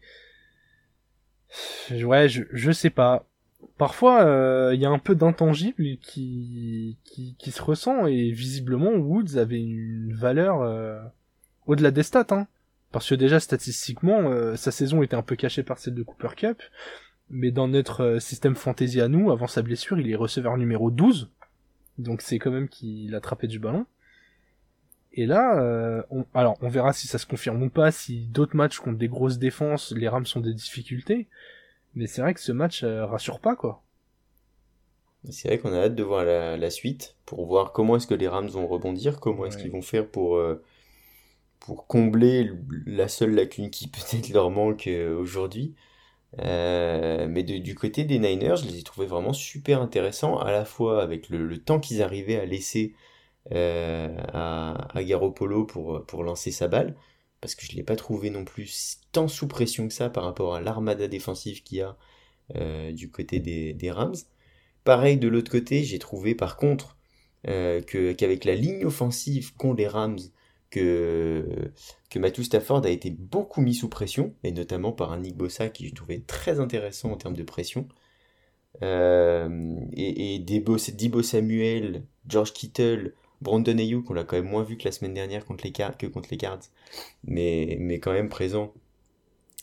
[1.91, 3.25] ouais, je, je sais pas.
[3.77, 8.91] Parfois, il euh, y a un peu d'intangible qui, qui, qui se ressent, et visiblement,
[8.91, 10.99] Woods avait une valeur, euh,
[11.65, 12.47] au-delà des stats, hein.
[12.91, 16.35] Parce que déjà, statistiquement, euh, sa saison était un peu cachée par celle de Cooper
[16.35, 16.61] Cup
[17.31, 20.91] mais dans notre euh, système fantasy à nous, avant sa blessure, il est receveur numéro
[20.91, 21.29] 12.
[21.97, 23.85] Donc c'est quand même qu'il a attrapé du ballon.
[25.13, 28.55] Et là, euh, on, alors on verra si ça se confirme ou pas, si d'autres
[28.55, 31.27] matchs contre des grosses défenses, les Rams sont des difficultés.
[31.95, 33.83] Mais c'est vrai que ce match euh, rassure pas quoi.
[35.29, 38.15] C'est vrai qu'on a hâte de voir la, la, suite pour voir comment est-ce que
[38.15, 40.63] les Rams vont rebondir, comment est-ce qu'ils vont faire pour euh,
[41.59, 42.49] pour combler
[42.87, 45.75] la seule lacune qui peut-être leur manque euh, aujourd'hui.
[46.39, 50.51] Euh, mais de, du côté des Niners, je les ai trouvés vraiment super intéressants, à
[50.51, 52.93] la fois avec le, le temps qu'ils arrivaient à laisser
[53.51, 56.95] euh, à, à Garoppolo pour, pour lancer sa balle,
[57.41, 60.23] parce que je ne l'ai pas trouvé non plus tant sous pression que ça par
[60.23, 61.97] rapport à l'armada défensive qu'il y a
[62.55, 64.15] euh, du côté des, des, Rams.
[64.83, 66.97] Pareil de l'autre côté, j'ai trouvé par contre
[67.47, 70.19] euh, qu'avec la ligne offensive qu'ont les Rams,
[70.71, 71.71] que,
[72.09, 75.69] que Matthew Stafford a été beaucoup mis sous pression, et notamment par un Nick Bossa
[75.69, 77.87] qui je trouvais très intéressant en termes de pression.
[78.81, 84.63] Euh, et, et Debo, Debo Samuel, George Kittle, Brandon Ayuk, on l'a quand même moins
[84.63, 85.97] vu que la semaine dernière contre les Cards,
[87.23, 88.73] mais, mais quand même présent.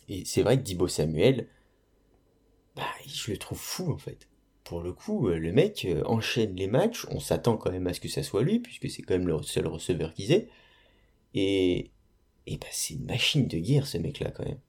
[0.08, 1.48] Et c'est vrai que Debo Samuel,
[2.76, 4.28] bah, je le trouve fou en fait.
[4.64, 8.00] Pour le coup, le mec euh, enchaîne les matchs, on s'attend quand même à ce
[8.00, 10.48] que ça soit lui, puisque c'est quand même le seul receveur qu'ils aient.
[11.34, 11.90] Et,
[12.46, 14.60] et bah, c'est une machine de guerre, ce mec-là, quand même.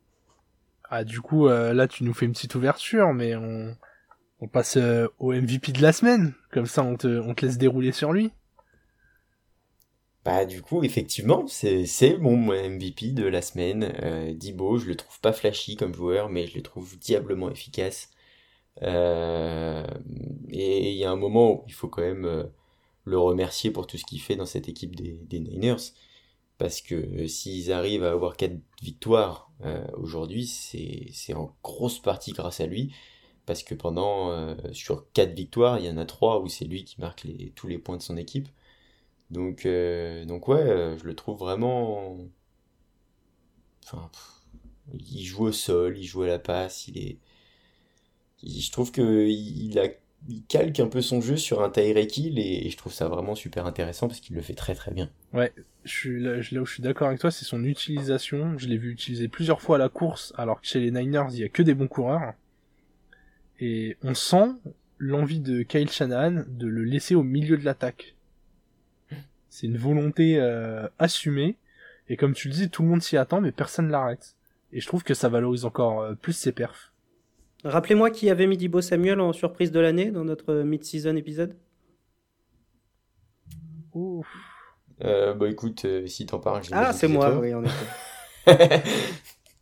[0.89, 3.76] Ah, du coup, euh, là, tu nous fais une petite ouverture, mais on,
[4.41, 6.34] on passe euh, au MVP de la semaine.
[6.51, 8.32] Comme ça, on te, on te laisse dérouler sur lui.
[10.26, 13.93] Bah, du coup, effectivement, c'est, c'est mon MVP de la semaine.
[14.03, 18.10] Euh, Dibo, je le trouve pas flashy comme joueur, mais je le trouve diablement efficace.
[18.84, 19.86] Euh,
[20.49, 22.43] et il y a un moment où il faut quand même euh,
[23.05, 25.78] le remercier pour tout ce qu'il fait dans cette équipe des, des Niners
[26.60, 32.34] parce que euh, s'ils arrivent à avoir quatre victoires euh, aujourd'hui, c'est en grosse partie
[32.34, 32.93] grâce à lui,
[33.45, 36.84] parce que pendant euh, sur quatre victoires, il y en a trois où c'est lui
[36.84, 38.49] qui marque tous les points de son équipe.
[39.32, 39.68] Donc
[40.28, 42.18] donc ouais, je le trouve vraiment,
[43.86, 44.10] enfin,
[44.94, 47.19] il joue au sol, il joue à la passe, il est,
[48.44, 49.88] je trouve que il a
[50.28, 53.66] il calque un peu son jeu sur un Tyreek et je trouve ça vraiment super
[53.66, 55.10] intéressant parce qu'il le fait très très bien.
[55.34, 55.54] Ouais,
[55.86, 58.58] je suis là, là où je suis d'accord avec toi, c'est son utilisation.
[58.58, 61.40] Je l'ai vu utiliser plusieurs fois à la course, alors que chez les Niners, il
[61.40, 62.34] y a que des bons coureurs.
[63.60, 64.52] Et on sent
[64.98, 68.16] l'envie de Kyle Shanahan de le laisser au milieu de l'attaque.
[69.50, 71.56] C'est une volonté euh, assumée.
[72.08, 74.36] Et comme tu le dis, tout le monde s'y attend, mais personne l'arrête.
[74.72, 76.91] Et je trouve que ça valorise encore euh, plus ses perfs.
[77.64, 81.56] Rappelez-moi qui avait mis Dibo Samuel en surprise de l'année dans notre mid-season épisode.
[83.94, 84.27] Ouf.
[85.03, 87.40] Euh, bah écoute, euh, si t'en parles, Ah, c'est moi, toi.
[87.40, 87.86] oui, en effet.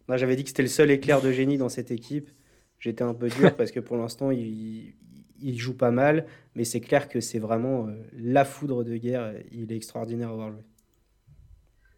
[0.07, 2.29] Moi, J'avais dit que c'était le seul éclair de génie dans cette équipe.
[2.79, 4.93] J'étais un peu dur parce que pour l'instant, il,
[5.41, 6.25] il, joue pas mal,
[6.55, 9.33] mais c'est clair que c'est vraiment euh, la foudre de guerre.
[9.51, 10.63] Il est extraordinaire à voir jouer.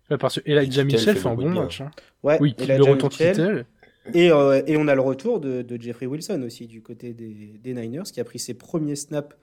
[0.09, 1.81] Ouais, parce que Elijah Mitchell fait un bon match.
[1.81, 1.91] Hein.
[2.23, 3.09] Ouais, Oui, Elijah le retour.
[3.09, 3.65] Kittel.
[4.13, 7.59] Et, euh, et on a le retour de, de Jeffrey Wilson aussi du côté des,
[7.61, 9.35] des Niners qui a pris ses premiers snaps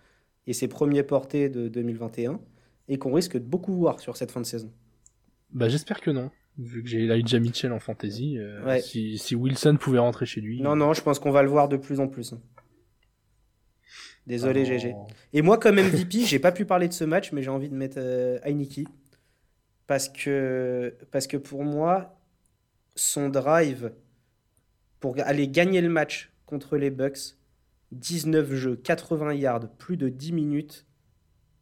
[0.47, 2.41] et ses premiers portés de 2021
[2.89, 4.73] et qu'on risque de beaucoup voir sur cette fin de saison.
[5.53, 6.31] Bah j'espère que non.
[6.59, 10.63] Vu que j'ai Elijah Mitchell en fantasy, euh, si, si, Wilson pouvait rentrer chez lui.
[10.63, 12.35] Non, non, je pense qu'on va le voir de plus en plus.
[14.27, 14.95] Désolé, GG.
[15.35, 17.75] Et moi, comme MVP, j'ai pas pu parler de ce match, mais j'ai envie de
[17.75, 18.39] mettre euh,
[19.87, 22.19] Parce que, parce que pour moi,
[22.95, 23.93] son drive
[25.07, 27.37] pour aller gagner le match contre les Bucks,
[27.93, 30.85] 19 jeux, 80 yards, plus de 10 minutes,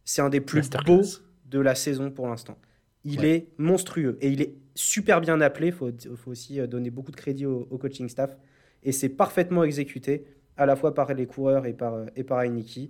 [0.07, 1.03] c'est un des plus beaux
[1.45, 2.57] de la saison pour l'instant.
[3.05, 5.67] Il est monstrueux et il est super bien appelé.
[5.67, 8.35] Il faut, faut, aussi euh, donner beaucoup de crédit au, coaching staff.
[8.83, 10.25] Et c'est parfaitement exécuté,
[10.57, 12.89] à la fois par les coureurs et par, euh, et par Heineke.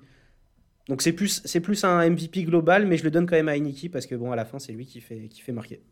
[0.87, 3.91] Donc c'est plus, plus un MVP global, mais je le donne quand même à Heineke
[3.91, 5.83] parce que bon, à la fin, c'est lui qui fait, qui fait marquer.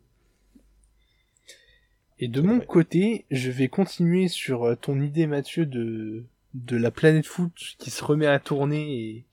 [2.19, 6.23] Et de mon côté, je vais continuer sur euh, ton idée, Mathieu, de,
[6.53, 9.25] de la planète foot qui se remet à tourner et,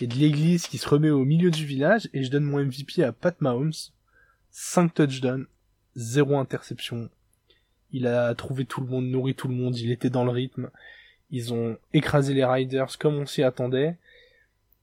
[0.00, 2.08] et de l'église qui se remet au milieu du village.
[2.12, 3.72] Et je donne mon MVP à Pat Mahomes
[4.50, 5.46] 5 touchdowns,
[5.96, 7.08] 0 interception.
[7.92, 10.70] Il a trouvé tout le monde, nourri tout le monde, il était dans le rythme.
[11.30, 13.96] Ils ont écrasé les Riders comme on s'y attendait.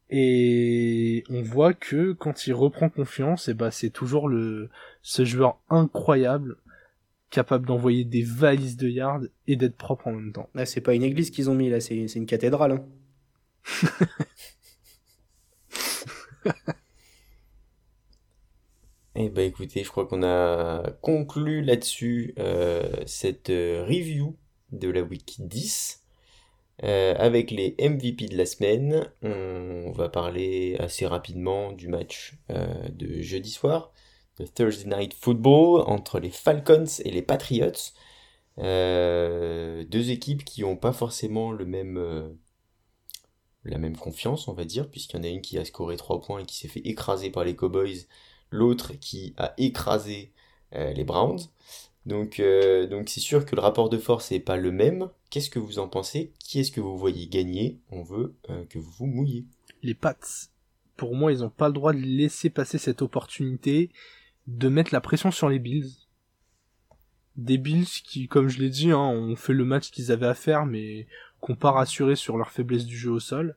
[0.09, 4.69] Et on voit que quand il reprend confiance, et eh ben c'est toujours le
[5.03, 6.57] ce joueur incroyable
[7.29, 10.49] capable d'envoyer des valises de yards et d'être propre en même temps.
[10.55, 12.71] Là, c'est pas une église qu'ils ont mis là, c'est une cathédrale.
[12.71, 12.85] Hein.
[19.21, 24.37] Eh ben écoutez, je crois qu'on a conclu là-dessus euh, cette euh, review
[24.71, 26.05] de la week 10
[26.83, 29.11] euh, avec les MVP de la semaine.
[29.21, 33.91] On va parler assez rapidement du match de jeudi soir,
[34.55, 37.93] Thursday Night Football entre les Falcons et les Patriots.
[38.57, 42.37] deux équipes qui n'ont pas forcément le même
[43.65, 46.21] la même confiance, on va dire, puisqu'il y en a une qui a scoré 3
[46.21, 48.07] points et qui s'est fait écraser par les Cowboys
[48.51, 50.31] l'autre qui a écrasé
[50.75, 51.39] euh, les Browns.
[52.05, 55.09] Donc, euh, donc c'est sûr que le rapport de force n'est pas le même.
[55.29, 56.33] Qu'est-ce que vous en pensez?
[56.39, 57.79] Qui est-ce que vous voyez gagner?
[57.91, 59.45] On veut euh, que vous vous mouillez.
[59.83, 60.15] Les Pats.
[60.95, 63.89] Pour moi, ils n'ont pas le droit de laisser passer cette opportunité
[64.57, 65.91] de mettre la pression sur les Bills.
[67.35, 70.33] Des Bills qui, comme je l'ai dit, hein, ont fait le match qu'ils avaient à
[70.33, 71.07] faire, mais
[71.39, 73.55] qu'on pas rassuré sur leur faiblesse du jeu au sol.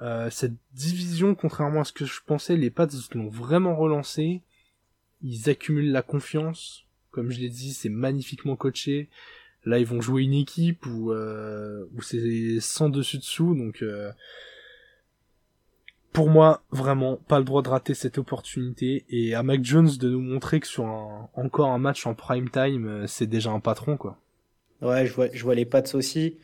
[0.00, 4.42] Euh, cette division, contrairement à ce que je pensais, les Pats l'ont vraiment relancé.
[5.22, 6.84] Ils accumulent la confiance.
[7.10, 9.08] Comme je l'ai dit, c'est magnifiquement coaché.
[9.64, 13.54] Là, ils vont jouer une équipe où, euh, où c'est sans dessus dessous.
[13.54, 14.10] Donc, euh,
[16.12, 19.04] pour moi, vraiment, pas le droit de rater cette opportunité.
[19.10, 22.50] Et à Mac Jones de nous montrer que sur un, encore un match en prime
[22.50, 24.18] time, euh, c'est déjà un patron, quoi.
[24.80, 26.36] Ouais, je vois, je vois les Pats aussi.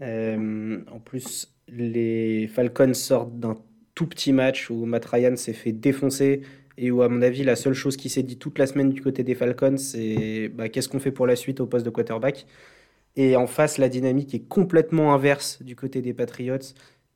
[0.00, 3.56] Euh, en plus, les Falcons sortent d'un
[3.94, 6.42] tout petit match où Matt Ryan s'est fait défoncer
[6.76, 9.00] et où, à mon avis, la seule chose qui s'est dit toute la semaine du
[9.00, 12.46] côté des Falcons, c'est bah, qu'est-ce qu'on fait pour la suite au poste de quarterback?
[13.16, 16.58] Et en face, la dynamique est complètement inverse du côté des Patriots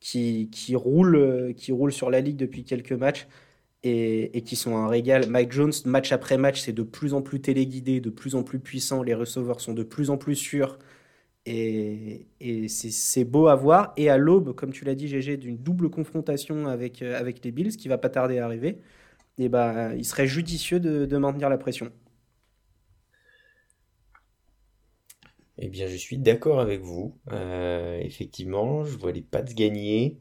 [0.02, 3.28] qui, qui, roulent, qui roulent sur la ligue depuis quelques matchs
[3.84, 5.28] et, et qui sont un régal.
[5.28, 8.58] Mike Jones, match après match, c'est de plus en plus téléguidé, de plus en plus
[8.58, 9.02] puissant.
[9.02, 10.78] Les receveurs sont de plus en plus sûrs.
[11.46, 12.26] Et,
[12.68, 13.92] c'est beau à voir.
[13.96, 17.52] Et à l'aube, comme tu l'as dit, GG, d'une double confrontation avec, euh, avec les
[17.52, 18.78] Bills, qui va pas tarder à arriver,
[19.38, 21.90] et eh ben, il serait judicieux de, maintenir la pression.
[25.58, 27.18] Eh bien, je suis d'accord avec vous.
[27.32, 30.18] Euh, effectivement, je vois les Pats gagner.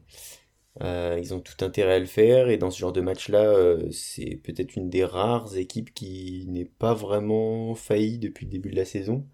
[0.82, 2.48] Euh, ils ont tout intérêt à le faire.
[2.48, 6.94] Et dans ce genre de match-là, c'est peut-être une des rares équipes qui n'est pas
[6.94, 9.26] vraiment faillie depuis le début de la saison.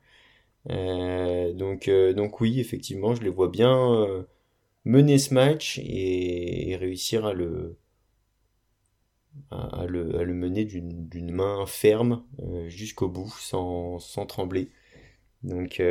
[0.70, 4.24] Euh, donc, euh, oui, effectivement, je les vois bien euh,
[4.84, 7.76] mener ce match et, réussir à le,
[9.50, 12.24] mener d'une main ferme
[12.68, 14.70] jusqu'au bout sans trembler.
[15.42, 15.82] Donc,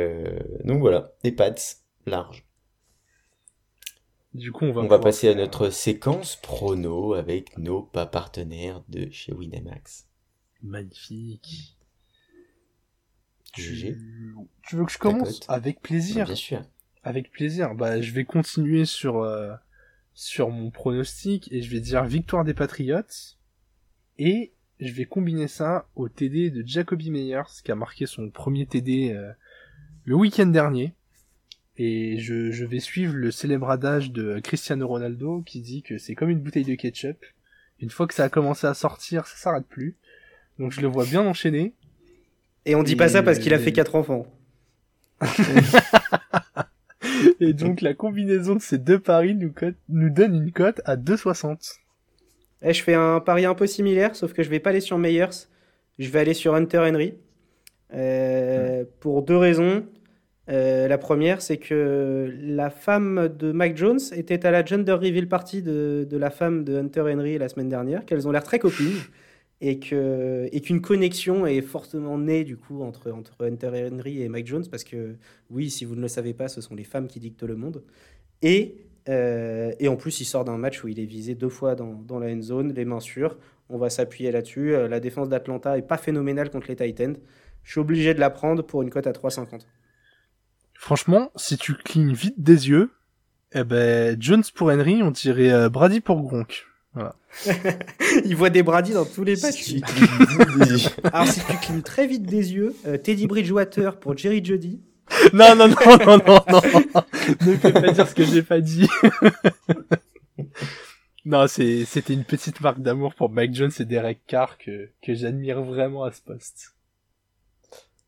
[0.64, 1.54] donc voilà, des pads
[2.06, 2.44] larges.
[4.34, 8.82] Du coup, on va, on va passer à notre séquence prono avec nos pas partenaires
[8.88, 10.06] de chez Winamax.
[10.62, 11.78] Magnifique.
[13.54, 13.96] Tu,
[14.62, 16.26] tu veux que je commence Avec plaisir?
[16.26, 16.62] Bien sûr.
[17.02, 17.74] Avec plaisir.
[17.74, 19.54] Bah, je vais continuer sur, euh,
[20.12, 23.02] sur mon pronostic et je vais dire victoire des Patriots.
[24.18, 28.66] Et je vais combiner ça au TD de Jacoby Meyers qui a marqué son premier
[28.66, 29.32] TD euh,
[30.04, 30.94] le week-end dernier.
[31.76, 36.14] Et je, je vais suivre le célèbre adage de Cristiano Ronaldo qui dit que c'est
[36.14, 37.24] comme une bouteille de ketchup.
[37.80, 39.96] Une fois que ça a commencé à sortir, ça s'arrête plus.
[40.58, 41.74] Donc je le vois bien enchaîner.
[42.66, 44.26] Et on dit pas ça parce qu'il a fait quatre enfants.
[47.40, 49.52] Et donc la combinaison de ces deux paris nous,
[49.88, 51.78] nous donne une cote à 2,60.
[52.62, 54.80] Et eh, je fais un pari un peu similaire, sauf que je vais pas aller
[54.80, 55.46] sur Meyers.
[55.98, 57.14] Je vais aller sur Hunter Henry.
[57.94, 59.86] Euh, pour deux raisons.
[60.50, 65.28] Euh, la première, c'est que la femme de Mike Jones était à la gender reveal
[65.28, 68.58] party de, de la femme de Hunter Henry la semaine dernière, qu'elles ont l'air très
[68.58, 68.98] copines
[69.60, 74.28] et que et qu'une connexion est fortement née du coup entre entre Hunter Henry et
[74.28, 75.16] Mike Jones parce que
[75.50, 77.82] oui, si vous ne le savez pas, ce sont les femmes qui dictent le monde
[78.42, 78.76] et
[79.08, 81.94] euh, et en plus, il sort d'un match où il est visé deux fois dans,
[81.94, 83.38] dans la end zone, les mains sûres.
[83.70, 84.74] On va s'appuyer là-dessus.
[84.74, 87.16] Euh, la défense d'Atlanta est pas phénoménale contre les Titans.
[87.62, 89.62] Je suis obligé de la prendre pour une cote à 3,50.
[90.74, 92.90] Franchement, si tu clignes vite des yeux,
[93.52, 96.66] eh ben, Jones pour Henry, on dirait euh, Brady pour Gronk.
[96.92, 97.14] Voilà.
[98.24, 99.74] il voit des Brady dans tous les matchs.
[101.12, 104.80] Alors si tu clignes très vite des yeux, Teddy Bridgewater pour Jerry Jody,
[105.32, 107.02] non, non, non, non, non, non.
[107.46, 108.88] ne fais pas dire ce que j'ai pas dit.
[111.24, 115.62] non, c'était une petite marque d'amour pour Mike Jones et Derek Carr que, que j'admire
[115.62, 116.74] vraiment à ce poste.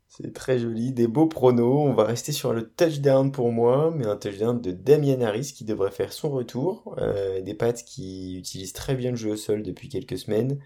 [0.09, 1.89] C'est très joli, des beaux pronos.
[1.89, 5.65] On va rester sur le touchdown pour moi, mais un touchdown de Damien Harris qui
[5.65, 6.95] devrait faire son retour.
[6.99, 10.59] Euh, des pattes qui utilisent très bien le jeu au sol depuis quelques semaines.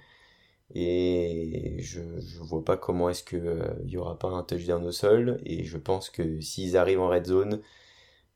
[0.73, 4.85] Et je je vois pas comment est-ce que euh, il y aura pas un touchdown
[4.85, 5.41] au sol.
[5.45, 7.61] Et je pense que s'ils arrivent en red zone,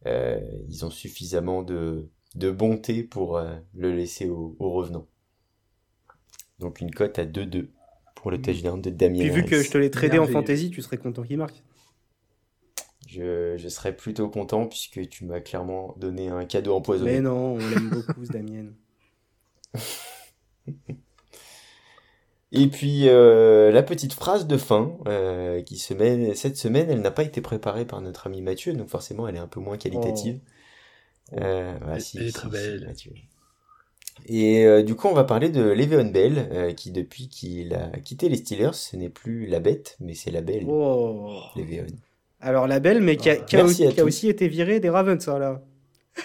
[0.06, 5.06] euh, ils ont suffisamment de, de bonté pour euh, le laisser au, au, revenant.
[6.58, 7.68] Donc une cote à 2-2
[8.14, 9.20] pour le touchdown de Damien.
[9.20, 11.62] Puis vu que je te l'ai tradé en fantasy, tu serais content qu'il marque.
[13.06, 17.12] Je, je, serais plutôt content puisque tu m'as clairement donné un cadeau empoisonné.
[17.12, 18.66] Mais non, on l'aime beaucoup ce Damien.
[22.50, 27.02] Et puis euh, la petite phrase de fin euh, qui se met cette semaine, elle
[27.02, 29.76] n'a pas été préparée par notre ami Mathieu, donc forcément elle est un peu moins
[29.76, 30.40] qualitative.
[31.32, 31.36] Oh.
[31.40, 32.86] Euh, bah, si, elle est très belle.
[32.86, 33.12] Mathieu.
[34.26, 37.88] Et euh, du coup, on va parler de Le'Veon Bell, euh, qui depuis qu'il a
[37.98, 40.64] quitté les Steelers, ce n'est plus la bête, mais c'est la belle.
[40.68, 41.40] Oh.
[41.56, 41.86] Le'Veon.
[42.40, 44.90] Alors la belle, mais qui a, qui a, aussi, qui a aussi, été virée des
[44.90, 45.60] Ravens, ça là.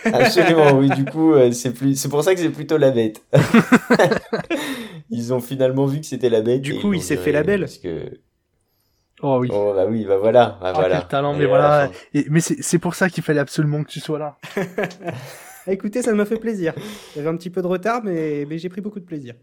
[0.05, 0.89] Absolument, oui.
[0.89, 3.23] Du coup, euh, c'est plus, c'est pour ça que c'est plutôt la bête.
[5.13, 6.61] ils ont finalement vu que c'était la bête.
[6.61, 7.61] Du coup, il s'est fait la belle.
[7.61, 8.19] Parce que.
[9.21, 9.47] Oh oui.
[9.51, 10.99] Oh bah oui, bah voilà, bah oh, voilà.
[10.99, 11.89] Quel talent, mais voilà.
[12.13, 14.37] Et, mais c'est pour ça qu'il fallait absolument que tu sois là.
[15.67, 16.73] Écoutez, ça m'a fait plaisir.
[17.15, 19.35] J'avais un petit peu de retard, mais, mais j'ai pris beaucoup de plaisir.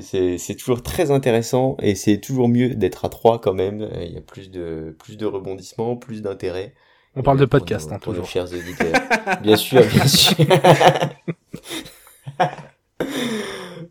[0.00, 3.88] C'est toujours très intéressant et c'est toujours mieux d'être à 3 quand même.
[4.02, 6.74] Il y a plus de, plus de rebondissements, plus d'intérêt.
[7.16, 8.24] On parle de podcast, pour hein, toujours.
[8.24, 8.92] Nos chers auditeurs.
[9.40, 10.36] bien sûr, bien sûr.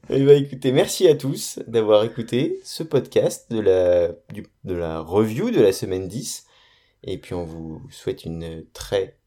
[0.09, 4.73] Et eh ben, écoutez, merci à tous d'avoir écouté ce podcast de la, du, de
[4.73, 6.45] la review de la semaine 10.
[7.03, 9.17] Et puis on vous souhaite une très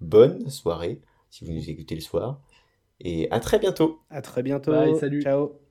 [0.00, 2.40] bonne soirée si vous nous écoutez le soir.
[3.00, 4.00] Et à très bientôt.
[4.10, 4.70] À très bientôt.
[4.70, 5.22] Bye, salut.
[5.22, 5.61] Ciao.